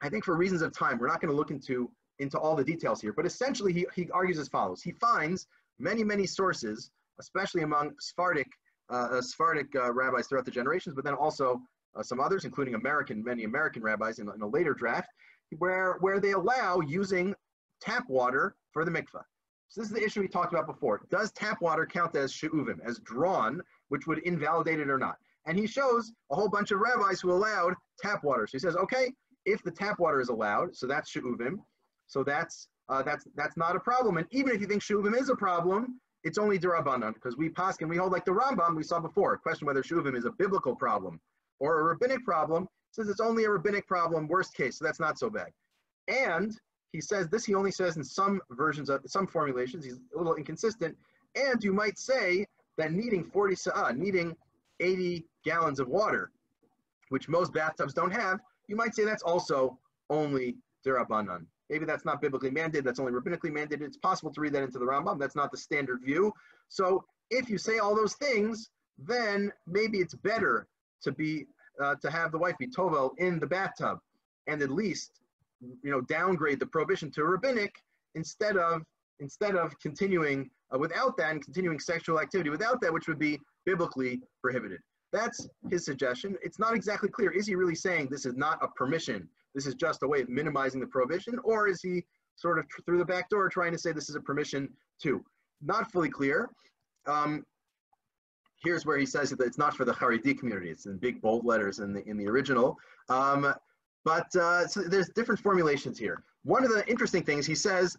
I 0.03 0.09
think 0.09 0.25
for 0.25 0.37
reasons 0.37 0.61
of 0.61 0.73
time, 0.73 0.99
we're 0.99 1.07
not 1.07 1.21
going 1.21 1.31
to 1.31 1.35
look 1.35 1.49
into 1.49 1.89
into 2.19 2.39
all 2.39 2.55
the 2.55 2.63
details 2.63 3.01
here. 3.01 3.13
But 3.13 3.25
essentially, 3.25 3.73
he, 3.73 3.85
he 3.95 4.09
argues 4.11 4.39
as 4.39 4.47
follows: 4.47 4.81
He 4.81 4.91
finds 4.91 5.47
many 5.79 6.03
many 6.03 6.25
sources, 6.25 6.91
especially 7.19 7.63
among 7.63 7.93
Sephardic 7.99 8.47
uh, 8.89 9.21
Sephardic 9.21 9.67
uh, 9.75 9.91
rabbis 9.91 10.27
throughout 10.27 10.45
the 10.45 10.51
generations, 10.51 10.95
but 10.95 11.03
then 11.03 11.15
also 11.15 11.61
uh, 11.95 12.03
some 12.03 12.19
others, 12.19 12.45
including 12.45 12.75
American 12.75 13.23
many 13.23 13.43
American 13.43 13.81
rabbis 13.81 14.19
in, 14.19 14.29
in 14.29 14.41
a 14.41 14.47
later 14.47 14.73
draft 14.73 15.09
where, 15.57 15.97
where 15.99 16.19
they 16.19 16.31
allow 16.31 16.79
using 16.81 17.35
tap 17.81 18.03
water 18.09 18.55
for 18.71 18.85
the 18.85 18.91
mikvah. 18.91 19.23
So 19.67 19.81
this 19.81 19.89
is 19.89 19.95
the 19.95 20.03
issue 20.03 20.21
we 20.21 20.27
talked 20.27 20.53
about 20.53 20.67
before. 20.67 21.01
Does 21.09 21.31
tap 21.31 21.61
water 21.61 21.85
count 21.85 22.15
as 22.15 22.31
she'uvim, 22.31 22.79
as 22.85 22.99
drawn, 22.99 23.61
which 23.89 24.07
would 24.07 24.19
invalidate 24.19 24.79
it 24.79 24.89
or 24.89 24.97
not? 24.97 25.17
And 25.45 25.57
he 25.57 25.67
shows 25.67 26.11
a 26.31 26.35
whole 26.35 26.49
bunch 26.49 26.71
of 26.71 26.79
rabbis 26.79 27.19
who 27.19 27.31
allowed 27.31 27.73
tap 28.01 28.23
water. 28.23 28.47
So 28.47 28.53
he 28.53 28.59
says, 28.59 28.75
okay, 28.75 29.11
if 29.45 29.61
the 29.63 29.71
tap 29.71 29.99
water 29.99 30.19
is 30.19 30.29
allowed, 30.29 30.75
so 30.75 30.87
that's 30.87 31.09
she'uvim, 31.09 31.57
so 32.07 32.23
that's 32.23 32.67
uh, 32.89 33.01
that's 33.01 33.25
that's 33.35 33.57
not 33.57 33.75
a 33.75 33.79
problem. 33.79 34.17
And 34.17 34.27
even 34.31 34.53
if 34.53 34.61
you 34.61 34.67
think 34.67 34.81
shuvim 34.81 35.19
is 35.19 35.29
a 35.29 35.35
problem, 35.35 35.99
it's 36.23 36.37
only 36.37 36.59
derabanan 36.59 37.13
because 37.13 37.37
we 37.37 37.49
paskin 37.49 37.89
we 37.89 37.97
hold 37.97 38.11
like 38.11 38.25
the 38.25 38.31
Rambam 38.31 38.75
we 38.75 38.83
saw 38.83 38.99
before. 38.99 39.37
Question 39.37 39.67
whether 39.67 39.83
shuvim 39.83 40.17
is 40.17 40.25
a 40.25 40.31
biblical 40.31 40.75
problem 40.75 41.19
or 41.59 41.79
a 41.79 41.83
rabbinic 41.83 42.23
problem 42.23 42.67
says 42.91 43.09
it's 43.09 43.19
only 43.19 43.43
a 43.43 43.49
rabbinic 43.49 43.87
problem, 43.87 44.27
worst 44.27 44.55
case, 44.55 44.79
so 44.79 44.85
that's 44.85 44.99
not 44.99 45.19
so 45.19 45.29
bad. 45.29 45.47
And 46.07 46.57
he 46.91 47.01
says 47.01 47.27
this 47.27 47.45
he 47.45 47.53
only 47.53 47.71
says 47.71 47.97
in 47.97 48.03
some 48.03 48.41
versions 48.51 48.89
of 48.89 49.01
some 49.05 49.27
formulations, 49.27 49.83
he's 49.83 49.99
a 50.15 50.17
little 50.17 50.35
inconsistent. 50.35 50.95
And 51.35 51.61
you 51.63 51.73
might 51.73 51.97
say 51.99 52.45
that 52.77 52.93
needing 52.93 53.25
40 53.25 53.55
sa'ah, 53.55 53.93
needing 53.93 54.35
80 54.79 55.25
gallons 55.43 55.79
of 55.79 55.87
water, 55.87 56.31
which 57.09 57.27
most 57.27 57.53
bathtubs 57.53 57.93
don't 57.93 58.11
have, 58.11 58.39
you 58.67 58.75
might 58.75 58.95
say 58.95 59.03
that's 59.03 59.23
also 59.23 59.77
only 60.09 60.55
derabanan. 60.85 61.45
Maybe 61.69 61.85
that's 61.85 62.05
not 62.05 62.21
biblically 62.21 62.51
mandated, 62.51 62.83
that's 62.83 62.99
only 62.99 63.11
rabbinically 63.11 63.51
mandated. 63.51 63.81
It's 63.81 63.97
possible 63.97 64.31
to 64.33 64.41
read 64.41 64.53
that 64.53 64.63
into 64.63 64.79
the 64.79 64.85
Rambam. 64.85 65.19
That's 65.19 65.35
not 65.35 65.51
the 65.51 65.57
standard 65.57 66.01
view. 66.03 66.31
So 66.69 67.03
if 67.31 67.49
you 67.49 67.57
say 67.57 67.79
all 67.79 67.95
those 67.95 68.13
things, 68.15 68.69
then 68.97 69.51
maybe 69.67 69.97
it's 69.97 70.13
better 70.13 70.67
to 71.03 71.11
be 71.11 71.47
uh, 71.81 71.95
to 71.95 72.09
have 72.09 72.31
the 72.31 72.37
wife 72.37 72.57
be 72.57 72.67
tovel 72.67 73.11
in 73.17 73.39
the 73.39 73.47
bathtub 73.47 73.99
and 74.47 74.61
at 74.61 74.69
least 74.69 75.19
you 75.83 75.91
know 75.91 76.01
downgrade 76.01 76.59
the 76.59 76.65
prohibition 76.65 77.11
to 77.11 77.23
rabbinic 77.23 77.75
instead 78.15 78.55
of 78.55 78.81
instead 79.19 79.55
of 79.55 79.77
continuing 79.79 80.49
uh, 80.73 80.77
without 80.77 81.17
that 81.17 81.31
and 81.31 81.43
continuing 81.43 81.79
sexual 81.79 82.19
activity 82.19 82.49
without 82.49 82.79
that 82.81 82.93
which 82.93 83.07
would 83.07 83.19
be 83.19 83.39
biblically 83.65 84.21
prohibited 84.41 84.79
that's 85.15 85.47
his 85.69 85.85
suggestion 85.85 86.35
it's 86.41 86.59
not 86.59 86.75
exactly 86.75 87.09
clear 87.09 87.31
is 87.31 87.47
he 87.47 87.55
really 87.55 87.75
saying 87.75 88.07
this 88.11 88.25
is 88.25 88.35
not 88.35 88.57
a 88.61 88.67
permission 88.69 89.27
this 89.55 89.65
is 89.65 89.73
just 89.73 90.03
a 90.03 90.07
way 90.07 90.21
of 90.21 90.29
minimizing 90.29 90.81
the 90.81 90.87
prohibition, 90.87 91.39
or 91.43 91.67
is 91.67 91.81
he 91.81 92.03
sort 92.35 92.59
of 92.59 92.65
through 92.85 92.97
the 92.97 93.05
back 93.05 93.29
door 93.29 93.47
trying 93.47 93.71
to 93.71 93.77
say 93.77 93.93
this 93.93 94.09
is 94.09 94.15
a 94.15 94.21
permission 94.21 94.69
too? 95.01 95.23
Not 95.61 95.89
fully 95.91 96.09
clear. 96.09 96.49
Um, 97.07 97.45
here's 98.63 98.85
where 98.85 98.97
he 98.97 99.05
says 99.05 99.29
that 99.29 99.39
it's 99.39 99.57
not 99.57 99.73
for 99.73 99.85
the 99.85 99.93
Haredi 99.93 100.37
community. 100.37 100.69
It's 100.69 100.85
in 100.85 100.97
big 100.97 101.21
bold 101.21 101.45
letters 101.45 101.79
in 101.79 101.93
the 101.93 102.07
in 102.07 102.17
the 102.17 102.27
original. 102.27 102.77
Um, 103.07 103.53
but 104.03 104.35
uh, 104.35 104.67
so 104.67 104.81
there's 104.81 105.09
different 105.09 105.39
formulations 105.39 105.97
here. 105.97 106.21
One 106.43 106.63
of 106.63 106.69
the 106.69 106.85
interesting 106.87 107.23
things 107.23 107.47
he 107.47 107.55
says, 107.55 107.97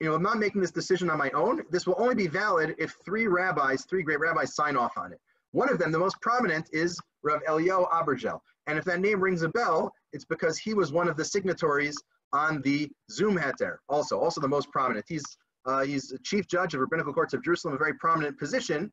you 0.00 0.08
know, 0.08 0.14
I'm 0.14 0.22
not 0.22 0.38
making 0.38 0.60
this 0.60 0.70
decision 0.70 1.10
on 1.10 1.18
my 1.18 1.30
own. 1.30 1.62
This 1.70 1.86
will 1.86 1.96
only 1.98 2.14
be 2.14 2.28
valid 2.28 2.76
if 2.78 2.94
three 3.04 3.26
rabbis, 3.26 3.84
three 3.84 4.04
great 4.04 4.20
rabbis, 4.20 4.54
sign 4.54 4.76
off 4.76 4.96
on 4.96 5.12
it. 5.12 5.20
One 5.54 5.70
of 5.70 5.78
them, 5.78 5.92
the 5.92 6.00
most 6.00 6.20
prominent, 6.20 6.68
is 6.72 7.00
Rav 7.22 7.40
Elio 7.46 7.86
Abergel. 7.92 8.40
And 8.66 8.76
if 8.76 8.84
that 8.86 9.00
name 9.00 9.20
rings 9.20 9.42
a 9.42 9.48
bell, 9.48 9.92
it's 10.12 10.24
because 10.24 10.58
he 10.58 10.74
was 10.74 10.92
one 10.92 11.08
of 11.08 11.16
the 11.16 11.24
signatories 11.24 11.96
on 12.32 12.60
the 12.62 12.90
Zoom 13.12 13.38
Heter, 13.38 13.76
also, 13.88 14.18
also 14.18 14.40
the 14.40 14.48
most 14.48 14.68
prominent. 14.72 15.04
He's 15.08 15.24
uh, 15.66 15.82
he's 15.82 16.08
the 16.08 16.18
chief 16.18 16.48
judge 16.48 16.74
of 16.74 16.80
rabbinical 16.80 17.14
courts 17.14 17.34
of 17.34 17.42
Jerusalem, 17.42 17.74
a 17.74 17.78
very 17.78 17.94
prominent 17.94 18.36
position, 18.36 18.92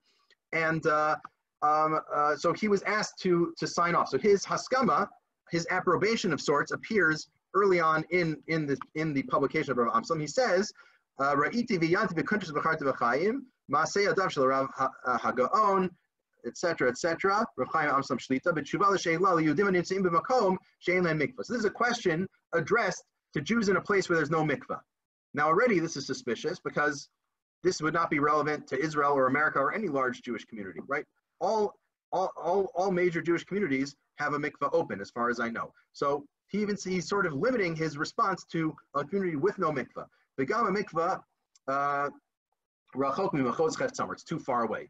and 0.54 0.86
uh, 0.86 1.16
um, 1.64 2.00
uh, 2.14 2.36
so 2.36 2.54
he 2.54 2.68
was 2.68 2.84
asked 2.84 3.18
to 3.24 3.54
to 3.58 3.66
sign 3.66 3.96
off. 3.96 4.10
So 4.10 4.20
his 4.20 4.46
haskama, 4.46 5.08
his 5.50 5.66
approbation 5.72 6.32
of 6.32 6.40
sorts, 6.40 6.72
appears 6.72 7.28
early 7.56 7.80
on 7.80 8.06
in 8.12 8.38
in 8.48 8.68
the 8.68 8.78
in 8.94 9.14
the 9.14 9.24
publication 9.24 9.72
of 9.72 9.78
Rav 9.78 9.92
Amsalam. 9.94 10.22
He 10.22 10.28
says, 10.28 10.72
"Ra'iti 11.20 11.78
v'yanti 11.80 12.14
v'kuntres 12.14 12.52
v'charti 12.52 12.84
v'chayim 12.84 13.40
ma'asei 13.70 14.14
adav 14.14 14.30
shel 14.30 14.46
Rav 14.46 14.70
Hagaon." 15.08 15.90
Etc., 16.46 16.90
etc. 16.90 17.46
So 17.56 17.66
this 21.54 21.60
is 21.60 21.66
a 21.66 21.70
question 21.70 22.28
addressed 22.54 23.04
to 23.34 23.42
Jews 23.42 23.70
in 23.70 23.78
a 23.78 23.82
place 23.82 24.10
where 24.10 24.18
there's 24.18 24.30
no 24.30 24.44
mikvah. 24.44 24.82
Now 25.34 25.48
already 25.48 25.80
this 25.80 25.96
is 25.96 26.06
suspicious 26.06 26.60
because 26.60 27.08
this 27.64 27.82
would 27.82 27.94
not 27.94 28.10
be 28.10 28.20
relevant 28.20 28.68
to 28.68 28.80
Israel 28.80 29.14
or 29.14 29.28
America 29.28 29.60
or 29.60 29.74
any 29.74 29.88
large 29.88 30.22
Jewish 30.22 30.46
community, 30.46 30.80
right? 30.88 31.06
All, 31.40 31.74
all, 32.12 32.32
all, 32.36 32.72
all 32.76 32.92
major 32.92 33.22
Jewish 33.22 33.44
communities 33.44 33.96
have 34.16 34.34
a 34.34 34.38
mikvah 34.38 34.70
open, 34.74 35.00
as 35.00 35.12
far 35.12 35.30
as 35.30 35.40
I 35.40 35.50
know. 35.50 35.72
So 35.94 36.26
he 36.48 36.62
even 36.62 36.76
he's 36.84 37.08
sort 37.08 37.26
of 37.26 37.34
limiting 37.34 37.76
his 37.76 37.98
response 37.98 38.44
to 38.52 38.76
a 38.96 39.06
community 39.06 39.38
with 39.38 39.58
no 39.58 39.72
mikvah. 39.72 40.06
The 40.38 40.46
Gama 40.46 40.72
mikvah, 40.72 41.22
uh, 41.68 42.10
it's 42.94 44.24
too 44.24 44.40
far 44.40 44.64
away. 44.64 44.90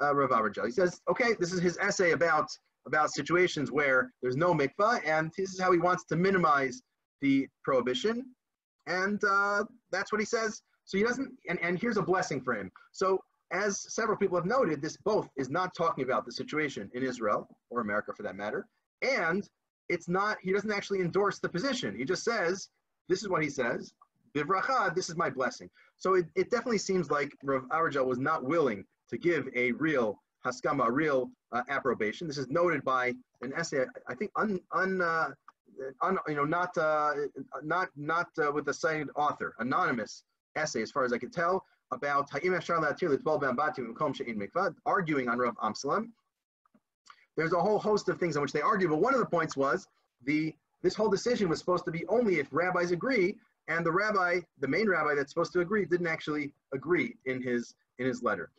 uh, 0.00 0.12
He 0.64 0.70
says, 0.70 1.00
okay, 1.08 1.34
this 1.38 1.52
is 1.52 1.60
his 1.60 1.78
essay 1.78 2.12
about 2.12 2.48
about 2.86 3.10
situations 3.10 3.72
where 3.72 4.12
there's 4.20 4.36
no 4.36 4.52
mikvah, 4.54 5.00
and 5.06 5.32
this 5.38 5.54
is 5.54 5.60
how 5.60 5.72
he 5.72 5.78
wants 5.78 6.04
to 6.04 6.16
minimize 6.16 6.82
the 7.22 7.48
prohibition. 7.62 8.26
And 8.86 9.22
uh, 9.24 9.64
that's 9.90 10.12
what 10.12 10.20
he 10.20 10.26
says. 10.26 10.60
So 10.84 10.98
he 10.98 11.04
doesn't, 11.04 11.32
and, 11.48 11.58
and 11.62 11.78
here's 11.78 11.96
a 11.96 12.02
blessing 12.02 12.42
for 12.42 12.54
him. 12.54 12.70
So, 12.92 13.18
as 13.52 13.80
several 13.94 14.18
people 14.18 14.36
have 14.36 14.46
noted, 14.46 14.82
this 14.82 14.96
both 14.98 15.30
is 15.36 15.48
not 15.48 15.74
talking 15.74 16.04
about 16.04 16.26
the 16.26 16.32
situation 16.32 16.90
in 16.94 17.02
Israel, 17.02 17.48
or 17.70 17.80
America 17.80 18.12
for 18.14 18.22
that 18.22 18.36
matter, 18.36 18.66
and 19.02 19.48
it's 19.88 20.08
not, 20.08 20.38
he 20.42 20.52
doesn't 20.52 20.72
actually 20.72 21.00
endorse 21.00 21.38
the 21.38 21.48
position. 21.48 21.96
He 21.96 22.04
just 22.04 22.24
says, 22.24 22.68
this 23.08 23.22
is 23.22 23.28
what 23.28 23.42
he 23.42 23.50
says, 23.50 23.92
Bivracha, 24.34 24.94
this 24.94 25.08
is 25.08 25.16
my 25.16 25.30
blessing. 25.30 25.70
So 25.96 26.14
it, 26.14 26.26
it 26.34 26.50
definitely 26.50 26.78
seems 26.78 27.10
like 27.10 27.32
Rav 27.44 27.64
Abergel 27.68 28.06
was 28.06 28.18
not 28.18 28.44
willing 28.44 28.84
to 29.10 29.18
give 29.18 29.48
a 29.54 29.72
real 29.72 30.18
haskama, 30.44 30.86
a 30.86 30.92
real 30.92 31.30
uh, 31.52 31.62
approbation. 31.68 32.26
This 32.26 32.38
is 32.38 32.48
noted 32.48 32.84
by 32.84 33.14
an 33.42 33.52
essay, 33.56 33.84
I 34.08 34.14
think, 34.14 34.30
un, 34.36 34.60
un, 34.72 35.00
uh, 35.00 35.30
un 36.02 36.18
you 36.28 36.34
know, 36.34 36.44
not 36.44 36.76
uh, 36.78 37.14
not 37.62 37.88
not 37.96 38.28
uh, 38.38 38.52
with 38.52 38.66
the 38.66 38.74
cited 38.74 39.08
author, 39.16 39.54
anonymous 39.58 40.24
essay, 40.56 40.82
as 40.82 40.90
far 40.90 41.04
as 41.04 41.12
I 41.12 41.18
can 41.18 41.30
tell, 41.30 41.64
about 41.92 42.30
Ha'im 42.30 42.54
arguing 44.86 45.28
on 45.28 45.38
Rav 45.38 45.56
Amsalam. 45.56 46.08
There's 47.36 47.52
a 47.52 47.60
whole 47.60 47.78
host 47.78 48.08
of 48.08 48.18
things 48.18 48.36
on 48.36 48.42
which 48.42 48.52
they 48.52 48.60
argue, 48.60 48.88
but 48.88 49.00
one 49.00 49.12
of 49.12 49.20
the 49.20 49.26
points 49.26 49.56
was 49.56 49.88
the 50.24 50.54
this 50.82 50.94
whole 50.94 51.08
decision 51.08 51.48
was 51.48 51.58
supposed 51.58 51.84
to 51.86 51.90
be 51.90 52.06
only 52.08 52.38
if 52.38 52.46
rabbis 52.52 52.90
agree, 52.90 53.36
and 53.68 53.84
the 53.86 53.90
rabbi, 53.90 54.40
the 54.60 54.68
main 54.68 54.88
rabbi 54.88 55.14
that's 55.14 55.30
supposed 55.32 55.52
to 55.54 55.60
agree, 55.60 55.86
didn't 55.86 56.06
actually 56.06 56.52
agree 56.72 57.16
in 57.24 57.42
his 57.42 57.74
in 57.98 58.06
his 58.06 58.22
letter 58.22 58.50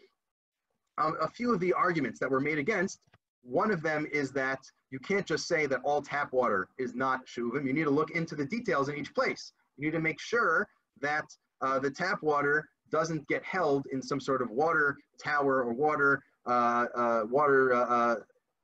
um, 0.98 1.16
a 1.22 1.30
few 1.30 1.54
of 1.54 1.60
the 1.60 1.74
arguments 1.74 2.20
that 2.20 2.30
were 2.30 2.39
made 2.39 2.58
against. 2.58 3.00
One 3.43 3.72
of 3.72 3.82
them 3.84 4.08
is 4.12 4.32
that 4.32 4.60
you 4.91 5.00
can't 5.00 5.26
just 5.26 5.48
say 5.48 5.66
that 5.68 5.82
all 5.84 6.02
tap 6.02 6.34
water 6.34 6.68
is 6.78 6.96
not 6.96 7.26
shuvim. 7.28 7.66
You 7.66 7.74
need 7.74 7.84
to 7.84 7.89
look 7.89 8.12
into 8.12 8.36
the 8.36 8.46
details 8.46 8.89
in 8.89 8.96
each 8.96 9.14
place. 9.14 9.52
You 9.78 9.86
need 9.86 9.91
to 9.91 10.00
make 10.00 10.20
sure 10.20 10.68
that 11.02 11.26
uh, 11.62 11.80
the 11.80 11.91
tap 11.91 12.24
water 12.24 12.68
doesn't 12.91 13.28
get 13.28 13.43
held 13.43 13.86
in 13.91 14.02
some 14.02 14.20
sort 14.20 14.41
of 14.41 14.50
water 14.50 14.98
tower 15.22 15.64
or 15.64 15.74
water 15.74 16.22
uh, 16.46 16.86
uh, 16.96 17.24
water 17.30 17.74
uh, 17.74 17.86
uh, 17.86 18.16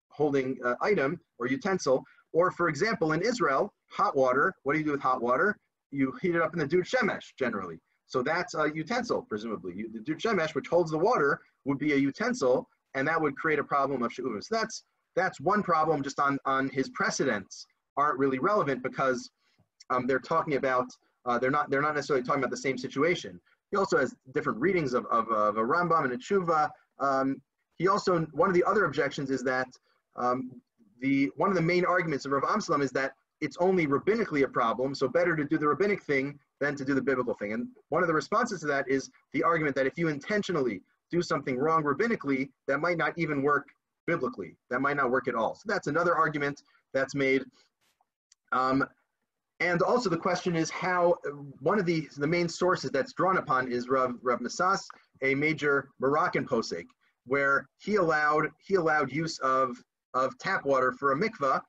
holding 0.10 0.58
uh, 0.64 0.76
item 0.82 1.20
or 1.40 1.48
utensil. 1.48 2.04
Or, 2.34 2.52
for 2.52 2.70
example, 2.70 3.12
in 3.14 3.22
Israel, 3.22 3.74
hot 3.90 4.16
water. 4.16 4.54
What 4.64 4.74
do 4.74 4.80
you 4.80 4.86
do 4.86 4.92
with 4.92 5.02
hot 5.02 5.22
water? 5.22 5.58
You 5.92 6.14
heat 6.22 6.36
it 6.36 6.42
up 6.42 6.54
in 6.54 6.60
the 6.60 6.68
dud 6.68 6.86
shemesh 6.86 7.34
generally. 7.38 7.78
So 8.12 8.22
that's 8.22 8.56
a 8.56 8.70
utensil, 8.76 9.22
presumably. 9.22 9.86
The 9.94 10.02
dud 10.02 10.20
shemesh, 10.20 10.54
which 10.54 10.68
holds 10.68 10.92
the 10.92 10.98
water, 10.98 11.40
would 11.64 11.78
be 11.78 11.94
a 11.94 11.96
utensil, 11.96 12.68
and 12.94 13.08
that 13.08 13.22
would 13.22 13.38
create 13.38 13.58
a 13.58 13.64
problem 13.64 14.04
of 14.04 14.12
she'uvim. 14.12 14.44
So 14.44 14.54
that's 14.54 14.84
that's 15.16 15.40
one 15.40 15.64
problem. 15.64 16.04
Just 16.04 16.20
on 16.20 16.38
on 16.46 16.68
his 16.70 16.90
precedents 16.90 17.66
aren't 17.96 18.20
really 18.20 18.38
relevant 18.38 18.84
because 18.84 19.30
um, 19.92 20.08
they're 20.08 20.20
talking 20.20 20.56
about 20.56 20.88
uh, 21.26 21.40
they're 21.40 21.52
not 21.58 21.70
they're 21.70 21.82
not 21.82 21.96
necessarily 21.96 22.26
talking 22.26 22.44
about 22.44 22.52
the 22.52 22.58
same 22.58 22.78
situation. 22.78 23.40
He 23.72 23.78
also 23.78 23.98
has 23.98 24.14
different 24.34 24.60
readings 24.60 24.94
of, 24.94 25.06
of, 25.06 25.30
of 25.30 25.56
a 25.56 25.62
Rambam 25.62 26.04
and 26.04 26.12
a 26.12 26.18
Tshuva. 26.18 26.70
Um, 27.00 27.42
he 27.78 27.88
also 27.88 28.28
one 28.34 28.50
of 28.50 28.56
the 28.56 28.66
other 28.66 28.84
objections 28.84 29.32
is 29.32 29.42
that 29.44 29.70
um, 30.18 30.52
the 31.00 31.32
one 31.38 31.50
of 31.50 31.56
the 31.56 31.62
main 31.62 31.86
arguments 31.86 32.26
of 32.26 32.34
Rav 32.34 32.44
Amsalam 32.44 32.84
is 32.84 32.92
that 32.92 33.14
it's 33.40 33.56
only 33.62 33.88
rabbinically 33.88 34.44
a 34.44 34.50
problem, 34.50 34.94
so 34.94 35.08
better 35.08 35.34
to 35.38 35.46
do 35.46 35.58
the 35.58 35.68
rabbinic 35.70 36.04
thing 36.04 36.38
than 36.62 36.76
to 36.76 36.86
do 36.86 36.94
the 36.94 37.02
biblical 37.02 37.34
thing. 37.34 37.52
And 37.52 37.68
one 37.90 38.04
of 38.04 38.08
the 38.08 38.14
responses 38.14 38.62
to 38.62 38.68
that 38.68 38.88
is 38.88 39.10
the 39.34 39.44
argument 39.44 39.76
that 39.76 39.88
if 39.88 39.98
you 39.98 40.08
intentionally 40.08 40.82
do 41.12 41.22
something 41.22 41.58
wrong 41.58 41.84
rabbinically, 41.84 42.50
that 42.68 42.80
might 42.80 42.98
not 42.98 43.14
even 43.18 43.42
work 43.42 43.68
biblically. 44.08 44.56
That 44.70 44.80
might 44.80 44.96
not 44.96 45.12
work 45.12 45.28
at 45.28 45.36
all. 45.36 45.56
So 45.56 45.64
that's 45.66 45.88
another 45.88 46.16
argument 46.16 46.62
that's 46.94 47.16
made. 47.16 47.44
Um, 48.54 48.86
and 49.60 49.82
also 49.82 50.10
the 50.10 50.18
question 50.18 50.56
is 50.56 50.70
how 50.70 51.16
one 51.60 51.80
of 51.80 51.86
the 51.86 52.08
the 52.18 52.28
main 52.28 52.50
sources 52.50 52.90
that's 52.92 53.14
drawn 53.14 53.38
upon 53.38 53.72
is 53.72 53.90
Rav 53.90 54.16
Rav 54.22 54.40
Messas, 54.40 54.88
a 55.22 55.36
major 55.36 55.90
Moroccan 56.00 56.48
posek, 56.48 56.86
where 57.26 57.68
he 57.78 57.96
allowed 57.96 58.50
he 58.66 58.76
allowed 58.76 59.12
use 59.12 59.38
of 59.40 59.78
of 60.14 60.38
tap 60.40 60.66
water 60.66 60.92
for 60.92 61.12
a 61.12 61.16
mikvah, 61.16 61.62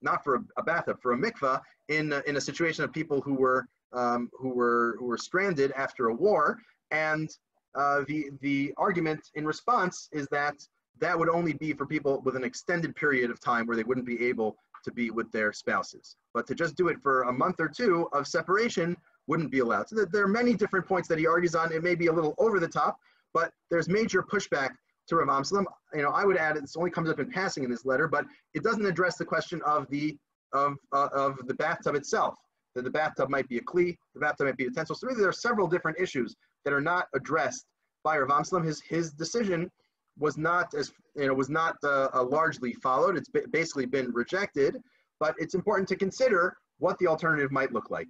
not 0.00 0.22
for 0.22 0.36
a, 0.36 0.40
a 0.58 0.62
bathtub, 0.62 0.98
for 1.02 1.12
a 1.12 1.18
mikvah 1.18 1.60
in 1.88 2.12
in 2.26 2.36
a 2.36 2.40
situation 2.40 2.84
of 2.84 2.92
people 2.92 3.20
who 3.20 3.34
were 3.34 3.66
um, 3.94 4.30
who 4.38 4.50
were 4.50 4.96
who 4.98 5.06
were 5.06 5.18
stranded 5.18 5.72
after 5.72 6.08
a 6.08 6.14
war, 6.14 6.58
and 6.90 7.30
uh, 7.74 8.02
the 8.06 8.30
the 8.40 8.72
argument 8.76 9.20
in 9.34 9.44
response 9.44 10.08
is 10.12 10.26
that 10.30 10.54
that 11.00 11.18
would 11.18 11.28
only 11.28 11.52
be 11.52 11.72
for 11.72 11.86
people 11.86 12.20
with 12.24 12.36
an 12.36 12.44
extended 12.44 12.94
period 12.94 13.30
of 13.30 13.40
time 13.40 13.66
where 13.66 13.76
they 13.76 13.82
wouldn't 13.82 14.06
be 14.06 14.24
able 14.26 14.56
to 14.84 14.92
be 14.92 15.10
with 15.10 15.30
their 15.32 15.52
spouses. 15.52 16.16
But 16.32 16.46
to 16.46 16.54
just 16.54 16.76
do 16.76 16.88
it 16.88 17.00
for 17.02 17.22
a 17.22 17.32
month 17.32 17.56
or 17.58 17.68
two 17.68 18.08
of 18.12 18.28
separation 18.28 18.96
wouldn't 19.26 19.50
be 19.50 19.60
allowed. 19.60 19.88
So 19.88 20.04
there 20.04 20.22
are 20.22 20.28
many 20.28 20.54
different 20.54 20.86
points 20.86 21.08
that 21.08 21.18
he 21.18 21.26
argues 21.26 21.54
on. 21.54 21.72
It 21.72 21.82
may 21.82 21.94
be 21.94 22.06
a 22.08 22.12
little 22.12 22.34
over 22.38 22.60
the 22.60 22.68
top, 22.68 22.98
but 23.32 23.52
there's 23.70 23.88
major 23.88 24.22
pushback 24.22 24.70
to 25.08 25.16
Rav 25.16 25.28
Amsalam. 25.28 25.64
You 25.94 26.02
know, 26.02 26.10
I 26.10 26.24
would 26.24 26.36
add 26.36 26.56
this 26.56 26.76
only 26.76 26.90
comes 26.90 27.10
up 27.10 27.18
in 27.18 27.30
passing 27.30 27.64
in 27.64 27.70
this 27.70 27.84
letter, 27.84 28.06
but 28.06 28.26
it 28.52 28.62
doesn't 28.62 28.84
address 28.86 29.16
the 29.16 29.24
question 29.24 29.60
of 29.66 29.88
the 29.88 30.16
of 30.52 30.76
uh, 30.92 31.08
of 31.12 31.38
the 31.46 31.54
bathtub 31.54 31.96
itself 31.96 32.36
that 32.74 32.84
the 32.84 32.90
bathtub 32.90 33.28
might 33.28 33.48
be 33.48 33.58
a 33.58 33.62
kli, 33.62 33.96
the 34.14 34.20
bathtub 34.20 34.46
might 34.46 34.56
be 34.56 34.64
a 34.64 34.68
utensil. 34.68 34.96
So 34.96 35.06
really 35.06 35.20
there 35.20 35.28
are 35.28 35.32
several 35.32 35.66
different 35.68 35.98
issues 35.98 36.34
that 36.64 36.72
are 36.72 36.80
not 36.80 37.06
addressed 37.14 37.66
by 38.02 38.18
Rav 38.18 38.28
Amsalam. 38.28 38.64
His, 38.64 38.80
his 38.82 39.12
decision 39.12 39.70
was 40.18 40.36
not 40.36 40.72
as 40.74 40.92
you 41.16 41.26
know 41.26 41.34
was 41.34 41.50
not 41.50 41.76
uh, 41.82 42.08
uh, 42.14 42.22
largely 42.22 42.72
followed. 42.74 43.16
It's 43.16 43.30
basically 43.50 43.86
been 43.86 44.12
rejected, 44.12 44.80
but 45.18 45.34
it's 45.38 45.54
important 45.54 45.88
to 45.88 45.96
consider 45.96 46.56
what 46.78 46.98
the 46.98 47.06
alternative 47.06 47.50
might 47.50 47.72
look 47.72 47.90
like. 47.90 48.08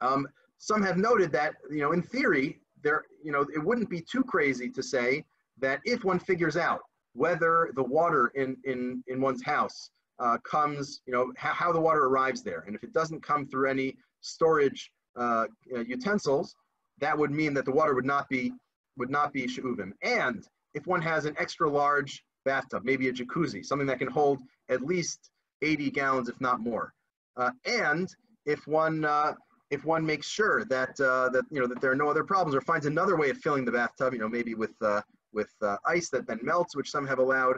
Um, 0.00 0.28
some 0.58 0.82
have 0.82 0.96
noted 0.96 1.32
that, 1.32 1.54
you 1.70 1.80
know, 1.80 1.92
in 1.92 2.02
theory, 2.02 2.58
there, 2.82 3.04
you 3.22 3.32
know, 3.32 3.46
it 3.54 3.64
wouldn't 3.64 3.90
be 3.90 4.00
too 4.00 4.22
crazy 4.22 4.68
to 4.70 4.82
say 4.82 5.24
that 5.60 5.80
if 5.84 6.04
one 6.04 6.18
figures 6.18 6.56
out 6.56 6.80
whether 7.14 7.70
the 7.74 7.82
water 7.82 8.30
in, 8.34 8.56
in, 8.64 9.02
in 9.08 9.20
one's 9.20 9.42
house 9.42 9.90
uh, 10.18 10.38
comes, 10.38 11.00
you 11.06 11.12
know, 11.12 11.32
how, 11.36 11.72
the 11.72 11.80
water 11.80 12.04
arrives 12.04 12.42
there, 12.42 12.64
and 12.66 12.74
if 12.74 12.82
it 12.82 12.92
doesn't 12.92 13.22
come 13.22 13.46
through 13.46 13.68
any 13.68 13.96
storage 14.20 14.90
uh, 15.16 15.46
utensils, 15.86 16.54
that 17.00 17.16
would 17.16 17.30
mean 17.30 17.54
that 17.54 17.64
the 17.64 17.72
water 17.72 17.94
would 17.94 18.04
not 18.04 18.28
be 18.28 18.52
would 18.96 19.10
not 19.10 19.32
be 19.32 19.46
she'uvim. 19.46 19.92
And 20.02 20.44
if 20.74 20.86
one 20.86 21.00
has 21.02 21.24
an 21.24 21.36
extra 21.38 21.70
large 21.70 22.24
bathtub, 22.44 22.82
maybe 22.84 23.08
a 23.08 23.12
jacuzzi, 23.12 23.64
something 23.64 23.86
that 23.86 24.00
can 24.00 24.08
hold 24.08 24.40
at 24.68 24.82
least 24.82 25.30
80 25.62 25.90
gallons, 25.92 26.28
if 26.28 26.40
not 26.40 26.60
more, 26.60 26.92
uh, 27.36 27.50
and 27.64 28.08
if 28.44 28.66
one 28.66 29.04
uh, 29.04 29.34
if 29.70 29.84
one 29.84 30.04
makes 30.04 30.26
sure 30.26 30.64
that 30.64 30.98
uh, 31.00 31.28
that 31.30 31.44
you 31.50 31.60
know 31.60 31.66
that 31.66 31.80
there 31.80 31.90
are 31.90 31.96
no 31.96 32.08
other 32.08 32.24
problems, 32.24 32.54
or 32.54 32.60
finds 32.60 32.86
another 32.86 33.16
way 33.16 33.30
of 33.30 33.38
filling 33.38 33.64
the 33.64 33.72
bathtub, 33.72 34.12
you 34.12 34.18
know, 34.18 34.28
maybe 34.28 34.54
with 34.54 34.74
uh, 34.82 35.02
with 35.32 35.50
uh, 35.62 35.76
ice 35.86 36.08
that 36.10 36.26
then 36.26 36.40
melts, 36.42 36.74
which 36.74 36.90
some 36.90 37.06
have 37.06 37.18
allowed. 37.18 37.56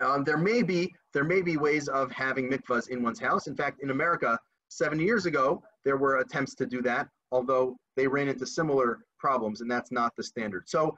Um, 0.00 0.24
there 0.24 0.38
may 0.38 0.62
be 0.62 0.94
there 1.12 1.24
may 1.24 1.42
be 1.42 1.56
ways 1.56 1.88
of 1.88 2.10
having 2.12 2.50
mikvahs 2.50 2.88
in 2.88 3.02
one's 3.02 3.18
house. 3.18 3.46
In 3.46 3.56
fact, 3.56 3.82
in 3.82 3.90
America, 3.90 4.38
seven 4.68 4.98
years 5.00 5.26
ago, 5.26 5.62
there 5.84 5.96
were 5.96 6.18
attempts 6.18 6.54
to 6.56 6.66
do 6.66 6.82
that, 6.82 7.08
although 7.32 7.76
they 7.96 8.06
ran 8.06 8.28
into 8.28 8.46
similar 8.46 9.00
problems, 9.18 9.60
and 9.60 9.70
that's 9.70 9.92
not 9.92 10.14
the 10.16 10.22
standard. 10.22 10.68
So 10.68 10.96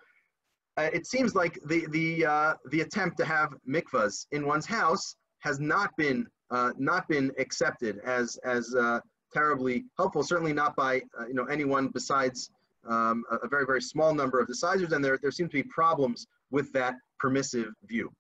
uh, 0.77 0.89
it 0.93 1.07
seems 1.07 1.35
like 1.35 1.59
the 1.67 1.87
the 1.91 2.27
uh, 2.27 2.55
the 2.71 2.81
attempt 2.81 3.19
to 3.19 3.25
have 3.25 3.55
mikvahs 3.69 4.27
in 4.33 4.47
one's 4.47 4.67
house 4.67 5.17
has 5.41 5.61
not 5.61 5.91
been 5.97 6.27
uh, 6.51 6.73
not 6.79 7.09
been 7.09 7.33
accepted 7.39 7.99
as 8.05 8.39
as 8.45 8.75
uh, 8.75 9.01
terribly 9.33 9.85
helpful. 9.99 10.23
Certainly 10.23 10.53
not 10.53 10.75
by 10.77 11.03
uh, 11.19 11.27
you 11.27 11.35
know 11.35 11.45
anyone 11.45 11.89
besides 11.89 12.51
um, 12.89 13.25
a, 13.31 13.37
a, 13.37 13.49
very 13.49 13.67
very 13.67 13.83
small 13.83 14.15
number 14.15 14.41
of 14.41 14.49
decisors, 14.49 14.93
and 14.93 15.05
there 15.05 15.19
there 15.21 15.31
seem 15.31 15.49
to 15.49 15.53
be 15.53 15.63
problems 15.63 16.27
with 16.51 16.73
that 16.73 16.95
permissive 17.19 17.73
view. 17.87 18.11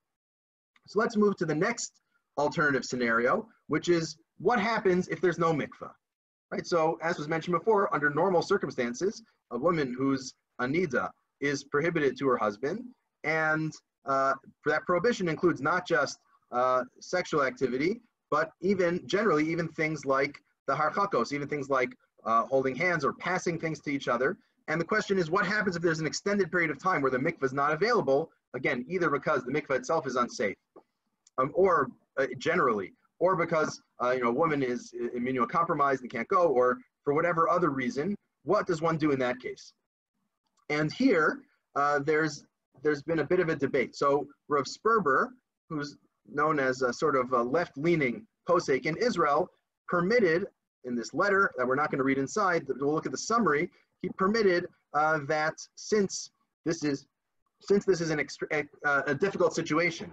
So 0.86 0.98
let's 0.98 1.16
move 1.16 1.36
to 1.36 1.46
the 1.46 1.54
next 1.54 2.00
alternative 2.38 2.84
scenario, 2.84 3.48
which 3.68 3.88
is 3.88 4.16
what 4.38 4.58
happens 4.60 5.08
if 5.08 5.20
there's 5.20 5.38
no 5.38 5.52
mikvah. 5.52 5.92
Right, 6.50 6.66
so 6.66 6.98
as 7.02 7.18
was 7.18 7.28
mentioned 7.28 7.56
before, 7.56 7.92
under 7.94 8.10
normal 8.10 8.42
circumstances, 8.42 9.22
a 9.52 9.58
woman 9.58 9.94
who's 9.96 10.34
anida 10.60 11.08
is 11.40 11.64
prohibited 11.64 12.18
to 12.18 12.28
her 12.28 12.36
husband, 12.36 12.84
and 13.24 13.72
uh, 14.04 14.34
that 14.66 14.84
prohibition 14.84 15.28
includes 15.28 15.62
not 15.62 15.86
just 15.86 16.18
uh, 16.50 16.82
sexual 17.00 17.42
activity, 17.42 18.02
but 18.30 18.50
even 18.60 19.00
generally, 19.06 19.48
even 19.48 19.68
things 19.68 20.04
like 20.04 20.38
the 20.66 20.74
harchakos, 20.74 21.32
even 21.32 21.48
things 21.48 21.70
like 21.70 21.96
uh, 22.24 22.44
holding 22.44 22.74
hands 22.74 23.04
or 23.04 23.12
passing 23.14 23.58
things 23.58 23.80
to 23.80 23.90
each 23.90 24.08
other. 24.08 24.36
And 24.68 24.80
the 24.80 24.84
question 24.84 25.18
is, 25.18 25.30
what 25.30 25.46
happens 25.46 25.74
if 25.76 25.82
there's 25.82 26.00
an 26.00 26.06
extended 26.06 26.50
period 26.50 26.70
of 26.70 26.78
time 26.78 27.02
where 27.02 27.10
the 27.10 27.18
mikvah 27.18 27.44
is 27.44 27.52
not 27.52 27.72
available? 27.72 28.30
Again, 28.54 28.84
either 28.88 29.10
because 29.10 29.44
the 29.44 29.52
mikvah 29.52 29.76
itself 29.76 30.06
is 30.06 30.16
unsafe, 30.16 30.56
um, 31.38 31.50
or 31.54 31.88
uh, 32.18 32.26
generally, 32.38 32.92
or 33.18 33.36
because 33.36 33.80
uh, 34.02 34.10
you 34.10 34.22
know 34.22 34.28
a 34.28 34.32
woman 34.32 34.62
is 34.62 34.94
immunocompromised 35.16 36.00
and 36.00 36.10
can't 36.10 36.28
go, 36.28 36.48
or 36.48 36.78
for 37.04 37.14
whatever 37.14 37.48
other 37.48 37.70
reason, 37.70 38.14
what 38.44 38.66
does 38.66 38.80
one 38.82 38.96
do 38.96 39.10
in 39.12 39.18
that 39.18 39.40
case? 39.40 39.72
And 40.70 40.92
here, 40.92 41.40
uh, 41.76 42.00
there's 42.00 42.44
there's 42.82 43.02
been 43.02 43.20
a 43.20 43.24
bit 43.24 43.40
of 43.40 43.48
a 43.48 43.56
debate. 43.56 43.94
So 43.94 44.26
Rav 44.48 44.64
Sperber, 44.64 45.28
who's 45.68 45.96
known 46.30 46.58
as 46.58 46.82
a 46.82 46.92
sort 46.92 47.16
of 47.16 47.32
a 47.32 47.42
left-leaning 47.42 48.26
posek 48.48 48.86
in 48.86 48.96
Israel, 48.96 49.48
permitted 49.88 50.46
in 50.84 50.94
this 50.96 51.14
letter 51.14 51.52
that 51.56 51.66
we're 51.66 51.76
not 51.76 51.90
going 51.90 51.98
to 51.98 52.04
read 52.04 52.18
inside. 52.18 52.66
We'll 52.80 52.92
look 52.92 53.06
at 53.06 53.12
the 53.12 53.18
summary. 53.18 53.70
He 54.00 54.08
permitted 54.10 54.66
uh, 54.94 55.20
that 55.28 55.54
since 55.76 56.30
this 56.64 56.82
is 56.84 57.06
since 57.60 57.84
this 57.84 58.00
is 58.00 58.10
an 58.10 58.18
extra, 58.18 58.48
a, 58.52 59.02
a 59.06 59.14
difficult 59.14 59.54
situation, 59.54 60.10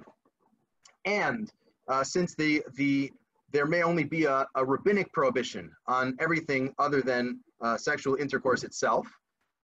and 1.06 1.52
uh, 1.88 2.04
since 2.04 2.36
the, 2.36 2.64
the, 2.76 3.12
there 3.52 3.66
may 3.66 3.84
only 3.84 4.04
be 4.04 4.26
a, 4.26 4.46
a 4.56 4.64
rabbinic 4.66 5.12
prohibition 5.12 5.72
on 5.88 6.16
everything 6.20 6.74
other 6.78 7.02
than 7.02 7.40
uh, 7.62 7.78
sexual 7.78 8.16
intercourse 8.16 8.64
itself, 8.64 9.08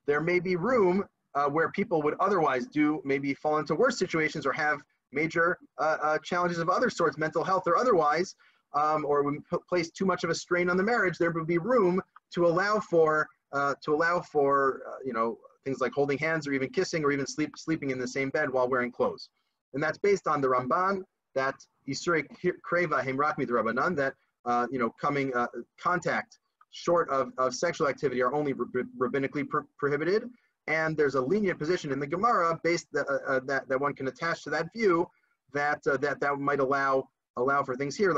there 0.06 0.20
may 0.20 0.40
be 0.40 0.56
room 0.56 1.04
uh, 1.34 1.46
where 1.46 1.70
people 1.70 2.02
would 2.02 2.14
otherwise 2.20 2.66
do 2.66 3.00
maybe 3.04 3.34
fall 3.34 3.58
into 3.58 3.74
worse 3.74 3.98
situations 3.98 4.46
or 4.46 4.52
have 4.52 4.80
major 5.12 5.58
uh, 5.78 5.96
uh, 6.02 6.18
challenges 6.18 6.58
of 6.58 6.68
other 6.68 6.90
sorts, 6.90 7.18
mental 7.18 7.44
health 7.44 7.64
or 7.66 7.76
otherwise, 7.76 8.34
um, 8.74 9.04
or 9.04 9.22
would 9.22 9.42
place 9.68 9.90
too 9.90 10.06
much 10.06 10.24
of 10.24 10.30
a 10.30 10.34
strain 10.34 10.70
on 10.70 10.76
the 10.76 10.82
marriage, 10.82 11.18
there 11.18 11.30
would 11.30 11.46
be 11.46 11.58
room 11.58 12.00
to 12.32 12.46
allow 12.46 12.78
for 12.78 13.28
uh, 13.52 13.74
to 13.84 13.94
allow 13.94 14.18
for 14.18 14.80
you 15.04 15.12
know 15.12 15.36
things 15.64 15.80
like 15.80 15.92
holding 15.92 16.18
hands 16.18 16.46
or 16.46 16.52
even 16.52 16.68
kissing 16.70 17.04
or 17.04 17.12
even 17.12 17.26
sleep, 17.26 17.50
sleeping 17.56 17.90
in 17.90 17.98
the 17.98 18.08
same 18.08 18.30
bed 18.30 18.50
while 18.50 18.68
wearing 18.68 18.90
clothes. 18.90 19.28
And 19.74 19.82
that's 19.82 19.98
based 19.98 20.26
on 20.26 20.40
the 20.40 20.48
Ramban 20.48 21.02
that 21.34 21.54
Yisuri 21.88 22.26
Kreva 22.42 23.04
Hemrakmi 23.04 23.46
the 23.46 23.52
Rabbanan, 23.52 23.96
that 23.96 24.14
uh, 24.44 24.66
you 24.70 24.78
know, 24.78 24.90
coming 25.00 25.32
uh, 25.34 25.46
contact 25.80 26.38
short 26.70 27.08
of, 27.10 27.32
of 27.38 27.54
sexual 27.54 27.88
activity 27.88 28.22
are 28.22 28.34
only 28.34 28.54
rabbinically 28.54 29.48
pro 29.48 29.62
prohibited. 29.78 30.24
And 30.68 30.96
there's 30.96 31.16
a 31.16 31.20
lenient 31.20 31.58
position 31.58 31.90
in 31.92 31.98
the 31.98 32.06
Gemara 32.06 32.58
based 32.62 32.86
that, 32.92 33.06
uh, 33.08 33.32
uh, 33.32 33.40
that, 33.46 33.68
that 33.68 33.80
one 33.80 33.94
can 33.94 34.06
attach 34.08 34.44
to 34.44 34.50
that 34.50 34.72
view 34.72 35.08
that 35.52 35.82
that, 35.84 36.20
that 36.20 36.38
might 36.38 36.60
allow 36.60 37.08
allow 37.36 37.62
for 37.62 37.76
things 37.76 37.96
here. 37.96 38.12
To 38.12 38.14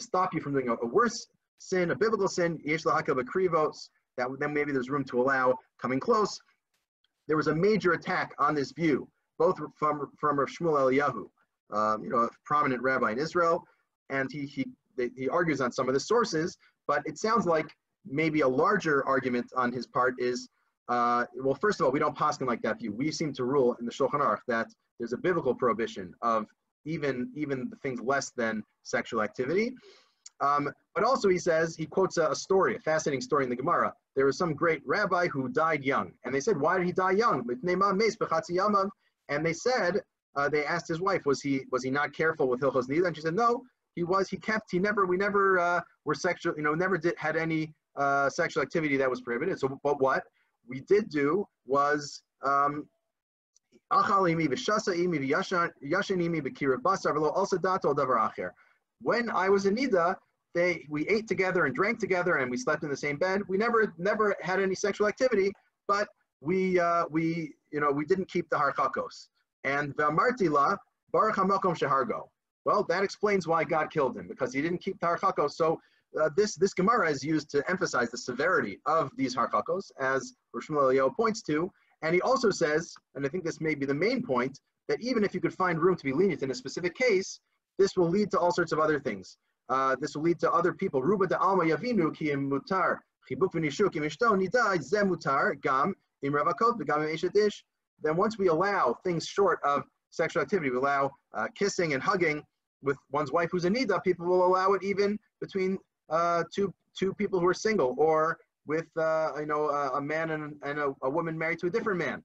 stop 0.00 0.34
you 0.34 0.40
from 0.40 0.52
doing 0.52 0.68
a, 0.68 0.74
a 0.74 0.86
worse 0.86 1.26
sin, 1.58 1.90
a 1.90 1.96
biblical 1.96 2.28
sin, 2.28 2.60
that 2.64 4.36
then 4.38 4.54
maybe 4.54 4.72
there's 4.72 4.90
room 4.90 5.04
to 5.04 5.20
allow 5.20 5.54
coming 5.80 6.00
close. 6.00 6.40
There 7.26 7.36
was 7.36 7.48
a 7.48 7.54
major 7.54 7.92
attack 7.92 8.34
on 8.38 8.54
this 8.54 8.72
view 8.72 9.08
both 9.40 9.56
from, 9.80 9.94
from 10.20 10.38
Rav 10.38 10.48
Shmuel 10.48 10.76
Eliyahu, 10.82 11.24
um, 11.76 12.04
you 12.04 12.10
know, 12.10 12.18
a 12.18 12.28
prominent 12.44 12.82
rabbi 12.82 13.10
in 13.12 13.18
Israel, 13.18 13.64
and 14.10 14.30
he, 14.30 14.44
he, 14.44 14.64
he 15.16 15.28
argues 15.28 15.60
on 15.62 15.72
some 15.72 15.88
of 15.88 15.94
the 15.94 16.04
sources, 16.12 16.58
but 16.86 17.02
it 17.06 17.16
sounds 17.18 17.46
like 17.46 17.68
maybe 18.04 18.42
a 18.42 18.48
larger 18.48 18.96
argument 19.06 19.46
on 19.56 19.72
his 19.72 19.86
part 19.86 20.14
is, 20.18 20.48
uh, 20.90 21.24
well, 21.44 21.54
first 21.54 21.80
of 21.80 21.86
all, 21.86 21.92
we 21.92 21.98
don't 22.04 22.16
poskin 22.16 22.46
like 22.46 22.60
that 22.62 22.78
view. 22.80 22.92
We 22.92 23.10
seem 23.10 23.32
to 23.34 23.44
rule 23.44 23.76
in 23.80 23.86
the 23.86 23.92
Shulchan 23.92 24.20
Aruch 24.20 24.44
that 24.48 24.68
there's 24.98 25.14
a 25.14 25.18
biblical 25.28 25.54
prohibition 25.54 26.12
of 26.20 26.46
even, 26.84 27.30
even 27.34 27.70
the 27.70 27.76
things 27.76 28.00
less 28.02 28.30
than 28.36 28.62
sexual 28.82 29.22
activity. 29.22 29.72
Um, 30.40 30.70
but 30.94 31.04
also 31.04 31.28
he 31.28 31.38
says, 31.38 31.76
he 31.76 31.86
quotes 31.86 32.16
a, 32.18 32.26
a, 32.28 32.36
story, 32.36 32.76
a 32.76 32.80
fascinating 32.80 33.20
story 33.22 33.44
in 33.44 33.50
the 33.50 33.56
Gemara. 33.56 33.92
There 34.16 34.26
was 34.26 34.36
some 34.36 34.52
great 34.54 34.82
rabbi 34.84 35.28
who 35.28 35.48
died 35.48 35.84
young. 35.84 36.12
And 36.24 36.34
they 36.34 36.40
said, 36.40 36.58
why 36.60 36.76
did 36.76 36.86
he 36.86 36.92
die 36.92 37.12
young? 37.12 37.46
And 39.30 39.44
they 39.44 39.54
said, 39.54 40.00
uh, 40.36 40.48
they 40.48 40.64
asked 40.64 40.88
his 40.88 41.00
wife, 41.00 41.22
was 41.24 41.40
he 41.40 41.62
was 41.72 41.82
he 41.82 41.90
not 41.90 42.12
careful 42.12 42.48
with 42.48 42.60
Hilchos 42.60 42.88
Nida? 42.88 43.06
And 43.06 43.16
she 43.16 43.22
said, 43.22 43.34
no, 43.34 43.62
he 43.94 44.04
was. 44.04 44.28
He 44.28 44.36
kept. 44.36 44.70
He 44.70 44.78
never. 44.78 45.06
We 45.06 45.16
never 45.16 45.58
uh, 45.58 45.80
were 46.04 46.14
sexual. 46.14 46.54
You 46.56 46.62
know, 46.62 46.74
never 46.74 46.96
did 46.98 47.14
had 47.18 47.36
any 47.36 47.72
uh, 47.96 48.30
sexual 48.30 48.62
activity 48.62 48.96
that 48.96 49.10
was 49.10 49.20
prohibited. 49.20 49.58
So, 49.58 49.80
but 49.82 50.00
what 50.00 50.22
we 50.68 50.80
did 50.82 51.08
do 51.08 51.46
was. 51.66 52.22
Um, 52.44 52.86
when 53.92 54.10
I 59.30 59.48
was 59.48 59.66
in 59.66 59.74
Nida, 59.74 60.14
they 60.54 60.86
we 60.88 61.08
ate 61.08 61.26
together 61.26 61.66
and 61.66 61.74
drank 61.74 61.98
together 61.98 62.36
and 62.36 62.50
we 62.50 62.56
slept 62.56 62.84
in 62.84 62.90
the 62.90 62.96
same 62.96 63.16
bed. 63.16 63.42
We 63.48 63.56
never 63.56 63.92
never 63.98 64.36
had 64.40 64.60
any 64.60 64.76
sexual 64.76 65.08
activity, 65.08 65.52
but 65.88 66.06
we 66.40 66.78
uh, 66.78 67.06
we 67.10 67.54
you 67.72 67.80
know 67.80 67.90
we 67.90 68.04
didn't 68.04 68.28
keep 68.30 68.48
the 68.50 68.56
harchakos. 68.56 69.28
And 69.64 69.96
v'amartila 69.96 70.76
baruch 71.12 71.36
hamakom 71.36 71.76
shehargo. 71.76 72.28
Well, 72.64 72.84
that 72.84 73.02
explains 73.02 73.46
why 73.46 73.64
God 73.64 73.90
killed 73.90 74.16
him 74.16 74.28
because 74.28 74.52
he 74.52 74.60
didn't 74.60 74.78
keep 74.78 74.98
the 75.00 75.06
harchakos. 75.06 75.52
So 75.52 75.80
uh, 76.20 76.30
this 76.36 76.56
this 76.56 76.74
Gemara 76.74 77.10
is 77.10 77.24
used 77.24 77.50
to 77.50 77.62
emphasize 77.68 78.10
the 78.10 78.18
severity 78.18 78.78
of 78.86 79.10
these 79.16 79.34
harchakos, 79.34 79.90
as 79.98 80.34
Rosh 80.52 80.68
points 81.16 81.42
to. 81.42 81.70
And 82.02 82.14
he 82.14 82.20
also 82.22 82.50
says, 82.50 82.94
and 83.14 83.26
I 83.26 83.28
think 83.28 83.44
this 83.44 83.60
may 83.60 83.74
be 83.74 83.84
the 83.86 83.94
main 83.94 84.22
point, 84.22 84.58
that 84.88 85.00
even 85.00 85.22
if 85.22 85.34
you 85.34 85.40
could 85.40 85.52
find 85.52 85.78
room 85.78 85.96
to 85.96 86.04
be 86.04 86.12
lenient 86.12 86.42
in 86.42 86.50
a 86.50 86.54
specific 86.54 86.94
case, 86.94 87.40
this 87.78 87.96
will 87.96 88.08
lead 88.08 88.30
to 88.30 88.38
all 88.38 88.52
sorts 88.52 88.72
of 88.72 88.78
other 88.78 88.98
things. 88.98 89.36
Uh, 89.68 89.94
this 90.00 90.16
will 90.16 90.22
lead 90.22 90.40
to 90.40 90.50
other 90.50 90.72
people. 90.72 91.02
Ruba 91.02 91.26
de 91.26 91.38
alma 91.38 91.64
yavinu 91.64 92.14
ki 92.14 92.30
mutar 92.30 92.98
chibuk 93.30 93.52
v'nishu 93.52 93.92
ki 93.92 94.00
mishto 94.00 94.30
nida 94.32 94.76
zemutar 94.78 95.60
gam 95.60 95.94
then 98.02 98.16
once 98.16 98.38
we 98.38 98.48
allow 98.48 98.96
things 99.04 99.26
short 99.26 99.60
of 99.64 99.84
sexual 100.10 100.42
activity, 100.42 100.70
we 100.70 100.76
allow 100.76 101.10
uh, 101.34 101.48
kissing 101.54 101.94
and 101.94 102.02
hugging 102.02 102.42
with 102.82 102.96
one's 103.10 103.32
wife 103.32 103.50
who's 103.52 103.64
a 103.64 103.70
nida, 103.70 104.02
people 104.02 104.26
will 104.26 104.44
allow 104.46 104.72
it 104.72 104.82
even 104.82 105.18
between 105.40 105.78
uh, 106.08 106.42
two, 106.54 106.72
two 106.98 107.12
people 107.14 107.38
who 107.38 107.46
are 107.46 107.54
single 107.54 107.94
or 107.98 108.38
with 108.66 108.86
uh, 108.96 109.32
you 109.38 109.46
know, 109.46 109.68
a 109.68 110.00
man 110.00 110.30
and, 110.30 110.54
and 110.62 110.78
a, 110.78 110.94
a, 111.02 111.10
woman 111.10 111.36
married 111.36 111.58
to 111.58 111.66
a 111.66 111.70
different 111.70 111.98
man. 111.98 112.22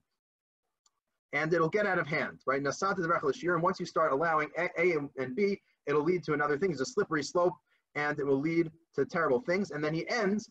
And 1.32 1.52
it'll 1.52 1.68
get 1.68 1.86
out 1.86 1.98
of 1.98 2.06
hand, 2.06 2.40
right? 2.46 2.58
And 2.58 3.62
once 3.62 3.80
you 3.80 3.86
start 3.86 4.12
allowing 4.12 4.48
A, 4.58 4.68
a 4.78 4.98
and 5.18 5.34
B, 5.34 5.60
it'll 5.86 6.04
lead 6.04 6.22
to 6.24 6.32
another 6.32 6.56
thing. 6.56 6.70
It's 6.70 6.80
a 6.80 6.86
slippery 6.86 7.22
slope. 7.22 7.54
and 7.94 8.18
it 8.18 8.26
will 8.26 8.40
lead 8.40 8.70
to 8.94 9.04
terrible 9.04 9.40
things. 9.40 9.70
And 9.70 9.82
then 9.82 9.92
he 9.92 10.08
ends, 10.08 10.48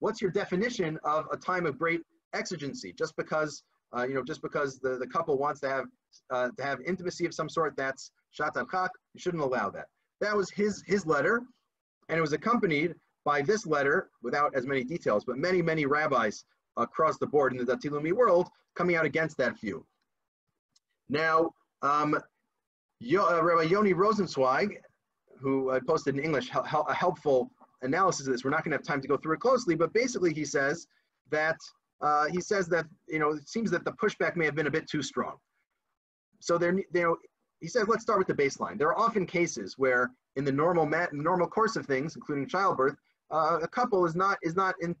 What's 0.00 0.22
your 0.22 0.30
definition 0.30 0.98
of 1.04 1.26
a 1.32 1.36
time 1.36 1.66
of 1.66 1.78
great 1.78 2.00
exigency? 2.34 2.92
Just 2.92 3.16
because 3.16 3.62
uh, 3.96 4.04
you 4.04 4.14
know, 4.14 4.22
just 4.22 4.42
because 4.42 4.78
the, 4.78 4.98
the 4.98 5.06
couple 5.06 5.38
wants 5.38 5.60
to 5.60 5.68
have 5.68 5.86
uh, 6.30 6.48
to 6.56 6.62
have 6.62 6.80
intimacy 6.86 7.24
of 7.24 7.34
some 7.34 7.48
sort, 7.48 7.74
that's 7.76 8.10
chak. 8.32 8.54
You 8.56 9.20
shouldn't 9.20 9.42
allow 9.42 9.70
that. 9.70 9.86
That 10.20 10.36
was 10.36 10.50
his 10.50 10.82
his 10.86 11.06
letter, 11.06 11.42
and 12.08 12.18
it 12.18 12.20
was 12.20 12.32
accompanied 12.32 12.94
by 13.24 13.42
this 13.42 13.66
letter, 13.66 14.10
without 14.22 14.54
as 14.54 14.66
many 14.66 14.84
details, 14.84 15.24
but 15.24 15.36
many 15.36 15.62
many 15.62 15.86
rabbis 15.86 16.44
across 16.76 17.18
the 17.18 17.26
board 17.26 17.52
in 17.52 17.58
the 17.58 17.64
Dati 17.64 17.90
Leumi 17.90 18.12
world 18.12 18.48
coming 18.74 18.94
out 18.96 19.04
against 19.04 19.36
that 19.38 19.58
view. 19.60 19.84
Now, 21.08 21.50
um, 21.82 22.16
Yo, 23.00 23.24
uh, 23.24 23.42
Rabbi 23.42 23.62
Yoni 23.62 23.94
Rosenzweig, 23.94 24.76
who 25.40 25.70
I 25.70 25.80
posted 25.80 26.16
in 26.16 26.24
English, 26.24 26.50
a 26.54 26.94
helpful 26.94 27.50
analysis 27.82 28.26
of 28.26 28.32
this. 28.32 28.44
We're 28.44 28.50
not 28.50 28.64
going 28.64 28.72
to 28.72 28.76
have 28.76 28.86
time 28.86 29.00
to 29.00 29.08
go 29.08 29.16
through 29.16 29.34
it 29.34 29.40
closely, 29.40 29.74
but 29.74 29.92
basically 29.92 30.34
he 30.34 30.44
says 30.44 30.86
that 31.30 31.56
uh, 32.00 32.26
he 32.26 32.40
says 32.40 32.68
that 32.68 32.86
you 33.08 33.18
know 33.18 33.32
it 33.32 33.48
seems 33.48 33.70
that 33.70 33.84
the 33.84 33.92
pushback 33.92 34.36
may 34.36 34.44
have 34.44 34.54
been 34.54 34.66
a 34.66 34.70
bit 34.70 34.88
too 34.88 35.02
strong. 35.02 35.36
So 36.40 36.58
there, 36.58 36.72
you 36.72 36.84
know, 36.94 37.16
he 37.60 37.68
says 37.68 37.88
let's 37.88 38.02
start 38.02 38.18
with 38.18 38.28
the 38.28 38.42
baseline. 38.42 38.78
There 38.78 38.88
are 38.88 38.98
often 38.98 39.26
cases 39.26 39.74
where 39.76 40.10
in 40.36 40.44
the 40.44 40.52
normal 40.52 40.88
normal 41.12 41.48
course 41.48 41.76
of 41.76 41.86
things, 41.86 42.14
including 42.14 42.46
childbirth, 42.46 42.96
uh, 43.30 43.58
a 43.62 43.68
couple 43.68 44.04
is 44.06 44.14
not 44.14 44.38
is 44.42 44.54
not 44.54 44.74
in 44.80 44.94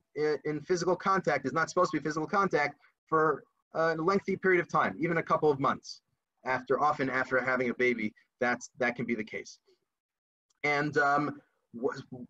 in 0.44 0.60
physical 0.62 0.96
contact, 0.96 1.46
is 1.46 1.52
not 1.52 1.68
supposed 1.68 1.92
to 1.92 1.98
be 1.98 2.02
physical 2.02 2.26
contact 2.26 2.76
for 3.08 3.44
a 3.74 3.94
lengthy 3.94 4.36
period 4.36 4.60
of 4.60 4.68
time, 4.68 4.96
even 4.98 5.18
a 5.18 5.22
couple 5.22 5.50
of 5.50 5.60
months 5.60 6.00
after 6.44 6.80
often 6.80 7.08
after 7.10 7.40
having 7.40 7.70
a 7.70 7.74
baby. 7.74 8.12
That's 8.40 8.70
that 8.78 8.96
can 8.96 9.04
be 9.04 9.14
the 9.14 9.24
case. 9.24 9.58
And 10.64 10.96
um, 10.98 11.40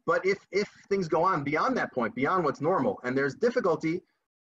but 0.06 0.24
if 0.26 0.38
if 0.52 0.68
things 0.88 1.08
go 1.08 1.22
on 1.22 1.44
beyond 1.44 1.76
that 1.76 1.92
point, 1.92 2.14
beyond 2.14 2.44
what's 2.44 2.60
normal, 2.60 3.00
and 3.04 3.16
there's 3.16 3.34
difficulty, 3.34 4.00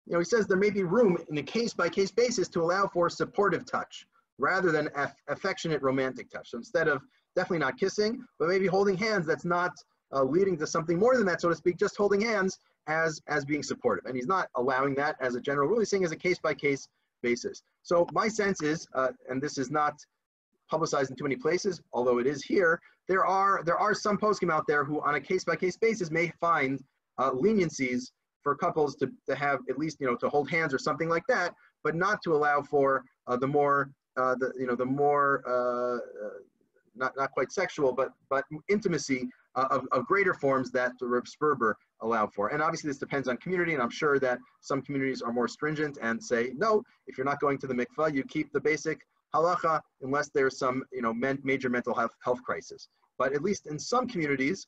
you 0.07 0.13
know, 0.13 0.19
he 0.19 0.25
says 0.25 0.47
there 0.47 0.57
may 0.57 0.71
be 0.71 0.83
room 0.83 1.17
in 1.31 1.39
a 1.39 1.43
case 1.43 1.75
by 1.75 1.89
case 1.89 2.11
basis 2.11 2.49
to 2.49 2.63
allow 2.63 2.87
for 2.87 3.09
supportive 3.09 3.65
touch 3.65 4.07
rather 4.39 4.71
than 4.73 4.89
aff 4.97 5.15
affectionate 5.29 5.83
romantic 5.83 6.31
touch. 6.31 6.51
So 6.51 6.59
instead 6.59 6.89
of 6.89 7.03
definitely 7.37 7.61
not 7.61 7.79
kissing, 7.79 8.25
but 8.39 8.49
maybe 8.49 8.67
holding 8.67 8.97
hands, 8.97 9.27
that's 9.27 9.45
not 9.45 9.73
uh, 10.13 10.23
leading 10.23 10.59
to 10.59 10.67
something 10.67 10.99
more 10.99 11.17
than 11.17 11.27
that, 11.27 11.41
so 11.41 11.49
to 11.49 11.55
speak, 11.55 11.79
just 11.79 11.97
holding 11.97 12.21
hands 12.21 12.59
as 12.87 13.21
as 13.29 13.45
being 13.45 13.63
supportive. 13.63 14.07
And 14.07 14.17
he's 14.17 14.27
not 14.27 14.49
allowing 14.57 14.95
that 14.97 15.17
as 15.21 15.35
a 15.35 15.41
general 15.41 15.69
rule. 15.69 15.79
He's 15.79 15.91
saying 15.91 16.05
as 16.05 16.13
a 16.13 16.17
case 16.17 16.39
by 16.39 16.55
case 16.55 16.89
basis. 17.23 17.63
So 17.83 18.07
my 18.13 18.29
sense 18.29 18.63
is, 18.63 18.87
uh, 18.95 19.09
and 19.29 19.41
this 19.41 19.57
is 19.57 19.71
not 19.71 19.95
publicized 20.69 21.11
in 21.11 21.17
too 21.17 21.25
many 21.25 21.37
places, 21.37 21.81
although 21.93 22.19
it 22.19 22.27
is 22.27 22.43
here, 22.43 22.81
there 23.09 23.27
are 23.27 23.63
there 23.65 23.79
are 23.79 23.95
some 23.95 24.17
poskim 24.17 24.51
out 24.51 24.65
there 24.67 24.85
who, 24.85 25.01
on 25.03 25.15
a 25.15 25.21
case 25.21 25.45
by 25.45 25.57
case 25.57 25.77
basis, 25.77 26.11
may 26.11 26.33
find 26.41 26.83
uh, 27.19 27.31
leniencies 27.31 28.11
for 28.43 28.55
couples 28.57 28.97
to, 28.97 29.11
to 29.29 29.35
have 29.35 29.61
at 29.69 29.79
least 29.79 29.99
you 30.01 30.07
know 30.07 30.17
to 30.17 30.29
hold 30.29 30.51
hands 30.51 30.73
or 30.73 30.79
something 30.79 31.09
like 31.09 31.27
that, 31.29 31.55
but 31.85 31.95
not 31.95 32.23
to 32.23 32.35
allow 32.35 32.63
for 32.63 33.05
uh, 33.27 33.37
the 33.37 33.47
more 33.47 33.91
uh, 34.17 34.35
the 34.37 34.53
you 34.59 34.67
know 34.67 34.77
the 34.77 34.85
more 34.85 35.43
uh, 35.47 36.27
uh, 36.27 36.31
not 36.95 37.13
not 37.17 37.31
quite 37.33 37.51
sexual 37.51 37.93
but 37.93 38.11
but 38.29 38.45
intimacy 38.69 39.29
uh, 39.55 39.67
of, 39.71 39.87
of 39.93 40.07
greater 40.07 40.35
forms 40.35 40.71
that 40.71 40.93
the 40.99 41.07
Reb 41.07 41.25
Sperber 41.25 41.75
allow 42.01 42.27
for. 42.27 42.49
And 42.49 42.63
obviously 42.63 42.89
this 42.89 42.99
depends 42.99 43.29
on 43.29 43.37
community, 43.37 43.75
and 43.75 43.83
I'm 43.83 43.91
sure 43.91 44.19
that 44.19 44.39
some 44.61 44.83
communities 44.83 45.23
are 45.23 45.33
more 45.33 45.49
stringent 45.49 45.99
and 46.01 46.23
say, 46.23 46.53
no, 46.57 46.83
if 47.07 47.17
you're 47.19 47.27
not 47.27 47.41
going 47.41 47.59
to 47.59 47.67
the 47.67 47.75
mikvah, 47.75 48.15
you 48.15 48.25
keep 48.25 48.53
the 48.53 48.61
basic 48.61 49.01
halacha 49.35 49.81
unless 50.03 50.31
there's 50.31 50.59
some 50.59 50.85
you 50.93 51.03
know 51.03 51.13
men, 51.13 51.39
major 51.43 51.69
mental 51.69 51.95
health, 51.95 52.13
health 52.25 52.43
crisis. 52.43 52.89
But 53.19 53.35
at 53.35 53.43
least 53.43 53.67
in 53.67 53.79
some 53.79 54.09
communities, 54.09 54.67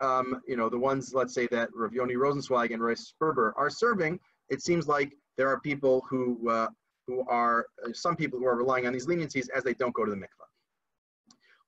um, 0.00 0.42
you 0.46 0.56
know, 0.56 0.68
the 0.68 0.78
ones, 0.78 1.14
let's 1.14 1.34
say, 1.34 1.46
that 1.48 1.70
Rav 1.74 1.92
Yoni 1.92 2.14
Rosenzweig 2.14 2.72
and 2.72 2.82
Rav 2.82 2.98
Sperber 2.98 3.52
are 3.56 3.70
serving, 3.70 4.18
it 4.48 4.62
seems 4.62 4.86
like 4.86 5.12
there 5.36 5.48
are 5.48 5.60
people 5.60 6.04
who, 6.08 6.48
uh, 6.50 6.68
who 7.06 7.24
are, 7.28 7.66
uh, 7.84 7.92
some 7.92 8.16
people 8.16 8.38
who 8.38 8.46
are 8.46 8.56
relying 8.56 8.86
on 8.86 8.92
these 8.92 9.06
leniencies 9.06 9.48
as 9.54 9.64
they 9.64 9.74
don't 9.74 9.94
go 9.94 10.04
to 10.04 10.10
the 10.10 10.16
mikvah. 10.16 10.48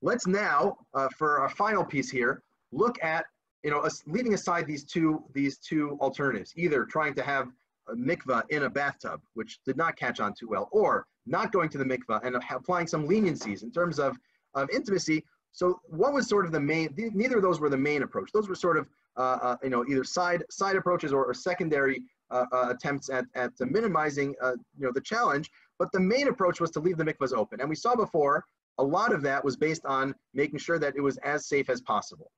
Let's 0.02 0.26
now, 0.26 0.76
uh, 0.94 1.08
for 1.16 1.40
our 1.40 1.48
final 1.48 1.84
piece 1.84 2.10
here, 2.10 2.42
look 2.70 3.02
at, 3.02 3.24
you 3.62 3.70
know, 3.70 3.88
leaving 4.06 4.34
aside 4.34 4.66
these 4.66 4.84
two, 4.84 5.24
these 5.32 5.58
two 5.58 5.98
alternatives, 6.00 6.52
either 6.56 6.84
trying 6.84 7.14
to 7.14 7.22
have 7.22 7.48
a 7.88 7.94
mikvah 7.94 8.42
in 8.50 8.64
a 8.64 8.70
bathtub, 8.70 9.20
which 9.34 9.58
did 9.64 9.76
not 9.76 9.96
catch 9.96 10.20
on 10.20 10.34
too 10.38 10.48
well, 10.48 10.68
or 10.72 11.06
not 11.28 11.52
going 11.52 11.68
to 11.70 11.78
the 11.78 11.84
mikvah 11.84 12.24
and 12.24 12.36
applying 12.50 12.86
some 12.86 13.08
leniencies 13.08 13.62
in 13.62 13.70
terms 13.70 13.98
of, 13.98 14.16
of 14.54 14.68
intimacy. 14.70 15.24
So 15.52 15.80
what 15.88 16.12
was 16.12 16.28
sort 16.28 16.46
of 16.46 16.52
the 16.52 16.60
main, 16.60 16.94
neither 16.96 17.36
of 17.36 17.42
those 17.42 17.60
were 17.60 17.70
the 17.70 17.76
main 17.76 18.02
approach. 18.02 18.30
Those 18.32 18.48
were 18.48 18.54
sort 18.54 18.76
of, 18.76 18.88
uh, 19.16 19.38
uh, 19.42 19.56
you 19.62 19.70
know, 19.70 19.84
either 19.88 20.04
side, 20.04 20.44
side 20.50 20.76
approaches 20.76 21.12
or, 21.12 21.24
or 21.24 21.34
secondary 21.34 22.02
uh, 22.30 22.44
uh 22.52 22.68
attempts 22.68 23.08
at, 23.08 23.24
at 23.34 23.52
minimizing, 23.60 24.34
uh, 24.42 24.52
you 24.78 24.86
know, 24.86 24.92
the 24.92 25.00
challenge. 25.00 25.50
But 25.78 25.90
the 25.92 26.00
main 26.00 26.28
approach 26.28 26.60
was 26.60 26.70
to 26.72 26.80
leave 26.80 26.96
the 26.96 27.04
mikvahs 27.04 27.32
open. 27.32 27.60
And 27.60 27.68
we 27.68 27.74
saw 27.74 27.94
before, 27.94 28.44
a 28.78 28.84
lot 28.84 29.12
of 29.12 29.22
that 29.22 29.44
was 29.44 29.56
based 29.56 29.84
on 29.86 30.14
making 30.34 30.58
sure 30.58 30.78
that 30.78 30.94
it 30.96 31.00
was 31.00 31.16
as 31.18 31.46
safe 31.46 31.68
as 31.68 31.80
possible, 31.80 32.30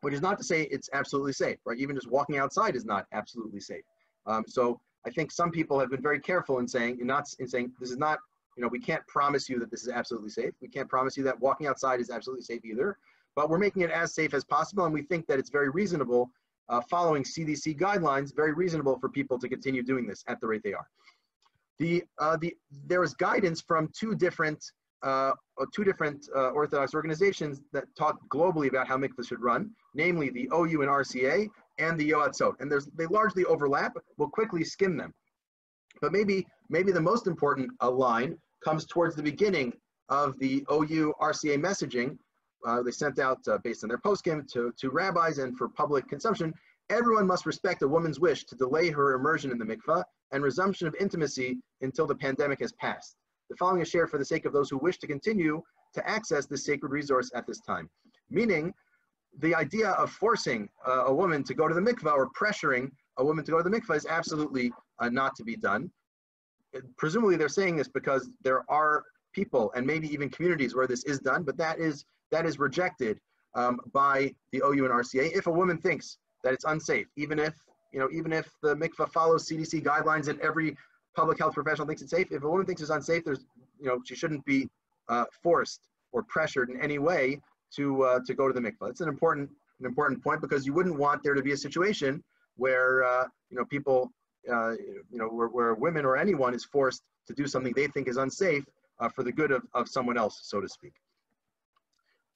which 0.00 0.14
is 0.14 0.22
not 0.22 0.38
to 0.38 0.44
say 0.44 0.62
it's 0.70 0.88
absolutely 0.92 1.32
safe, 1.32 1.58
right? 1.66 1.78
Even 1.78 1.94
just 1.94 2.10
walking 2.10 2.38
outside 2.38 2.74
is 2.74 2.84
not 2.84 3.06
absolutely 3.12 3.60
safe. 3.60 3.84
Um, 4.26 4.44
so 4.46 4.80
I 5.08 5.10
think 5.10 5.32
some 5.32 5.50
people 5.50 5.80
have 5.80 5.88
been 5.88 6.02
very 6.02 6.20
careful 6.20 6.58
in 6.58 6.68
saying, 6.68 6.98
not 7.00 7.24
in 7.38 7.48
saying 7.48 7.72
this 7.80 7.90
is 7.90 7.96
not, 7.96 8.18
you 8.58 8.62
know, 8.62 8.68
we 8.68 8.78
can't 8.78 9.04
promise 9.06 9.48
you 9.48 9.58
that 9.58 9.70
this 9.70 9.82
is 9.82 9.88
absolutely 9.88 10.28
safe. 10.28 10.52
We 10.60 10.68
can't 10.68 10.88
promise 10.88 11.16
you 11.16 11.24
that 11.24 11.40
walking 11.40 11.66
outside 11.66 11.98
is 11.98 12.10
absolutely 12.10 12.44
safe 12.44 12.62
either. 12.62 12.98
But 13.34 13.48
we're 13.48 13.58
making 13.58 13.82
it 13.82 13.90
as 13.90 14.14
safe 14.14 14.34
as 14.34 14.44
possible, 14.44 14.84
and 14.84 14.92
we 14.92 15.00
think 15.00 15.26
that 15.28 15.38
it's 15.38 15.48
very 15.48 15.70
reasonable, 15.70 16.30
uh, 16.68 16.82
following 16.90 17.22
CDC 17.22 17.78
guidelines, 17.78 18.36
very 18.36 18.52
reasonable 18.52 18.98
for 18.98 19.08
people 19.08 19.38
to 19.38 19.48
continue 19.48 19.82
doing 19.82 20.06
this 20.06 20.22
at 20.28 20.42
the 20.42 20.46
rate 20.46 20.60
they 20.62 20.74
are. 20.74 20.86
The, 21.78 22.04
uh, 22.18 22.36
the, 22.36 22.54
there 22.86 23.02
is 23.02 23.14
guidance 23.14 23.62
from 23.62 23.88
two 23.98 24.14
different, 24.14 24.62
uh 25.02 25.32
two 25.74 25.84
different 25.84 26.28
uh, 26.36 26.50
Orthodox 26.50 26.92
organizations 26.92 27.62
that 27.72 27.84
talk 27.96 28.18
globally 28.28 28.68
about 28.68 28.86
how 28.86 28.98
mikvahs 28.98 29.28
should 29.28 29.40
run, 29.40 29.70
namely 29.94 30.28
the 30.28 30.50
OU 30.52 30.82
and 30.82 30.90
RCA 30.90 31.48
and 31.78 31.98
the 31.98 32.10
Yoatzot. 32.10 32.54
And 32.60 32.70
there's, 32.70 32.86
they 32.96 33.06
largely 33.06 33.44
overlap. 33.44 33.96
We'll 34.16 34.28
quickly 34.28 34.64
skim 34.64 34.96
them. 34.96 35.14
But 36.00 36.12
maybe, 36.12 36.46
maybe 36.68 36.92
the 36.92 37.00
most 37.00 37.26
important 37.26 37.70
uh, 37.80 37.90
line 37.90 38.38
comes 38.64 38.86
towards 38.86 39.14
the 39.14 39.22
beginning 39.22 39.72
of 40.08 40.38
the 40.38 40.64
OU 40.72 41.14
RCA 41.20 41.58
messaging. 41.58 42.18
Uh, 42.66 42.82
they 42.82 42.90
sent 42.90 43.18
out, 43.18 43.38
uh, 43.48 43.58
based 43.58 43.84
on 43.84 43.88
their 43.88 43.98
poskim 43.98 44.50
to, 44.52 44.72
to 44.78 44.90
rabbis 44.90 45.38
and 45.38 45.56
for 45.56 45.68
public 45.68 46.08
consumption. 46.08 46.52
Everyone 46.90 47.26
must 47.26 47.46
respect 47.46 47.82
a 47.82 47.88
woman's 47.88 48.18
wish 48.18 48.44
to 48.46 48.56
delay 48.56 48.90
her 48.90 49.14
immersion 49.14 49.50
in 49.50 49.58
the 49.58 49.64
mikvah 49.64 50.02
and 50.32 50.42
resumption 50.42 50.86
of 50.86 50.94
intimacy 50.98 51.58
until 51.82 52.06
the 52.06 52.14
pandemic 52.14 52.60
has 52.60 52.72
passed. 52.72 53.16
The 53.50 53.56
following 53.56 53.82
is 53.82 53.88
shared 53.88 54.10
for 54.10 54.18
the 54.18 54.24
sake 54.24 54.44
of 54.44 54.52
those 54.52 54.70
who 54.70 54.78
wish 54.78 54.98
to 54.98 55.06
continue 55.06 55.62
to 55.94 56.08
access 56.08 56.46
this 56.46 56.64
sacred 56.64 56.90
resource 56.92 57.30
at 57.34 57.46
this 57.46 57.60
time. 57.60 57.88
Meaning, 58.30 58.74
the 59.40 59.54
idea 59.54 59.90
of 59.90 60.10
forcing 60.10 60.68
uh, 60.86 61.04
a 61.06 61.14
woman 61.14 61.44
to 61.44 61.54
go 61.54 61.68
to 61.68 61.74
the 61.74 61.80
mikvah 61.80 62.12
or 62.12 62.28
pressuring 62.30 62.90
a 63.18 63.24
woman 63.24 63.44
to 63.44 63.50
go 63.50 63.62
to 63.62 63.68
the 63.68 63.80
mikvah 63.80 63.96
is 63.96 64.06
absolutely 64.06 64.72
uh, 64.98 65.08
not 65.08 65.34
to 65.36 65.44
be 65.44 65.56
done. 65.56 65.90
Presumably, 66.96 67.36
they're 67.36 67.48
saying 67.48 67.76
this 67.76 67.88
because 67.88 68.28
there 68.42 68.64
are 68.70 69.04
people 69.32 69.72
and 69.74 69.86
maybe 69.86 70.08
even 70.12 70.28
communities 70.28 70.74
where 70.74 70.86
this 70.86 71.04
is 71.04 71.18
done, 71.18 71.42
but 71.42 71.56
that 71.56 71.78
is 71.78 72.04
that 72.30 72.44
is 72.44 72.58
rejected 72.58 73.18
um, 73.54 73.80
by 73.92 74.34
the 74.52 74.62
OU 74.64 74.84
and 74.84 74.94
RCA. 74.94 75.30
If 75.34 75.46
a 75.46 75.50
woman 75.50 75.78
thinks 75.78 76.18
that 76.44 76.52
it's 76.52 76.64
unsafe, 76.64 77.06
even 77.16 77.38
if 77.38 77.54
you 77.92 77.98
know, 77.98 78.08
even 78.12 78.32
if 78.32 78.50
the 78.62 78.74
mikvah 78.76 79.10
follows 79.10 79.48
CDC 79.48 79.82
guidelines 79.82 80.28
and 80.28 80.38
every 80.40 80.76
public 81.16 81.38
health 81.38 81.54
professional 81.54 81.86
thinks 81.86 82.02
it's 82.02 82.10
safe, 82.10 82.30
if 82.30 82.42
a 82.42 82.48
woman 82.48 82.66
thinks 82.66 82.82
it's 82.82 82.90
unsafe, 82.90 83.24
there's 83.24 83.44
you 83.80 83.86
know, 83.86 84.00
she 84.04 84.14
shouldn't 84.14 84.44
be 84.44 84.68
uh, 85.08 85.24
forced 85.42 85.88
or 86.12 86.22
pressured 86.24 86.70
in 86.70 86.80
any 86.80 86.98
way 86.98 87.40
to 87.76 88.02
uh, 88.02 88.20
to 88.26 88.34
go 88.34 88.48
to 88.48 88.54
the 88.54 88.60
mikvah. 88.60 88.90
It's 88.90 89.00
an 89.00 89.08
important 89.08 89.50
an 89.80 89.86
important 89.86 90.22
point 90.22 90.40
because 90.40 90.66
you 90.66 90.72
wouldn't 90.72 90.96
want 90.96 91.22
there 91.22 91.34
to 91.34 91.42
be 91.42 91.52
a 91.52 91.56
situation 91.56 92.22
where 92.56 93.04
uh, 93.04 93.24
you 93.50 93.56
know 93.56 93.64
people 93.64 94.10
uh, 94.50 94.72
you 94.72 95.18
know 95.18 95.28
where, 95.28 95.48
where 95.48 95.74
women 95.74 96.04
or 96.04 96.16
anyone 96.16 96.54
is 96.54 96.64
forced 96.64 97.02
to 97.26 97.34
do 97.34 97.46
something 97.46 97.72
they 97.76 97.86
think 97.86 98.08
is 98.08 98.16
unsafe 98.16 98.64
uh, 99.00 99.08
for 99.08 99.22
the 99.22 99.32
good 99.32 99.50
of, 99.50 99.62
of 99.74 99.88
someone 99.88 100.18
else, 100.18 100.40
so 100.44 100.60
to 100.60 100.68
speak. 100.68 100.92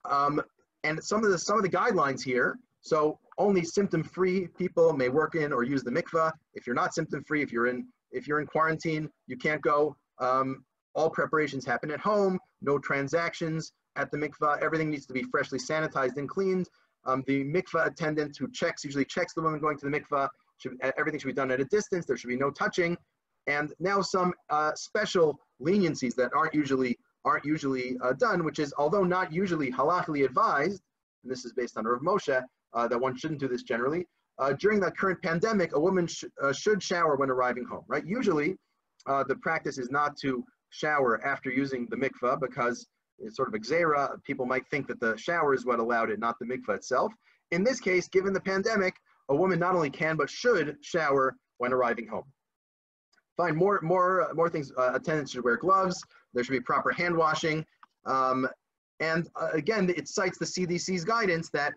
Um, 0.09 0.43
and 0.85 1.03
some 1.03 1.25
of 1.25 1.31
the 1.31 1.39
some 1.39 1.57
of 1.57 1.63
the 1.63 1.71
guidelines 1.71 2.23
here. 2.23 2.59
So 2.85 3.21
only 3.39 3.63
symptom-free 3.63 4.49
people 4.59 4.93
may 4.93 5.09
work 5.09 5.37
in 5.37 5.53
or 5.53 5.63
use 5.63 5.85
the 5.85 5.91
mikvah. 5.93 6.33
If 6.55 6.67
you're 6.67 6.75
not 6.75 6.95
symptom-free, 6.95 7.41
if 7.41 7.53
you're 7.53 7.69
in 7.69 7.87
if 8.11 8.27
you're 8.27 8.41
in 8.41 8.47
quarantine, 8.47 9.09
you 9.27 9.37
can't 9.37 9.63
go. 9.63 9.97
Um, 10.19 10.65
all 10.95 11.09
preparations 11.09 11.65
happen 11.65 11.91
at 11.91 12.01
home. 12.01 12.39
No 12.61 12.79
transactions 12.79 13.73
at 13.97 14.11
the 14.11 14.19
mikvah. 14.19 14.63
Everything 14.63 14.91
needs 14.91 15.07
to 15.07 15.13
be 15.13 15.23
freshly 15.25 15.59
sanitized 15.59 16.17
and 16.17 16.29
cleaned. 16.29 16.69
Um, 17.05 17.25
the 17.27 17.45
mikvah 17.45 17.87
attendant 17.87 18.37
who 18.39 18.51
checks, 18.51 18.85
usually 18.85 19.05
checks 19.05 19.35
the 19.35 19.43
woman 19.43 19.61
going 19.61 19.79
to 19.79 19.89
the 19.89 20.01
mikvah, 20.01 20.29
should, 20.59 20.77
everything 20.97 21.19
should 21.19 21.27
be 21.29 21.33
done 21.33 21.51
at 21.51 21.61
a 21.61 21.65
distance. 21.65 22.07
There 22.07 22.17
should 22.17 22.29
be 22.29 22.37
no 22.37 22.51
touching. 22.51 22.97
And 23.47 23.73
now 23.81 24.01
some 24.03 24.33
uh, 24.51 24.73
special 24.75 25.39
leniencies 25.61 26.15
that 26.15 26.31
aren't 26.35 26.55
usually 26.55 26.99
aren't 27.25 27.45
usually 27.45 27.97
uh, 28.03 28.13
done, 28.15 28.45
which 28.45 28.59
is 28.59 28.75
although 28.79 29.05
not 29.05 29.33
usually 29.33 29.71
halachically 29.71 30.25
advised, 30.25 30.83
and 31.23 31.31
this 31.31 31.45
is 31.45 31.53
based 31.53 31.77
on 31.77 31.85
Rav 31.85 32.01
Moshe, 32.01 32.43
uh, 32.75 32.89
that 32.89 33.01
one 33.01 33.17
shouldn't 33.17 33.41
do 33.41 33.49
this 33.49 33.63
generally. 33.63 34.07
Uh, 34.39 34.53
during 34.55 34.81
the 34.81 34.91
current 34.91 35.23
pandemic, 35.23 35.75
a 35.75 35.81
woman 35.81 36.07
sh- 36.07 36.25
uh, 36.43 36.53
should 36.53 36.83
shower 36.83 37.17
when 37.17 37.31
arriving 37.31 37.65
home, 37.65 37.85
right? 37.87 38.05
Usually, 38.05 38.57
uh, 39.07 39.23
the 39.25 39.37
practice 39.37 39.79
is 39.79 39.91
not 39.91 40.17
to 40.17 40.45
shower 40.71 41.25
after 41.25 41.51
using 41.51 41.87
the 41.91 41.97
mikvah 41.97 42.41
because 42.41 42.87
sort 43.31 43.49
of 43.49 43.61
exera. 43.61 44.23
People 44.25 44.47
might 44.47 44.67
think 44.69 44.87
that 44.89 45.01
the 45.01 45.17
shower 45.17 45.55
is 45.55 45.65
what 45.65 45.79
allowed 45.79 46.11
it, 46.11 46.19
not 46.19 46.39
the 46.39 46.47
mikvah 46.47 46.77
itself. 46.77 47.13
In 47.51 47.63
this 47.65 47.81
case, 47.81 48.09
given 48.09 48.33
the 48.33 48.41
pandemic, 48.41 48.95
a 49.29 49.37
woman 49.37 49.59
not 49.59 49.75
only 49.75 49.91
can 49.91 50.17
but 50.17 50.31
should 50.31 50.77
shower 50.83 51.37
when 51.59 51.73
arriving 51.73 52.07
home. 52.07 52.25
Fine, 53.37 53.57
more 53.57 53.81
more 53.83 54.31
more 54.35 54.49
things. 54.49 54.73
Uh, 54.77 54.93
attendants 54.95 55.33
should 55.33 55.45
wear 55.45 55.57
gloves. 55.57 56.03
There 56.35 56.45
should 56.45 56.53
be 56.53 56.61
proper 56.61 56.91
hand 56.91 57.17
washing. 57.17 57.65
Um, 58.05 58.49
and 59.01 59.29
uh, 59.41 59.49
again, 59.53 59.93
it 59.97 60.09
cites 60.09 60.39
the 60.39 60.45
CDC's 60.45 61.05
guidance 61.05 61.51
that 61.51 61.73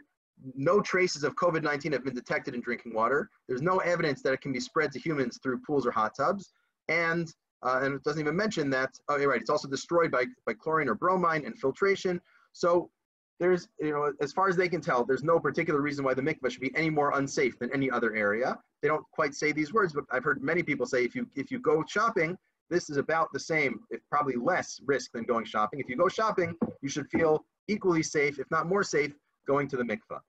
no 0.56 0.82
traces 0.82 1.24
of 1.24 1.36
COVID 1.36 1.64
19 1.64 1.92
have 1.94 2.04
been 2.04 2.14
detected 2.14 2.56
in 2.56 2.62
drinking 2.62 2.94
water. 2.94 3.30
There's 3.48 3.62
no 3.62 3.78
evidence 3.80 4.22
that 4.22 4.34
it 4.34 4.42
can 4.42 4.52
be 4.52 4.60
spread 4.60 4.92
to 4.92 5.00
humans 5.00 5.40
through 5.42 5.60
pools 5.66 5.86
or 5.86 5.92
hot 5.92 6.14
tubs. 6.16 6.52
And, 6.88 7.34
uh, 7.64 7.80
and 7.82 7.96
it 7.96 8.04
doesn't 8.04 8.22
even 8.22 8.36
mention 8.36 8.70
that, 8.70 8.92
oh, 9.10 9.18
you're 9.18 9.30
right, 9.30 9.42
it's 9.42 9.50
also 9.50 9.68
destroyed 9.68 10.12
by, 10.12 10.26
by 10.46 10.54
chlorine 10.54 10.90
or 10.90 10.96
bromine 10.96 11.46
and 11.46 11.58
filtration. 11.58 12.22
So 12.54 12.90
there's, 13.40 13.68
you 13.80 13.92
know, 13.92 14.14
as 14.22 14.32
far 14.32 14.48
as 14.48 14.56
they 14.56 14.70
can 14.70 14.82
tell, 14.82 15.04
there's 15.04 15.24
no 15.24 15.40
particular 15.40 15.82
reason 15.82 16.06
why 16.06 16.14
the 16.14 16.22
mikveh 16.22 16.50
should 16.50 16.62
be 16.62 16.72
any 16.76 16.90
more 16.90 17.18
unsafe 17.18 17.60
than 17.60 17.70
any 17.74 17.92
other 17.92 18.16
area. 18.16 18.58
They 18.82 18.88
don't 18.88 19.06
quite 19.12 19.34
say 19.34 19.52
these 19.52 19.74
words, 19.74 19.94
but 19.94 20.06
I've 20.12 20.24
heard 20.24 20.42
many 20.42 20.64
people 20.64 20.86
say 20.86 21.04
if 21.04 21.16
you 21.16 21.28
if 21.36 21.52
you 21.52 21.60
go 21.60 21.84
shopping, 21.88 22.38
this 22.70 22.90
is 22.90 22.98
about 22.98 23.28
the 23.34 23.40
same, 23.40 23.80
if 23.90 24.00
probably 24.10 24.36
less 24.36 24.80
risk 24.86 25.12
than 25.12 25.24
going 25.24 25.46
shopping. 25.46 25.80
If 25.80 25.90
you 25.90 25.98
go 25.98 26.08
shopping, 26.08 26.56
you 26.82 26.90
should 26.90 27.08
feel 27.10 27.44
equally 27.68 28.04
safe, 28.04 28.40
if 28.40 28.50
not 28.52 28.68
more 28.68 28.84
safe, 28.84 29.14
going 29.48 29.68
to 29.70 29.78
the 29.78 29.84
mikveh. 29.84 30.20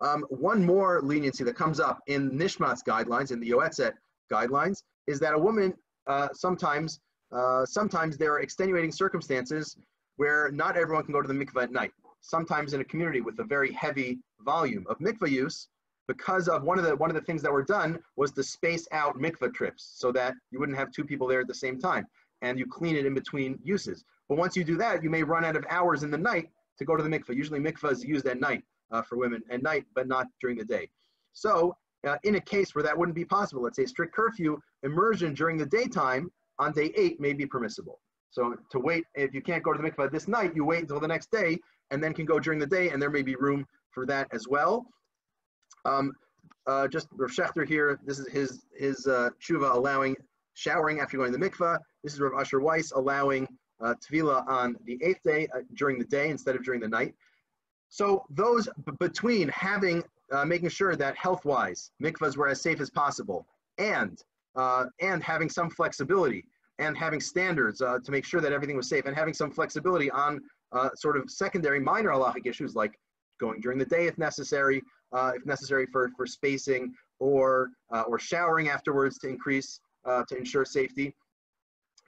Um, 0.00 0.24
one 0.30 0.64
more 0.64 1.00
leniency 1.02 1.44
that 1.44 1.56
comes 1.56 1.78
up 1.80 2.00
in 2.06 2.30
Nishmat's 2.30 2.82
guidelines, 2.82 3.30
in 3.30 3.40
the 3.40 3.50
Yoetzet 3.50 3.92
guidelines, 4.32 4.82
is 5.06 5.20
that 5.20 5.34
a 5.34 5.38
woman 5.38 5.74
uh, 6.06 6.28
sometimes, 6.32 7.00
uh, 7.32 7.64
sometimes 7.64 8.16
there 8.16 8.32
are 8.32 8.40
extenuating 8.40 8.92
circumstances 8.92 9.76
where 10.16 10.50
not 10.52 10.76
everyone 10.76 11.04
can 11.04 11.12
go 11.12 11.22
to 11.22 11.28
the 11.28 11.34
mikveh 11.34 11.64
at 11.64 11.72
night. 11.72 11.92
Sometimes 12.20 12.74
in 12.74 12.80
a 12.80 12.84
community 12.84 13.20
with 13.20 13.38
a 13.40 13.44
very 13.44 13.72
heavy 13.72 14.18
volume 14.40 14.86
of 14.88 14.98
mikveh 14.98 15.30
use, 15.30 15.68
because 16.08 16.48
of 16.48 16.62
one 16.62 16.78
of 16.78 16.84
the 16.84 16.94
one 16.96 17.10
of 17.10 17.14
the 17.14 17.22
things 17.22 17.42
that 17.42 17.52
were 17.52 17.62
done 17.62 17.98
was 18.16 18.32
to 18.32 18.42
space 18.42 18.86
out 18.92 19.16
mikveh 19.18 19.52
trips 19.54 19.92
so 19.96 20.12
that 20.12 20.34
you 20.50 20.58
wouldn't 20.58 20.78
have 20.78 20.90
two 20.90 21.04
people 21.04 21.26
there 21.26 21.40
at 21.40 21.46
the 21.46 21.54
same 21.54 21.78
time, 21.78 22.06
and 22.42 22.58
you 22.58 22.66
clean 22.66 22.96
it 22.96 23.06
in 23.06 23.14
between 23.14 23.58
uses. 23.62 24.04
But 24.28 24.38
once 24.38 24.56
you 24.56 24.64
do 24.64 24.76
that, 24.76 25.02
you 25.02 25.10
may 25.10 25.22
run 25.22 25.44
out 25.44 25.56
of 25.56 25.64
hours 25.70 26.02
in 26.02 26.10
the 26.10 26.18
night 26.18 26.48
to 26.78 26.84
go 26.84 26.96
to 26.96 27.02
the 27.02 27.08
mikveh. 27.08 27.36
Usually, 27.36 27.60
mikveh 27.60 27.92
is 27.92 28.04
used 28.04 28.26
at 28.26 28.40
night 28.40 28.62
uh, 28.90 29.02
for 29.02 29.16
women 29.16 29.42
at 29.50 29.62
night, 29.62 29.84
but 29.94 30.06
not 30.06 30.26
during 30.40 30.58
the 30.58 30.64
day. 30.64 30.88
So, 31.32 31.76
uh, 32.06 32.18
in 32.24 32.34
a 32.34 32.40
case 32.40 32.74
where 32.74 32.82
that 32.82 32.96
wouldn't 32.98 33.14
be 33.14 33.24
possible, 33.24 33.62
let's 33.62 33.76
say 33.76 33.86
strict 33.86 34.14
curfew, 34.14 34.60
immersion 34.82 35.34
during 35.34 35.56
the 35.56 35.66
daytime 35.66 36.30
on 36.58 36.72
day 36.72 36.92
eight 36.96 37.20
may 37.20 37.32
be 37.32 37.46
permissible. 37.46 38.00
So 38.30 38.56
to 38.70 38.78
wait, 38.78 39.04
if 39.14 39.34
you 39.34 39.42
can't 39.42 39.62
go 39.62 39.72
to 39.72 39.80
the 39.80 39.90
mikvah 39.90 40.10
this 40.10 40.28
night, 40.28 40.56
you 40.56 40.64
wait 40.64 40.80
until 40.80 41.00
the 41.00 41.08
next 41.08 41.30
day 41.30 41.58
and 41.90 42.02
then 42.02 42.14
can 42.14 42.24
go 42.24 42.38
during 42.38 42.58
the 42.58 42.66
day, 42.66 42.88
and 42.88 43.00
there 43.00 43.10
may 43.10 43.22
be 43.22 43.36
room 43.36 43.66
for 43.90 44.06
that 44.06 44.26
as 44.32 44.48
well. 44.48 44.86
Um, 45.84 46.12
uh, 46.66 46.88
just 46.88 47.08
Rav 47.12 47.30
Schachter 47.30 47.66
here, 47.66 47.98
this 48.06 48.18
is 48.18 48.28
his, 48.28 48.64
his 48.74 49.06
uh, 49.06 49.30
tshuva 49.42 49.74
allowing 49.74 50.16
showering 50.54 51.00
after 51.00 51.16
going 51.18 51.32
to 51.32 51.38
the 51.38 51.50
mikvah. 51.50 51.78
This 52.02 52.14
is 52.14 52.20
Rav 52.20 52.32
Asher 52.40 52.60
Weiss 52.60 52.92
allowing 52.92 53.46
uh, 53.82 53.94
tevilah 54.02 54.46
on 54.48 54.76
the 54.86 54.98
eighth 55.02 55.22
day 55.22 55.48
uh, 55.54 55.60
during 55.74 55.98
the 55.98 56.04
day 56.04 56.30
instead 56.30 56.56
of 56.56 56.64
during 56.64 56.80
the 56.80 56.88
night. 56.88 57.14
So 57.88 58.24
those 58.30 58.68
between 58.98 59.48
having, 59.48 60.02
uh, 60.30 60.46
making 60.46 60.70
sure 60.70 60.96
that 60.96 61.16
health-wise, 61.16 61.90
mikvahs 62.02 62.36
were 62.36 62.48
as 62.48 62.62
safe 62.62 62.80
as 62.80 62.88
possible, 62.88 63.46
and 63.76 64.22
uh, 64.56 64.86
and 65.00 65.22
having 65.22 65.48
some 65.48 65.70
flexibility, 65.70 66.44
and 66.78 66.96
having 66.96 67.20
standards 67.20 67.80
uh, 67.80 67.98
to 68.04 68.10
make 68.10 68.24
sure 68.24 68.40
that 68.40 68.52
everything 68.52 68.76
was 68.76 68.88
safe, 68.88 69.06
and 69.06 69.16
having 69.16 69.34
some 69.34 69.50
flexibility 69.50 70.10
on 70.10 70.40
uh, 70.72 70.88
sort 70.96 71.16
of 71.16 71.30
secondary 71.30 71.80
minor 71.80 72.10
halachic 72.10 72.46
issues 72.46 72.74
like 72.74 72.98
going 73.40 73.60
during 73.60 73.78
the 73.78 73.84
day 73.84 74.06
if 74.06 74.16
necessary, 74.18 74.82
uh, 75.12 75.32
if 75.34 75.44
necessary 75.46 75.86
for, 75.92 76.10
for 76.16 76.26
spacing, 76.26 76.92
or 77.18 77.68
uh, 77.92 78.02
or 78.02 78.18
showering 78.18 78.68
afterwards 78.68 79.18
to 79.18 79.28
increase 79.28 79.80
to 80.28 80.36
ensure 80.36 80.64
safety 80.64 81.14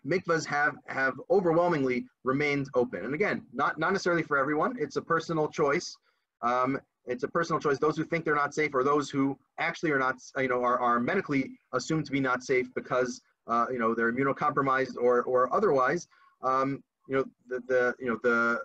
mikvahs 0.07 0.45
have 0.45 0.77
have 0.87 1.15
overwhelmingly 1.31 2.05
remained 2.25 2.69
open. 2.75 3.05
And 3.05 3.15
again, 3.15 3.43
not 3.53 3.79
not 3.79 3.93
necessarily 3.93 4.23
for 4.23 4.37
everyone. 4.37 4.77
It's 4.79 4.97
a 4.97 5.03
personal 5.03 5.49
choice. 5.49 5.97
Um, 6.43 6.79
it's 7.07 7.23
a 7.23 7.29
personal 7.29 7.61
choice. 7.61 7.79
Those 7.79 7.97
who 7.97 8.05
think 8.05 8.25
they're 8.25 8.35
not 8.35 8.55
safe, 8.55 8.75
or 8.75 8.83
those 8.83 9.11
who 9.11 9.39
actually 9.59 9.91
are 9.91 9.99
not, 9.99 10.17
you 10.39 10.49
know, 10.49 10.63
are, 10.63 10.79
are 10.79 11.01
medically 11.01 11.51
assumed 11.73 12.07
to 12.07 12.13
be 12.13 12.21
not 12.21 12.43
safe 12.43 12.69
because 12.75 13.21
uh, 13.47 13.67
you 13.71 13.79
know 13.79 13.95
they're 13.95 14.13
immunocompromised 14.13 14.97
or 14.97 15.23
or 15.25 15.53
otherwise. 15.55 16.09
Um, 16.43 16.83
you 17.09 17.17
know 17.17 17.25
the, 17.49 17.61
the 17.69 17.95
you 17.99 18.07
know 18.07 18.19
the 18.23 18.61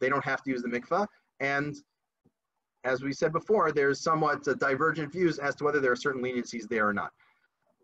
they 0.00 0.08
don't 0.08 0.24
have 0.24 0.42
to 0.42 0.50
use 0.50 0.62
the 0.62 0.68
mikvah. 0.68 1.06
And 1.40 1.76
as 2.84 3.02
we 3.02 3.12
said 3.12 3.32
before, 3.32 3.72
there's 3.72 4.02
somewhat 4.02 4.42
divergent 4.58 5.12
views 5.12 5.38
as 5.38 5.54
to 5.56 5.64
whether 5.64 5.80
there 5.80 5.92
are 5.92 5.96
certain 5.96 6.22
leniencies 6.22 6.68
there 6.68 6.88
or 6.88 6.92
not. 6.92 7.12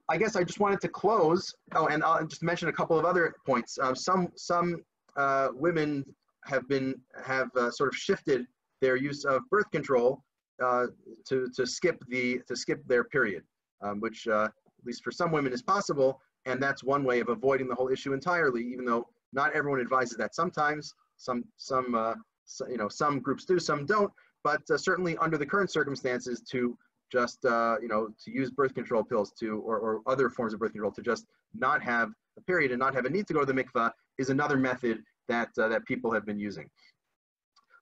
I 0.08 0.16
guess 0.16 0.36
I 0.36 0.42
just 0.42 0.58
wanted 0.58 0.80
to 0.80 0.88
close. 0.88 1.54
Oh, 1.74 1.86
and 1.86 2.02
I'll 2.02 2.26
just 2.26 2.42
mention 2.42 2.68
a 2.68 2.72
couple 2.72 2.98
of 2.98 3.04
other 3.04 3.34
points. 3.46 3.78
Uh, 3.78 3.94
some 3.94 4.28
some 4.36 4.82
uh, 5.16 5.48
women 5.52 6.04
have 6.44 6.66
been 6.68 6.94
have 7.24 7.54
uh, 7.56 7.70
sort 7.70 7.92
of 7.92 7.96
shifted 7.96 8.46
their 8.80 8.96
use 8.96 9.24
of 9.24 9.42
birth 9.50 9.70
control 9.70 10.22
uh, 10.62 10.86
to 11.28 11.48
to 11.54 11.66
skip 11.66 12.02
the 12.08 12.40
to 12.48 12.56
skip 12.56 12.86
their 12.86 13.04
period, 13.04 13.42
um, 13.82 14.00
which 14.00 14.26
uh, 14.28 14.44
at 14.44 14.86
least 14.86 15.02
for 15.04 15.10
some 15.10 15.30
women 15.32 15.52
is 15.52 15.62
possible, 15.62 16.20
and 16.46 16.62
that's 16.62 16.82
one 16.82 17.04
way 17.04 17.20
of 17.20 17.28
avoiding 17.28 17.68
the 17.68 17.74
whole 17.74 17.88
issue 17.88 18.12
entirely. 18.12 18.62
Even 18.62 18.84
though 18.84 19.06
not 19.32 19.52
everyone 19.54 19.80
advises 19.80 20.16
that. 20.16 20.34
Sometimes 20.34 20.94
some 21.16 21.44
some 21.56 21.94
uh, 21.94 22.14
so, 22.44 22.66
you 22.68 22.76
know 22.76 22.88
some 22.88 23.20
groups 23.20 23.44
do, 23.44 23.58
some 23.58 23.86
don't. 23.86 24.12
But 24.44 24.62
certainly 24.76 25.16
under 25.18 25.36
the 25.36 25.46
current 25.46 25.70
circumstances, 25.70 26.40
to 26.50 26.78
just 27.10 27.44
uh, 27.44 27.76
you 27.80 27.88
know 27.88 28.08
to 28.24 28.30
use 28.30 28.50
birth 28.50 28.74
control 28.74 29.02
pills 29.02 29.32
to 29.40 29.60
or, 29.60 29.78
or 29.78 30.00
other 30.06 30.28
forms 30.30 30.54
of 30.54 30.60
birth 30.60 30.72
control 30.72 30.92
to 30.92 31.02
just 31.02 31.26
not 31.54 31.82
have 31.82 32.10
a 32.36 32.42
period 32.42 32.70
and 32.70 32.78
not 32.78 32.94
have 32.94 33.04
a 33.04 33.10
need 33.10 33.26
to 33.26 33.34
go 33.34 33.40
to 33.40 33.52
the 33.52 33.64
mikvah 33.64 33.90
is 34.18 34.30
another 34.30 34.56
method 34.56 35.02
that 35.28 35.48
uh, 35.58 35.68
that 35.68 35.84
people 35.86 36.12
have 36.12 36.24
been 36.26 36.38
using. 36.38 36.68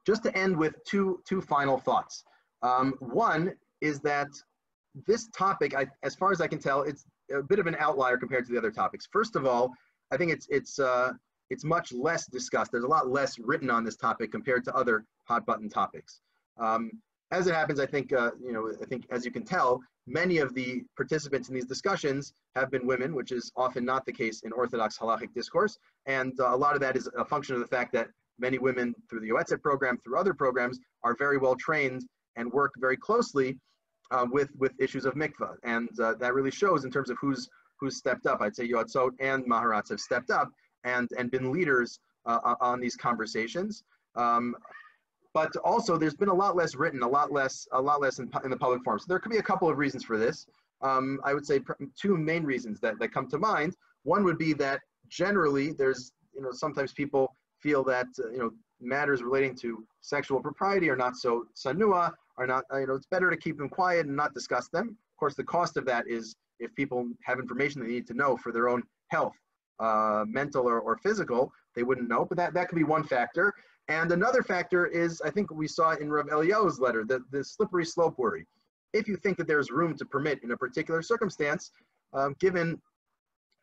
Just 0.07 0.23
to 0.25 0.37
end 0.37 0.57
with 0.57 0.75
two 0.85 1.21
two 1.27 1.41
final 1.41 1.79
thoughts. 1.79 2.25
Um, 2.63 2.95
one 3.01 3.55
is 3.81 4.01
that 4.01 4.29
this 5.07 5.29
topic, 5.29 5.75
I, 5.75 5.87
as 6.03 6.15
far 6.15 6.33
as 6.33 6.41
I 6.41 6.47
can 6.47 6.59
tell, 6.59 6.83
it's 6.83 7.05
a 7.33 7.43
bit 7.43 7.59
of 7.59 7.67
an 7.67 7.77
outlier 7.79 8.17
compared 8.17 8.47
to 8.47 8.53
the 8.53 8.59
other 8.59 8.71
topics. 8.71 9.07
First 9.11 9.37
of 9.37 9.47
all, 9.47 9.73
I 10.13 10.17
think 10.17 10.33
it's 10.33 10.47
it's 10.49 10.79
uh, 10.79 11.13
it's 11.51 11.65
much 11.65 11.93
less 11.93 12.27
discussed. 12.27 12.71
There's 12.73 12.85
a 12.85 12.89
lot 12.89 13.09
less 13.09 13.39
written 13.39 13.71
on 13.71 13.85
this 13.85 13.97
topic 13.97 14.33
compared 14.33 14.65
to 14.65 14.75
other 14.75 15.05
hot 15.25 15.45
button 15.45 15.69
topics. 15.69 16.21
Um, 16.59 16.91
as 17.33 17.47
it 17.49 17.55
happens, 17.55 17.81
I 17.81 17.87
think, 17.87 18.13
uh, 18.13 18.31
you 18.41 18.53
know, 18.53 18.71
I 18.81 18.85
think 18.85 19.05
as 19.11 19.25
you 19.25 19.33
can 19.33 19.45
tell, 19.45 19.81
many 20.07 20.39
of 20.39 20.55
the 20.55 20.85
participants 20.97 21.49
in 21.49 21.55
these 21.55 21.67
discussions 21.67 22.33
have 22.55 22.71
been 22.71 22.87
women, 22.87 23.15
which 23.15 23.33
is 23.33 23.51
often 23.57 23.85
not 23.85 24.07
the 24.07 24.13
case 24.13 24.43
in 24.43 24.53
Orthodox 24.53 24.97
halachic 24.97 25.35
discourse. 25.35 25.77
And 26.07 26.39
uh, 26.39 26.55
a 26.55 26.57
lot 26.57 26.75
of 26.75 26.81
that 26.83 26.97
is 26.97 27.09
a 27.19 27.25
function 27.25 27.55
of 27.57 27.61
the 27.61 27.67
fact 27.67 27.93
that 27.95 28.09
many 28.39 28.59
women 28.59 28.95
through 29.09 29.21
the 29.21 29.31
Yoetzet 29.31 29.63
program, 29.63 29.99
through 29.99 30.19
other 30.19 30.35
programs, 30.35 30.79
are 31.05 31.15
very 31.19 31.39
well 31.39 31.55
trained 31.57 32.05
and 32.37 32.53
work 32.53 32.73
very 32.79 32.97
closely 32.97 33.57
uh, 34.11 34.27
with, 34.31 34.51
with 34.59 34.73
issues 34.79 35.05
of 35.05 35.15
mikvah. 35.15 35.55
And 35.63 35.89
uh, 36.01 36.15
that 36.15 36.35
really 36.35 36.51
shows 36.51 36.85
in 36.85 36.91
terms 36.91 37.11
of 37.11 37.17
who's, 37.21 37.49
who's 37.81 37.97
stepped 37.97 38.27
up. 38.27 38.41
I'd 38.41 38.55
say 38.55 38.69
Yoetzot 38.69 39.11
and 39.21 39.45
Maharats 39.45 39.89
have 39.91 40.01
stepped 40.01 40.31
up 40.31 40.51
and, 40.85 41.09
and 41.19 41.31
been 41.31 41.51
leaders 41.51 41.99
uh, 42.27 42.55
on 42.61 42.81
these 42.81 42.97
conversations. 42.97 43.83
Um, 44.15 44.55
but 45.35 45.55
also 45.57 45.99
there's 45.99 46.15
been 46.15 46.31
a 46.31 46.35
lot 46.35 46.57
less 46.57 46.75
written, 46.75 47.03
a 47.03 47.09
lot 47.09 47.31
less, 47.31 47.69
a 47.73 47.81
lot 47.81 48.01
less 48.01 48.19
in, 48.19 48.31
in 48.45 48.51
the 48.51 48.57
public 48.57 48.83
forum. 48.83 48.99
So 48.99 49.05
there 49.09 49.19
could 49.19 49.33
be 49.33 49.39
a 49.39 49.43
couple 49.43 49.69
of 49.69 49.77
reasons 49.77 50.03
for 50.03 50.17
this. 50.17 50.47
Um, 50.83 51.21
I 51.25 51.35
would 51.35 51.47
say 51.47 51.61
two 52.01 52.17
main 52.17 52.45
reasons 52.45 52.81
that, 52.81 52.99
that 53.01 53.13
come 53.13 53.29
to 53.29 53.39
mind. 53.39 53.77
One 54.05 54.25
would 54.25 54.39
be 54.39 54.55
that 54.55 54.81
generally 55.09 55.73
there's, 55.73 56.13
you 56.35 56.41
know, 56.41 56.53
sometimes 56.53 56.93
people 56.93 57.35
feel 57.67 57.83
that, 57.83 58.07
uh, 58.23 58.31
you 58.31 58.39
know, 58.39 58.51
matters 58.81 59.23
relating 59.29 59.55
to 59.57 59.85
sexual 60.01 60.39
propriety 60.41 60.89
are 60.89 61.01
not 61.05 61.17
so 61.17 61.31
sanua, 61.63 62.13
are 62.39 62.47
not, 62.47 62.63
uh, 62.73 62.79
you 62.79 62.87
know, 62.87 62.95
it's 62.95 63.11
better 63.17 63.29
to 63.29 63.37
keep 63.37 63.57
them 63.59 63.69
quiet 63.69 64.07
and 64.07 64.15
not 64.15 64.33
discuss 64.35 64.69
them. 64.69 64.87
Of 64.89 65.17
course, 65.19 65.35
the 65.35 65.49
cost 65.57 65.77
of 65.77 65.85
that 65.87 66.05
is 66.07 66.37
if 66.61 66.73
people 66.75 67.01
have 67.29 67.39
information 67.41 67.77
they 67.81 67.89
need 67.89 68.07
to 68.07 68.15
know 68.15 68.37
for 68.37 68.53
their 68.53 68.69
own 68.69 68.83
health, 69.09 69.37
uh, 69.81 70.25
mental 70.41 70.65
or, 70.69 70.79
or 70.81 70.97
physical, 70.99 71.53
they 71.75 71.83
wouldn't 71.83 72.09
know, 72.09 72.25
but 72.25 72.37
that, 72.41 72.55
that 72.55 72.69
could 72.69 72.77
be 72.77 72.85
one 72.85 73.05
factor. 73.05 73.53
And 73.89 74.13
another 74.13 74.43
factor 74.43 74.87
is, 74.87 75.21
I 75.29 75.31
think 75.31 75.51
we 75.51 75.67
saw 75.67 75.89
in 76.03 76.09
Rav 76.11 76.27
Eliyahu's 76.27 76.79
letter, 76.79 77.05
the, 77.05 77.21
the 77.33 77.43
slippery 77.43 77.85
slope 77.85 78.17
worry. 78.17 78.47
If 78.93 79.09
you 79.09 79.17
think 79.17 79.37
that 79.39 79.49
there's 79.49 79.71
room 79.71 79.97
to 79.97 80.05
permit 80.05 80.43
in 80.45 80.53
a 80.53 80.57
particular 80.57 81.03
circumstance, 81.03 81.73
um, 82.13 82.37
given, 82.39 82.81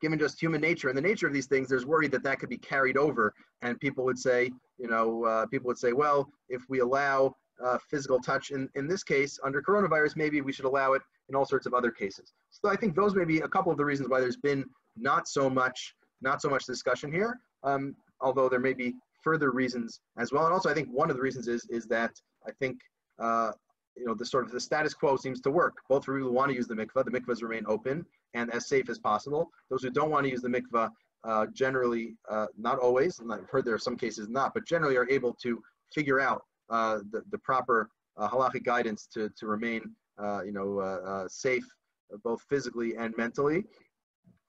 given 0.03 0.19
just 0.19 0.39
human 0.39 0.59
nature 0.59 0.89
and 0.89 0.97
the 0.97 1.01
nature 1.01 1.27
of 1.27 1.33
these 1.33 1.47
things, 1.47 1.69
there's 1.69 1.85
worry 1.85 2.09
that 2.09 2.23
that 2.23 2.37
could 2.37 2.49
be 2.49 2.57
carried 2.57 2.97
over, 2.97 3.33
and 3.61 3.79
people 3.79 4.03
would 4.03 4.19
say, 4.19 4.51
you 4.77 4.89
know, 4.89 5.23
uh, 5.23 5.45
people 5.45 5.67
would 5.67 5.77
say, 5.77 5.93
well, 5.93 6.29
if 6.49 6.61
we 6.67 6.81
allow 6.81 7.33
uh, 7.63 7.77
physical 7.89 8.19
touch 8.19 8.51
in, 8.51 8.67
in 8.75 8.85
this 8.85 9.01
case 9.01 9.39
under 9.45 9.61
coronavirus, 9.61 10.17
maybe 10.17 10.41
we 10.41 10.51
should 10.51 10.65
allow 10.65 10.91
it 10.91 11.01
in 11.29 11.35
all 11.35 11.45
sorts 11.45 11.65
of 11.65 11.73
other 11.73 11.89
cases. 11.89 12.33
So 12.49 12.69
I 12.69 12.75
think 12.75 12.95
those 12.95 13.15
may 13.15 13.23
be 13.23 13.39
a 13.39 13.47
couple 13.47 13.71
of 13.71 13.77
the 13.77 13.85
reasons 13.85 14.09
why 14.09 14.19
there's 14.19 14.35
been 14.35 14.65
not 14.97 15.27
so 15.27 15.49
much 15.49 15.95
not 16.21 16.41
so 16.41 16.49
much 16.49 16.65
discussion 16.65 17.11
here, 17.11 17.39
um, 17.63 17.95
although 18.19 18.49
there 18.49 18.59
may 18.59 18.73
be 18.73 18.93
further 19.23 19.51
reasons 19.51 20.01
as 20.17 20.31
well. 20.33 20.45
And 20.45 20.53
also, 20.53 20.69
I 20.69 20.73
think 20.73 20.89
one 20.89 21.09
of 21.09 21.15
the 21.15 21.21
reasons 21.21 21.47
is 21.47 21.65
is 21.69 21.85
that 21.87 22.11
I 22.45 22.51
think 22.59 22.77
uh, 23.19 23.51
you 23.95 24.05
know 24.05 24.15
the 24.15 24.25
sort 24.25 24.43
of 24.43 24.51
the 24.51 24.59
status 24.59 24.93
quo 24.93 25.15
seems 25.15 25.39
to 25.41 25.51
work. 25.51 25.75
Both 25.87 26.03
for 26.03 26.13
people 26.15 26.29
who 26.29 26.35
want 26.35 26.49
to 26.49 26.55
use 26.55 26.67
the 26.67 26.75
mikvah, 26.75 27.05
the 27.05 27.11
mikvahs 27.17 27.41
remain 27.41 27.63
open 27.67 28.05
and 28.33 28.53
as 28.53 28.67
safe 28.67 28.89
as 28.89 28.99
possible. 28.99 29.49
Those 29.69 29.83
who 29.83 29.89
don't 29.89 30.09
want 30.09 30.25
to 30.25 30.31
use 30.31 30.41
the 30.41 30.49
mikvah, 30.49 30.89
uh, 31.23 31.45
generally, 31.53 32.15
uh, 32.29 32.47
not 32.57 32.79
always, 32.79 33.19
and 33.19 33.31
I've 33.31 33.49
heard 33.49 33.65
there 33.65 33.73
are 33.73 33.79
some 33.79 33.97
cases 33.97 34.27
not, 34.27 34.53
but 34.53 34.65
generally 34.67 34.97
are 34.97 35.09
able 35.09 35.33
to 35.43 35.61
figure 35.93 36.19
out 36.19 36.43
uh, 36.69 36.99
the, 37.11 37.23
the 37.31 37.37
proper 37.37 37.89
uh, 38.17 38.27
halachic 38.27 38.63
guidance 38.63 39.07
to, 39.13 39.29
to 39.37 39.47
remain, 39.47 39.81
uh, 40.21 40.41
you 40.43 40.51
know, 40.51 40.79
uh, 40.79 41.27
safe 41.27 41.65
both 42.23 42.41
physically 42.49 42.95
and 42.95 43.13
mentally. 43.17 43.63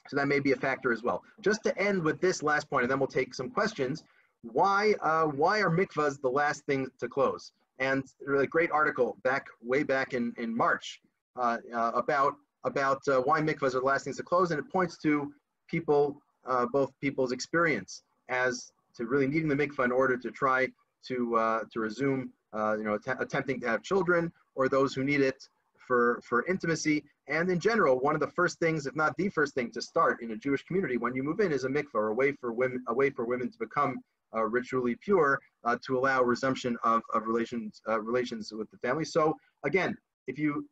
So 0.08 0.16
that 0.16 0.28
may 0.28 0.38
be 0.38 0.52
a 0.52 0.56
factor 0.56 0.92
as 0.92 1.02
well. 1.02 1.22
Just 1.40 1.62
to 1.64 1.78
end 1.78 2.02
with 2.02 2.20
this 2.20 2.42
last 2.42 2.68
point, 2.68 2.82
and 2.82 2.90
then 2.90 2.98
we'll 2.98 3.06
take 3.06 3.34
some 3.34 3.48
questions. 3.48 4.04
Why, 4.42 4.92
why 5.34 5.60
are 5.60 5.70
mikvahs 5.70 6.20
the 6.20 6.28
last 6.28 6.66
thing 6.66 6.88
to 7.00 7.08
close? 7.08 7.52
And 7.78 8.04
a 8.28 8.46
great 8.46 8.70
article 8.70 9.16
back 9.22 9.46
way 9.62 9.82
back 9.82 10.12
in, 10.12 10.34
in 10.36 10.54
March 10.54 11.00
about 11.36 12.34
about 12.64 13.00
uh, 13.08 13.20
why 13.20 13.40
mikvahs 13.40 13.74
are 13.74 13.80
the 13.80 13.86
last 13.92 14.04
things 14.04 14.16
to 14.16 14.22
close, 14.22 14.50
and 14.50 14.58
it 14.58 14.70
points 14.70 14.96
to 14.98 15.32
people, 15.68 16.20
uh, 16.46 16.66
both 16.66 16.90
people's 17.00 17.32
experience 17.32 18.02
as 18.28 18.72
to 18.96 19.06
really 19.06 19.26
needing 19.26 19.48
the 19.48 19.54
mikvah 19.54 19.84
in 19.84 19.92
order 19.92 20.16
to 20.16 20.30
try 20.30 20.66
to 21.06 21.36
uh, 21.36 21.60
to 21.72 21.80
resume, 21.80 22.30
uh, 22.56 22.76
you 22.78 22.84
know, 22.84 22.94
att- 22.94 23.20
attempting 23.20 23.60
to 23.60 23.68
have 23.68 23.82
children, 23.82 24.32
or 24.54 24.68
those 24.68 24.94
who 24.94 25.04
need 25.04 25.20
it 25.20 25.40
for 25.86 26.20
for 26.24 26.46
intimacy. 26.46 27.04
And 27.28 27.50
in 27.50 27.58
general, 27.58 28.00
one 28.00 28.14
of 28.14 28.20
the 28.20 28.32
first 28.38 28.58
things, 28.58 28.86
if 28.86 28.94
not 28.96 29.16
the 29.16 29.28
first 29.28 29.54
thing, 29.54 29.70
to 29.72 29.82
start 29.82 30.22
in 30.22 30.30
a 30.32 30.36
Jewish 30.36 30.62
community 30.64 30.96
when 30.96 31.14
you 31.14 31.22
move 31.22 31.40
in 31.40 31.52
is 31.52 31.64
a 31.64 31.68
mikvah, 31.68 31.94
or 31.94 32.08
a 32.08 32.14
way 32.14 32.32
for 32.32 32.52
women, 32.52 32.82
a 32.88 32.94
way 32.94 33.10
for 33.10 33.24
women 33.24 33.50
to 33.50 33.58
become 33.58 33.96
uh, 34.34 34.44
ritually 34.44 34.96
pure, 35.06 35.40
uh, 35.64 35.76
to 35.86 35.98
allow 35.98 36.22
resumption 36.22 36.76
of, 36.84 37.02
of 37.14 37.26
relations 37.26 37.80
relations 38.00 38.52
with 38.52 38.70
the 38.70 38.78
family. 38.78 39.04
So 39.04 39.34
again, 39.64 39.96
if 40.26 40.38
you 40.38 40.66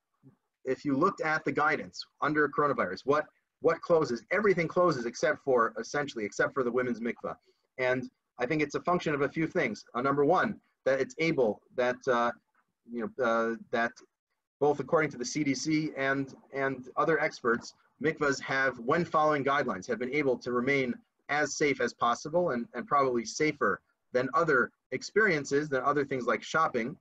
if 0.65 0.85
you 0.85 0.97
looked 0.97 1.21
at 1.21 1.45
the 1.45 1.53
guidance 1.53 2.05
under 2.21 2.49
coronavirus, 2.49 3.01
what 3.05 3.27
what 3.61 3.81
closes? 3.81 4.25
Everything 4.33 4.67
closes 4.67 5.07
except 5.07 5.39
for 5.45 5.73
essentially 5.79 6.25
except 6.25 6.53
for 6.53 6.65
the 6.65 6.73
women's 6.73 7.01
mikvah, 7.01 7.37
and 7.79 8.09
I 8.39 8.47
think 8.47 8.63
it's 8.63 8.75
a 8.75 8.81
function 8.81 9.15
of 9.15 9.23
a 9.23 9.29
few 9.29 9.47
things. 9.47 9.85
Uh, 9.95 10.03
number 10.03 10.25
one, 10.25 10.61
that 10.85 11.01
it's 11.01 11.15
able 11.19 11.61
that 11.77 11.97
uh, 12.09 12.33
you 12.91 13.11
know 13.19 13.25
uh, 13.25 13.57
that 13.71 13.93
both 14.61 14.81
according 14.81 15.11
to 15.11 15.19
the 15.19 15.25
CDC 15.25 15.93
and 15.97 16.35
and 16.53 16.89
other 16.97 17.21
experts, 17.21 17.75
mikvahs 18.03 18.41
have, 18.41 18.79
when 18.79 19.05
following 19.05 19.45
guidelines, 19.45 19.87
have 19.89 19.99
been 19.99 20.15
able 20.15 20.37
to 20.39 20.53
remain 20.53 20.95
as 21.29 21.57
safe 21.57 21.81
as 21.81 21.95
possible 21.95 22.51
and, 22.51 22.67
and 22.75 22.87
probably 22.87 23.25
safer 23.25 23.81
than 24.13 24.29
other 24.35 24.71
experiences, 24.91 25.69
than 25.69 25.83
other 25.83 26.05
things 26.05 26.27
like 26.27 26.43
shopping, 26.43 26.97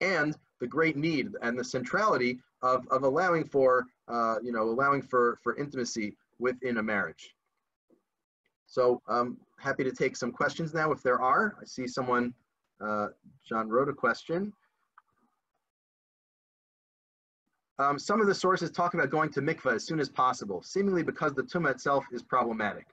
and 0.00 0.36
the 0.60 0.66
great 0.66 0.96
need 0.96 1.28
and 1.42 1.58
the 1.58 1.64
centrality 1.64 2.38
of, 2.62 2.86
of 2.88 3.02
allowing 3.02 3.44
for, 3.44 3.86
uh, 4.08 4.36
you 4.42 4.52
know, 4.52 4.62
allowing 4.62 5.02
for, 5.02 5.38
for 5.42 5.56
intimacy 5.56 6.16
within 6.38 6.78
a 6.78 6.82
marriage. 6.82 7.34
So 8.66 9.00
I'm 9.08 9.16
um, 9.16 9.36
happy 9.58 9.84
to 9.84 9.92
take 9.92 10.16
some 10.16 10.30
questions 10.30 10.74
now 10.74 10.92
if 10.92 11.02
there 11.02 11.20
are. 11.20 11.56
I 11.60 11.64
see 11.64 11.86
someone, 11.86 12.34
uh, 12.80 13.08
John 13.48 13.68
wrote 13.68 13.88
a 13.88 13.94
question. 13.94 14.52
Um, 17.78 17.98
some 17.98 18.20
of 18.20 18.26
the 18.26 18.34
sources 18.34 18.70
talk 18.70 18.94
about 18.94 19.10
going 19.10 19.30
to 19.30 19.40
mikvah 19.40 19.74
as 19.74 19.84
soon 19.84 20.00
as 20.00 20.08
possible, 20.08 20.62
seemingly 20.62 21.02
because 21.02 21.32
the 21.34 21.44
tumah 21.44 21.70
itself 21.70 22.04
is 22.12 22.22
problematic. 22.22 22.88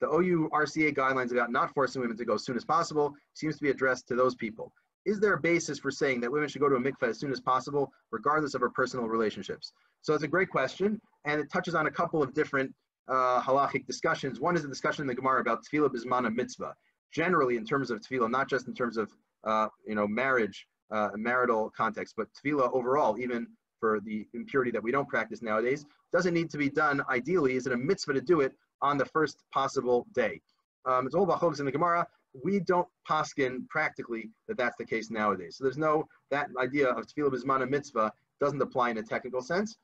The 0.00 0.08
OU 0.08 0.50
RCA 0.52 0.94
guidelines 0.94 1.32
about 1.32 1.50
not 1.50 1.72
forcing 1.72 2.02
women 2.02 2.18
to 2.18 2.24
go 2.26 2.34
as 2.34 2.44
soon 2.44 2.54
as 2.54 2.64
possible 2.64 3.14
seems 3.32 3.56
to 3.56 3.62
be 3.62 3.70
addressed 3.70 4.06
to 4.08 4.14
those 4.14 4.34
people 4.34 4.72
is 5.06 5.20
there 5.20 5.34
a 5.34 5.40
basis 5.40 5.78
for 5.78 5.90
saying 5.90 6.20
that 6.20 6.30
women 6.30 6.48
should 6.48 6.60
go 6.60 6.68
to 6.68 6.74
a 6.74 6.80
mikveh 6.80 7.08
as 7.08 7.18
soon 7.18 7.30
as 7.30 7.40
possible, 7.40 7.92
regardless 8.10 8.54
of 8.54 8.60
her 8.60 8.68
personal 8.68 9.06
relationships? 9.06 9.72
So 10.02 10.12
it's 10.12 10.24
a 10.24 10.28
great 10.28 10.50
question, 10.50 11.00
and 11.24 11.40
it 11.40 11.50
touches 11.50 11.74
on 11.74 11.86
a 11.86 11.90
couple 11.90 12.22
of 12.22 12.34
different 12.34 12.74
uh, 13.08 13.40
halachic 13.40 13.86
discussions. 13.86 14.40
One 14.40 14.56
is 14.56 14.64
a 14.64 14.68
discussion 14.68 15.02
in 15.02 15.06
the 15.06 15.14
Gemara 15.14 15.40
about 15.40 15.64
tevilah 15.64 15.90
bismana 15.90 16.34
mitzvah, 16.34 16.74
generally 17.12 17.56
in 17.56 17.64
terms 17.64 17.90
of 17.90 18.00
tevilah, 18.00 18.30
not 18.30 18.50
just 18.50 18.66
in 18.66 18.74
terms 18.74 18.96
of 18.96 19.10
uh, 19.44 19.68
you 19.86 19.94
know 19.94 20.08
marriage, 20.08 20.66
uh, 20.90 21.10
marital 21.14 21.72
context, 21.76 22.14
but 22.16 22.26
tevilah 22.44 22.72
overall, 22.74 23.16
even 23.18 23.46
for 23.78 24.00
the 24.00 24.26
impurity 24.34 24.72
that 24.72 24.82
we 24.82 24.90
don't 24.90 25.08
practice 25.08 25.40
nowadays, 25.40 25.86
doesn't 26.12 26.34
need 26.34 26.50
to 26.50 26.58
be 26.58 26.68
done. 26.68 27.00
Ideally, 27.08 27.54
is 27.54 27.66
it 27.66 27.72
a 27.72 27.76
mitzvah 27.76 28.14
to 28.14 28.20
do 28.20 28.40
it 28.40 28.52
on 28.82 28.98
the 28.98 29.04
first 29.04 29.44
possible 29.52 30.06
day? 30.14 30.40
Um, 30.84 31.06
it's 31.06 31.14
all 31.14 31.24
about 31.24 31.42
in 31.58 31.64
the 31.64 31.72
Gemara 31.72 32.06
we 32.44 32.60
don't 32.60 32.88
poskin 33.08 33.68
practically 33.68 34.30
that 34.48 34.56
that's 34.56 34.76
the 34.76 34.84
case 34.84 35.10
nowadays. 35.10 35.56
So 35.56 35.64
there's 35.64 35.78
no, 35.78 36.06
that 36.30 36.48
idea 36.60 36.88
of 36.88 37.06
tevilah 37.06 37.32
bismana 37.32 37.68
mitzvah 37.68 38.12
doesn't 38.40 38.60
apply 38.60 38.90
in 38.90 38.98
a 38.98 39.02
technical 39.02 39.40
sense. 39.40 39.76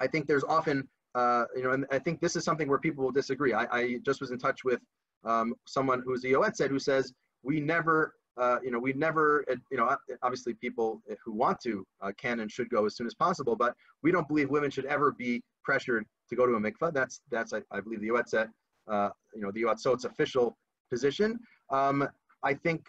I 0.00 0.06
think 0.06 0.26
there's 0.26 0.44
often, 0.44 0.88
uh, 1.14 1.44
you 1.56 1.62
know, 1.62 1.72
and 1.72 1.86
I 1.90 1.98
think 1.98 2.20
this 2.20 2.36
is 2.36 2.44
something 2.44 2.68
where 2.68 2.78
people 2.78 3.04
will 3.04 3.12
disagree. 3.12 3.52
I, 3.52 3.66
I 3.70 3.98
just 4.04 4.20
was 4.20 4.30
in 4.30 4.38
touch 4.38 4.64
with 4.64 4.80
um, 5.24 5.54
someone 5.66 6.02
who's 6.04 6.24
a 6.24 6.28
Yoetzet 6.28 6.68
who 6.68 6.78
says, 6.78 7.12
we 7.42 7.60
never, 7.60 8.14
uh, 8.36 8.58
you 8.64 8.70
know, 8.70 8.78
we 8.78 8.92
never, 8.92 9.44
you 9.70 9.76
know, 9.76 9.96
obviously 10.22 10.54
people 10.54 11.00
who 11.24 11.32
want 11.32 11.60
to 11.60 11.86
uh, 12.00 12.12
can 12.16 12.40
and 12.40 12.50
should 12.50 12.68
go 12.68 12.84
as 12.86 12.96
soon 12.96 13.06
as 13.06 13.14
possible, 13.14 13.54
but 13.56 13.74
we 14.02 14.10
don't 14.10 14.26
believe 14.28 14.50
women 14.50 14.70
should 14.70 14.86
ever 14.86 15.12
be 15.12 15.42
pressured 15.62 16.04
to 16.28 16.36
go 16.36 16.46
to 16.46 16.54
a 16.54 16.60
mikvah. 16.60 16.92
That's, 16.92 17.20
that's 17.30 17.52
I, 17.52 17.62
I 17.70 17.80
believe 17.80 18.00
the 18.00 18.08
Yoetzet, 18.08 18.48
uh, 18.88 19.10
you 19.34 19.40
know, 19.40 19.50
the 19.52 19.62
Yoetzot's 19.62 20.04
official 20.04 20.56
position. 20.90 21.38
Um, 21.74 22.08
I 22.42 22.54
think 22.54 22.86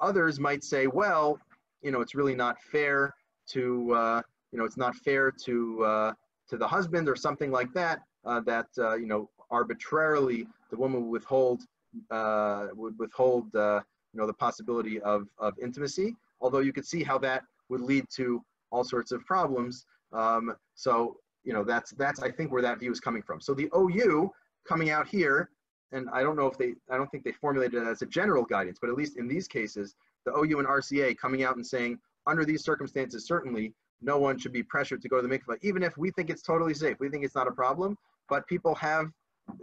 others 0.00 0.40
might 0.40 0.64
say, 0.64 0.86
well, 0.86 1.38
you 1.82 1.90
know, 1.90 2.00
it's 2.00 2.14
really 2.14 2.34
not 2.34 2.56
fair 2.60 3.14
to, 3.50 3.94
uh, 3.94 4.22
you 4.52 4.58
know, 4.58 4.64
it's 4.64 4.76
not 4.76 4.96
fair 4.96 5.30
to 5.44 5.84
uh, 5.84 6.12
to 6.48 6.56
the 6.56 6.66
husband 6.66 7.08
or 7.08 7.16
something 7.16 7.50
like 7.50 7.72
that. 7.74 8.00
Uh, 8.24 8.40
that 8.40 8.66
uh, 8.78 8.94
you 8.96 9.06
know, 9.06 9.30
arbitrarily 9.50 10.46
the 10.70 10.76
woman 10.76 11.02
would 11.02 11.10
withhold 11.10 11.62
uh, 12.10 12.66
would 12.74 12.98
withhold 12.98 13.54
uh, 13.54 13.80
you 14.12 14.20
know 14.20 14.26
the 14.26 14.34
possibility 14.46 15.00
of 15.00 15.28
of 15.38 15.54
intimacy. 15.62 16.16
Although 16.40 16.60
you 16.60 16.72
could 16.72 16.86
see 16.86 17.02
how 17.02 17.18
that 17.18 17.44
would 17.68 17.80
lead 17.80 18.04
to 18.16 18.42
all 18.72 18.84
sorts 18.84 19.12
of 19.12 19.24
problems. 19.24 19.86
Um, 20.12 20.54
so 20.74 21.16
you 21.44 21.52
know, 21.52 21.64
that's 21.64 21.92
that's 21.92 22.20
I 22.20 22.30
think 22.30 22.52
where 22.52 22.62
that 22.62 22.80
view 22.80 22.90
is 22.90 23.00
coming 23.00 23.22
from. 23.22 23.40
So 23.40 23.54
the 23.54 23.68
OU 23.74 24.30
coming 24.68 24.90
out 24.90 25.06
here 25.08 25.50
and 25.92 26.08
I 26.12 26.22
don't 26.22 26.36
know 26.36 26.46
if 26.46 26.56
they, 26.56 26.74
I 26.90 26.96
don't 26.96 27.10
think 27.10 27.24
they 27.24 27.32
formulated 27.32 27.82
it 27.82 27.86
as 27.86 28.02
a 28.02 28.06
general 28.06 28.44
guidance, 28.44 28.78
but 28.80 28.90
at 28.90 28.96
least 28.96 29.16
in 29.16 29.26
these 29.26 29.48
cases, 29.48 29.94
the 30.24 30.32
OU 30.32 30.60
and 30.60 30.68
RCA 30.68 31.16
coming 31.18 31.42
out 31.42 31.56
and 31.56 31.66
saying, 31.66 31.98
under 32.26 32.44
these 32.44 32.64
circumstances, 32.64 33.26
certainly 33.26 33.74
no 34.02 34.18
one 34.18 34.38
should 34.38 34.52
be 34.52 34.62
pressured 34.62 35.02
to 35.02 35.08
go 35.08 35.20
to 35.20 35.26
the 35.26 35.38
mikvah, 35.38 35.58
even 35.62 35.82
if 35.82 35.96
we 35.96 36.10
think 36.10 36.30
it's 36.30 36.42
totally 36.42 36.74
safe. 36.74 36.98
We 37.00 37.08
think 37.08 37.24
it's 37.24 37.34
not 37.34 37.48
a 37.48 37.52
problem, 37.52 37.96
but 38.28 38.46
people 38.46 38.74
have, 38.76 39.10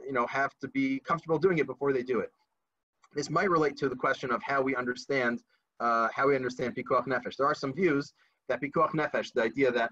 you 0.05 0.11
know, 0.11 0.28
have 0.28 0.51
to 0.61 0.67
be 0.67 0.99
comfortable 0.99 1.39
doing 1.39 1.59
it 1.59 1.65
before 1.65 1.93
they 1.93 2.03
do 2.03 2.19
it. 2.19 2.32
This 3.13 3.30
might 3.30 3.49
relate 3.49 3.78
to 3.78 3.89
the 3.89 3.95
question 3.95 4.32
of 4.32 4.43
how 4.43 4.61
we 4.61 4.75
understand, 4.75 5.41
uh, 5.80 6.09
how 6.13 6.28
we 6.28 6.36
understand 6.36 6.75
pikuach 6.75 7.07
nefesh. 7.07 7.38
There 7.38 7.47
are 7.47 7.55
some 7.55 7.73
views 7.73 8.13
that 8.49 8.61
pikuach 8.61 8.91
nefesh, 8.91 9.34
the 9.34 9.43
idea 9.43 9.71
that 9.71 9.91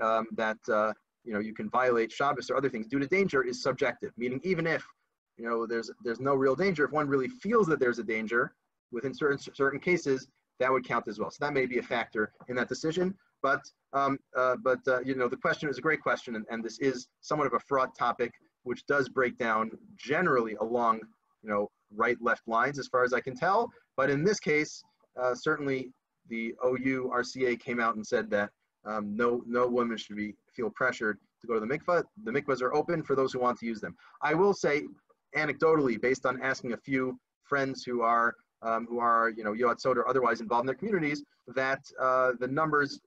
um, 0.00 0.26
that 0.32 0.56
uh, 0.72 0.92
you 1.24 1.32
know 1.32 1.40
you 1.40 1.52
can 1.52 1.68
violate 1.68 2.10
Shabbos 2.10 2.50
or 2.50 2.56
other 2.56 2.70
things 2.70 2.86
due 2.86 2.98
to 2.98 3.06
danger, 3.06 3.42
is 3.42 3.62
subjective. 3.62 4.12
Meaning, 4.16 4.40
even 4.44 4.66
if 4.66 4.84
you 5.36 5.48
know, 5.48 5.66
there's 5.66 5.90
there's 6.02 6.20
no 6.20 6.34
real 6.34 6.54
danger. 6.54 6.84
If 6.84 6.92
one 6.92 7.08
really 7.08 7.28
feels 7.28 7.66
that 7.68 7.80
there's 7.80 7.98
a 7.98 8.04
danger, 8.04 8.54
within 8.92 9.14
certain 9.14 9.38
certain 9.38 9.80
cases, 9.80 10.28
that 10.60 10.70
would 10.70 10.86
count 10.86 11.08
as 11.08 11.18
well. 11.18 11.30
So 11.30 11.44
that 11.44 11.52
may 11.52 11.66
be 11.66 11.78
a 11.78 11.82
factor 11.82 12.32
in 12.48 12.56
that 12.56 12.68
decision. 12.68 13.14
But 13.42 13.60
um, 13.92 14.18
uh, 14.36 14.56
but 14.62 14.80
uh, 14.86 15.00
you 15.00 15.14
know, 15.14 15.28
the 15.28 15.36
question 15.36 15.68
is 15.68 15.78
a 15.78 15.82
great 15.82 16.00
question, 16.00 16.36
and, 16.36 16.46
and 16.50 16.64
this 16.64 16.78
is 16.80 17.08
somewhat 17.20 17.46
of 17.46 17.54
a 17.54 17.60
fraught 17.60 17.96
topic, 17.96 18.32
which 18.62 18.86
does 18.86 19.08
break 19.08 19.36
down 19.38 19.70
generally 19.96 20.54
along 20.60 21.00
you 21.42 21.50
know 21.50 21.70
right 21.94 22.16
left 22.20 22.42
lines 22.46 22.78
as 22.78 22.88
far 22.88 23.04
as 23.04 23.12
I 23.12 23.20
can 23.20 23.36
tell. 23.36 23.70
But 23.96 24.10
in 24.10 24.24
this 24.24 24.40
case, 24.40 24.82
uh, 25.20 25.34
certainly 25.34 25.90
the 26.28 26.54
OU 26.64 27.12
RCA 27.14 27.60
came 27.60 27.80
out 27.80 27.96
and 27.96 28.06
said 28.06 28.30
that 28.30 28.50
um, 28.86 29.16
no 29.16 29.42
no 29.46 29.66
woman 29.66 29.96
should 29.96 30.16
be 30.16 30.34
feel 30.54 30.70
pressured 30.70 31.18
to 31.40 31.46
go 31.46 31.54
to 31.54 31.60
the 31.60 31.66
mikvah. 31.66 32.04
The 32.24 32.30
mikvahs 32.30 32.62
are 32.62 32.74
open 32.74 33.02
for 33.02 33.16
those 33.16 33.32
who 33.32 33.40
want 33.40 33.58
to 33.58 33.66
use 33.66 33.80
them. 33.80 33.96
I 34.22 34.34
will 34.34 34.54
say 34.54 34.84
anecdotally, 35.36 36.00
based 36.00 36.26
on 36.26 36.40
asking 36.42 36.72
a 36.72 36.76
few 36.76 37.18
friends 37.44 37.84
who 37.84 38.02
are 38.02 38.34
um, 38.62 38.86
who 38.88 38.98
are 38.98 39.30
you 39.30 39.44
know 39.44 39.52
Yoatzot 39.52 39.96
or 39.96 40.08
otherwise 40.08 40.40
involved 40.40 40.62
in 40.62 40.66
their 40.66 40.74
communities, 40.74 41.22
that 41.48 41.80
uh, 42.00 42.32
the 42.40 42.48
numbers 42.48 43.00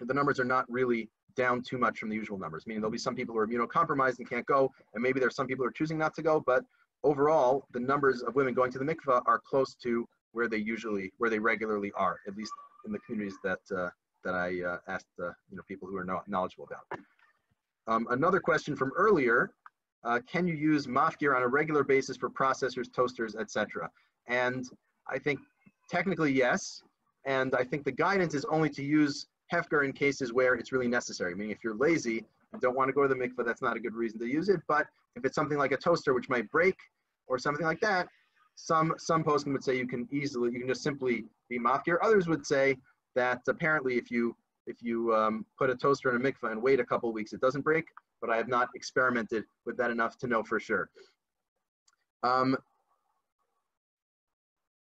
the 0.00 0.14
numbers 0.14 0.40
are 0.40 0.44
not 0.44 0.64
really 0.68 1.08
down 1.36 1.62
too 1.62 1.78
much 1.78 1.98
from 1.98 2.08
the 2.08 2.16
usual 2.16 2.38
numbers. 2.38 2.66
Meaning 2.66 2.80
there'll 2.80 2.90
be 2.90 2.98
some 2.98 3.14
people 3.14 3.34
who 3.34 3.40
are 3.40 3.46
immunocompromised 3.46 4.18
and 4.18 4.28
can't 4.28 4.46
go, 4.46 4.70
and 4.94 5.02
maybe 5.02 5.20
there's 5.20 5.36
some 5.36 5.46
people 5.46 5.64
who 5.64 5.68
are 5.68 5.72
choosing 5.72 5.98
not 5.98 6.14
to 6.14 6.22
go. 6.22 6.42
But 6.44 6.64
overall, 7.04 7.66
the 7.72 7.80
numbers 7.80 8.22
of 8.22 8.34
women 8.34 8.54
going 8.54 8.72
to 8.72 8.78
the 8.78 8.84
mikvah 8.84 9.22
are 9.26 9.38
close 9.38 9.74
to 9.82 10.06
where 10.32 10.48
they 10.48 10.58
usually, 10.58 11.12
where 11.18 11.30
they 11.30 11.38
regularly 11.38 11.92
are, 11.96 12.18
at 12.26 12.36
least 12.36 12.52
in 12.86 12.92
the 12.92 12.98
communities 13.00 13.38
that 13.44 13.60
uh, 13.76 13.90
that 14.24 14.34
I 14.34 14.62
uh, 14.62 14.78
asked, 14.88 15.06
uh, 15.18 15.32
you 15.50 15.56
know, 15.56 15.62
people 15.66 15.88
who 15.88 15.96
are 15.96 16.06
knowledgeable 16.26 16.64
about. 16.64 17.00
Um, 17.86 18.06
another 18.10 18.40
question 18.40 18.76
from 18.76 18.92
earlier: 18.96 19.50
uh, 20.04 20.20
Can 20.26 20.46
you 20.46 20.54
use 20.54 20.86
mafkir 20.86 21.36
on 21.36 21.42
a 21.42 21.48
regular 21.48 21.84
basis 21.84 22.16
for 22.16 22.30
processors, 22.30 22.92
toasters, 22.92 23.34
etc.? 23.36 23.90
And 24.26 24.64
I 25.08 25.18
think 25.18 25.40
technically 25.90 26.32
yes, 26.32 26.82
and 27.26 27.54
I 27.54 27.64
think 27.64 27.84
the 27.84 27.92
guidance 27.92 28.34
is 28.34 28.44
only 28.46 28.70
to 28.70 28.82
use 28.82 29.26
hefker 29.52 29.84
in 29.84 29.92
cases 29.92 30.32
where 30.32 30.54
it's 30.54 30.72
really 30.72 30.88
necessary. 30.88 31.34
Meaning, 31.34 31.50
if 31.50 31.62
you're 31.62 31.74
lazy 31.74 32.24
and 32.52 32.62
don't 32.62 32.76
want 32.76 32.88
to 32.88 32.92
go 32.92 33.02
to 33.02 33.08
the 33.08 33.14
mikvah, 33.14 33.44
that's 33.44 33.62
not 33.62 33.76
a 33.76 33.80
good 33.80 33.94
reason 33.94 34.18
to 34.20 34.26
use 34.26 34.48
it. 34.48 34.60
But 34.68 34.86
if 35.16 35.24
it's 35.24 35.34
something 35.34 35.58
like 35.58 35.72
a 35.72 35.76
toaster 35.76 36.14
which 36.14 36.28
might 36.28 36.50
break 36.50 36.76
or 37.26 37.38
something 37.38 37.66
like 37.66 37.80
that, 37.80 38.08
some 38.56 38.94
some 38.98 39.24
poskim 39.24 39.52
would 39.52 39.64
say 39.64 39.76
you 39.76 39.86
can 39.86 40.08
easily 40.10 40.50
you 40.52 40.58
can 40.58 40.68
just 40.68 40.82
simply 40.82 41.24
be 41.48 41.58
mafkir. 41.58 41.96
Others 42.02 42.28
would 42.28 42.46
say 42.46 42.76
that 43.14 43.40
apparently 43.48 43.96
if 43.96 44.10
you 44.10 44.36
if 44.66 44.76
you 44.80 45.14
um, 45.14 45.44
put 45.58 45.70
a 45.70 45.74
toaster 45.74 46.14
in 46.14 46.16
a 46.16 46.18
mikvah 46.20 46.52
and 46.52 46.62
wait 46.62 46.80
a 46.80 46.84
couple 46.84 47.12
weeks, 47.12 47.32
it 47.32 47.40
doesn't 47.40 47.62
break. 47.62 47.86
But 48.20 48.30
I 48.30 48.36
have 48.36 48.48
not 48.48 48.68
experimented 48.74 49.44
with 49.66 49.76
that 49.78 49.90
enough 49.90 50.18
to 50.18 50.26
know 50.26 50.42
for 50.42 50.60
sure. 50.60 50.90
Um, 52.22 52.56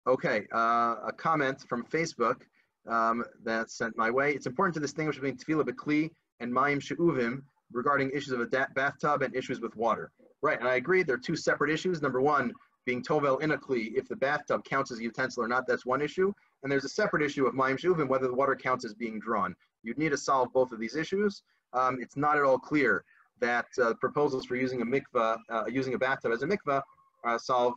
okay, 0.07 0.47
uh, 0.53 0.95
a 1.07 1.13
comment 1.15 1.63
from 1.69 1.85
Facebook 1.85 2.41
um, 2.89 3.23
that's 3.43 3.77
sent 3.77 3.97
my 3.97 4.09
way. 4.09 4.33
It's 4.33 4.47
important 4.47 4.73
to 4.75 4.79
distinguish 4.79 5.15
between 5.17 5.37
tevilah 5.37 5.69
bekli 5.69 6.09
and 6.39 6.51
mayim 6.51 6.81
she'uvim 6.81 7.43
regarding 7.71 8.09
issues 8.11 8.31
of 8.31 8.41
a 8.41 8.47
bathtub 8.75 9.21
and 9.21 9.35
issues 9.35 9.61
with 9.61 9.75
water. 9.75 10.11
Right, 10.41 10.59
and 10.59 10.67
I 10.67 10.75
agree. 10.75 11.03
They're 11.03 11.17
two 11.17 11.35
separate 11.35 11.71
issues. 11.71 12.01
Number 12.01 12.19
one, 12.19 12.51
being 12.85 13.03
tovel 13.03 13.41
in 13.41 13.51
a 13.51 13.57
kli, 13.57 13.93
if 13.95 14.07
the 14.07 14.15
bathtub 14.15 14.63
counts 14.63 14.91
as 14.91 14.99
a 14.99 15.03
utensil 15.03 15.43
or 15.43 15.47
not, 15.47 15.67
that's 15.67 15.85
one 15.85 16.01
issue. 16.01 16.33
And 16.63 16.71
there's 16.71 16.85
a 16.85 16.89
separate 16.89 17.23
issue 17.23 17.45
of 17.45 17.53
mayim 17.53 17.77
she'uvim, 17.77 18.07
whether 18.07 18.27
the 18.27 18.33
water 18.33 18.55
counts 18.55 18.83
as 18.83 18.93
being 18.93 19.19
drawn. 19.19 19.55
You'd 19.83 19.99
need 19.99 20.09
to 20.09 20.17
solve 20.17 20.51
both 20.51 20.71
of 20.71 20.79
these 20.79 20.95
issues. 20.95 21.43
Um, 21.73 21.99
it's 22.01 22.17
not 22.17 22.37
at 22.37 22.43
all 22.43 22.57
clear 22.57 23.05
that 23.41 23.65
uh, 23.81 23.93
proposals 23.95 24.45
for 24.45 24.55
using 24.55 24.81
a 24.81 24.85
mikvah, 24.85 25.37
uh, 25.51 25.63
using 25.67 25.93
a 25.93 25.97
bathtub 25.97 26.31
as 26.31 26.43
a 26.43 26.47
mikvah, 26.47 26.81
uh, 27.25 27.37
solve 27.37 27.73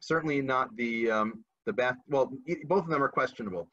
certainly 0.00 0.40
not 0.40 0.74
the 0.76 1.10
um, 1.10 1.44
the 1.66 1.72
bath. 1.72 1.96
Well, 2.08 2.32
both 2.64 2.84
of 2.84 2.90
them 2.90 3.02
are 3.02 3.08
questionable 3.08 3.68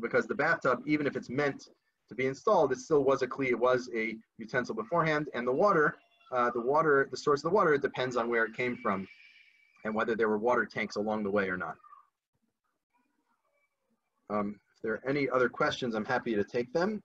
because 0.00 0.26
the 0.26 0.34
bathtub, 0.34 0.82
even 0.86 1.06
if 1.06 1.16
it's 1.16 1.30
meant 1.30 1.68
to 2.08 2.14
be 2.14 2.26
installed, 2.26 2.72
it 2.72 2.78
still 2.78 3.02
was 3.02 3.22
a 3.22 3.26
kli, 3.26 3.48
it 3.48 3.58
was 3.58 3.88
a 3.94 4.16
utensil 4.38 4.74
beforehand, 4.74 5.28
and 5.34 5.46
the 5.46 5.52
water, 5.52 5.96
uh, 6.32 6.50
the 6.50 6.60
water, 6.60 7.08
the 7.10 7.16
source 7.16 7.40
of 7.40 7.50
the 7.50 7.54
water 7.54 7.74
it 7.74 7.82
depends 7.82 8.16
on 8.16 8.28
where 8.28 8.44
it 8.44 8.54
came 8.54 8.76
from 8.76 9.06
and 9.84 9.94
whether 9.94 10.14
there 10.16 10.28
were 10.28 10.38
water 10.38 10.66
tanks 10.66 10.96
along 10.96 11.22
the 11.22 11.30
way 11.30 11.48
or 11.48 11.56
not. 11.56 11.76
Um, 14.28 14.58
if 14.74 14.82
there 14.82 14.94
are 14.94 15.08
any 15.08 15.28
other 15.30 15.48
questions, 15.48 15.94
I'm 15.94 16.04
happy 16.04 16.34
to 16.34 16.44
take 16.44 16.72
them. 16.72 17.02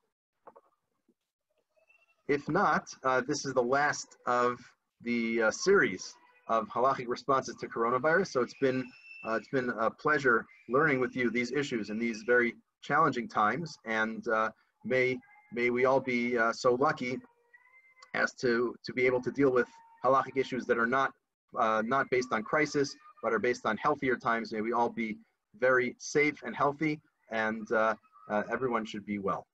If 2.28 2.48
not, 2.48 2.88
uh, 3.04 3.22
this 3.28 3.46
is 3.46 3.54
the 3.54 3.64
last 3.64 4.18
of 4.26 4.60
the 5.02 5.44
uh, 5.44 5.52
series 5.52 6.14
of 6.48 6.68
halachic 6.70 7.08
responses 7.08 7.56
to 7.56 7.68
coronavirus. 7.68 8.28
So 8.28 8.42
it's 8.42 8.56
been 8.62 8.86
uh, 9.28 9.34
it's 9.34 9.50
been 9.50 9.70
a 9.80 9.90
pleasure 9.90 10.46
learning 10.70 11.00
with 11.00 11.16
you 11.16 11.30
these 11.30 11.52
issues 11.52 11.90
in 11.90 12.00
these 12.00 12.24
very 12.26 12.54
challenging 12.82 13.28
times, 13.28 13.78
and 13.86 14.28
uh, 14.28 14.50
may 14.86 15.18
may 15.54 15.70
we 15.70 15.86
all 15.86 16.00
be 16.00 16.38
uh, 16.38 16.52
so 16.54 16.76
lucky 16.76 17.18
as 18.14 18.34
to 18.36 18.76
to 18.86 18.94
be 18.94 19.06
able 19.06 19.22
to 19.22 19.32
deal 19.32 19.52
with 19.52 19.68
halachic 20.04 20.38
issues 20.38 20.66
that 20.66 20.78
are 20.78 20.88
not 20.88 21.12
uh, 21.60 21.82
not 21.86 22.10
based 22.10 22.30
on 22.32 22.44
crisis, 22.44 22.96
but 23.22 23.34
are 23.34 23.40
based 23.40 23.66
on 23.66 23.78
healthier 23.78 24.16
times. 24.16 24.52
May 24.52 24.62
we 24.62 24.74
all 24.74 24.90
be 24.90 25.18
very 25.60 25.96
safe 26.00 26.42
and 26.44 26.56
healthy, 26.56 27.00
and 27.32 27.68
everyone 28.50 28.86
should 28.86 29.06
be 29.06 29.20
well. 29.20 29.46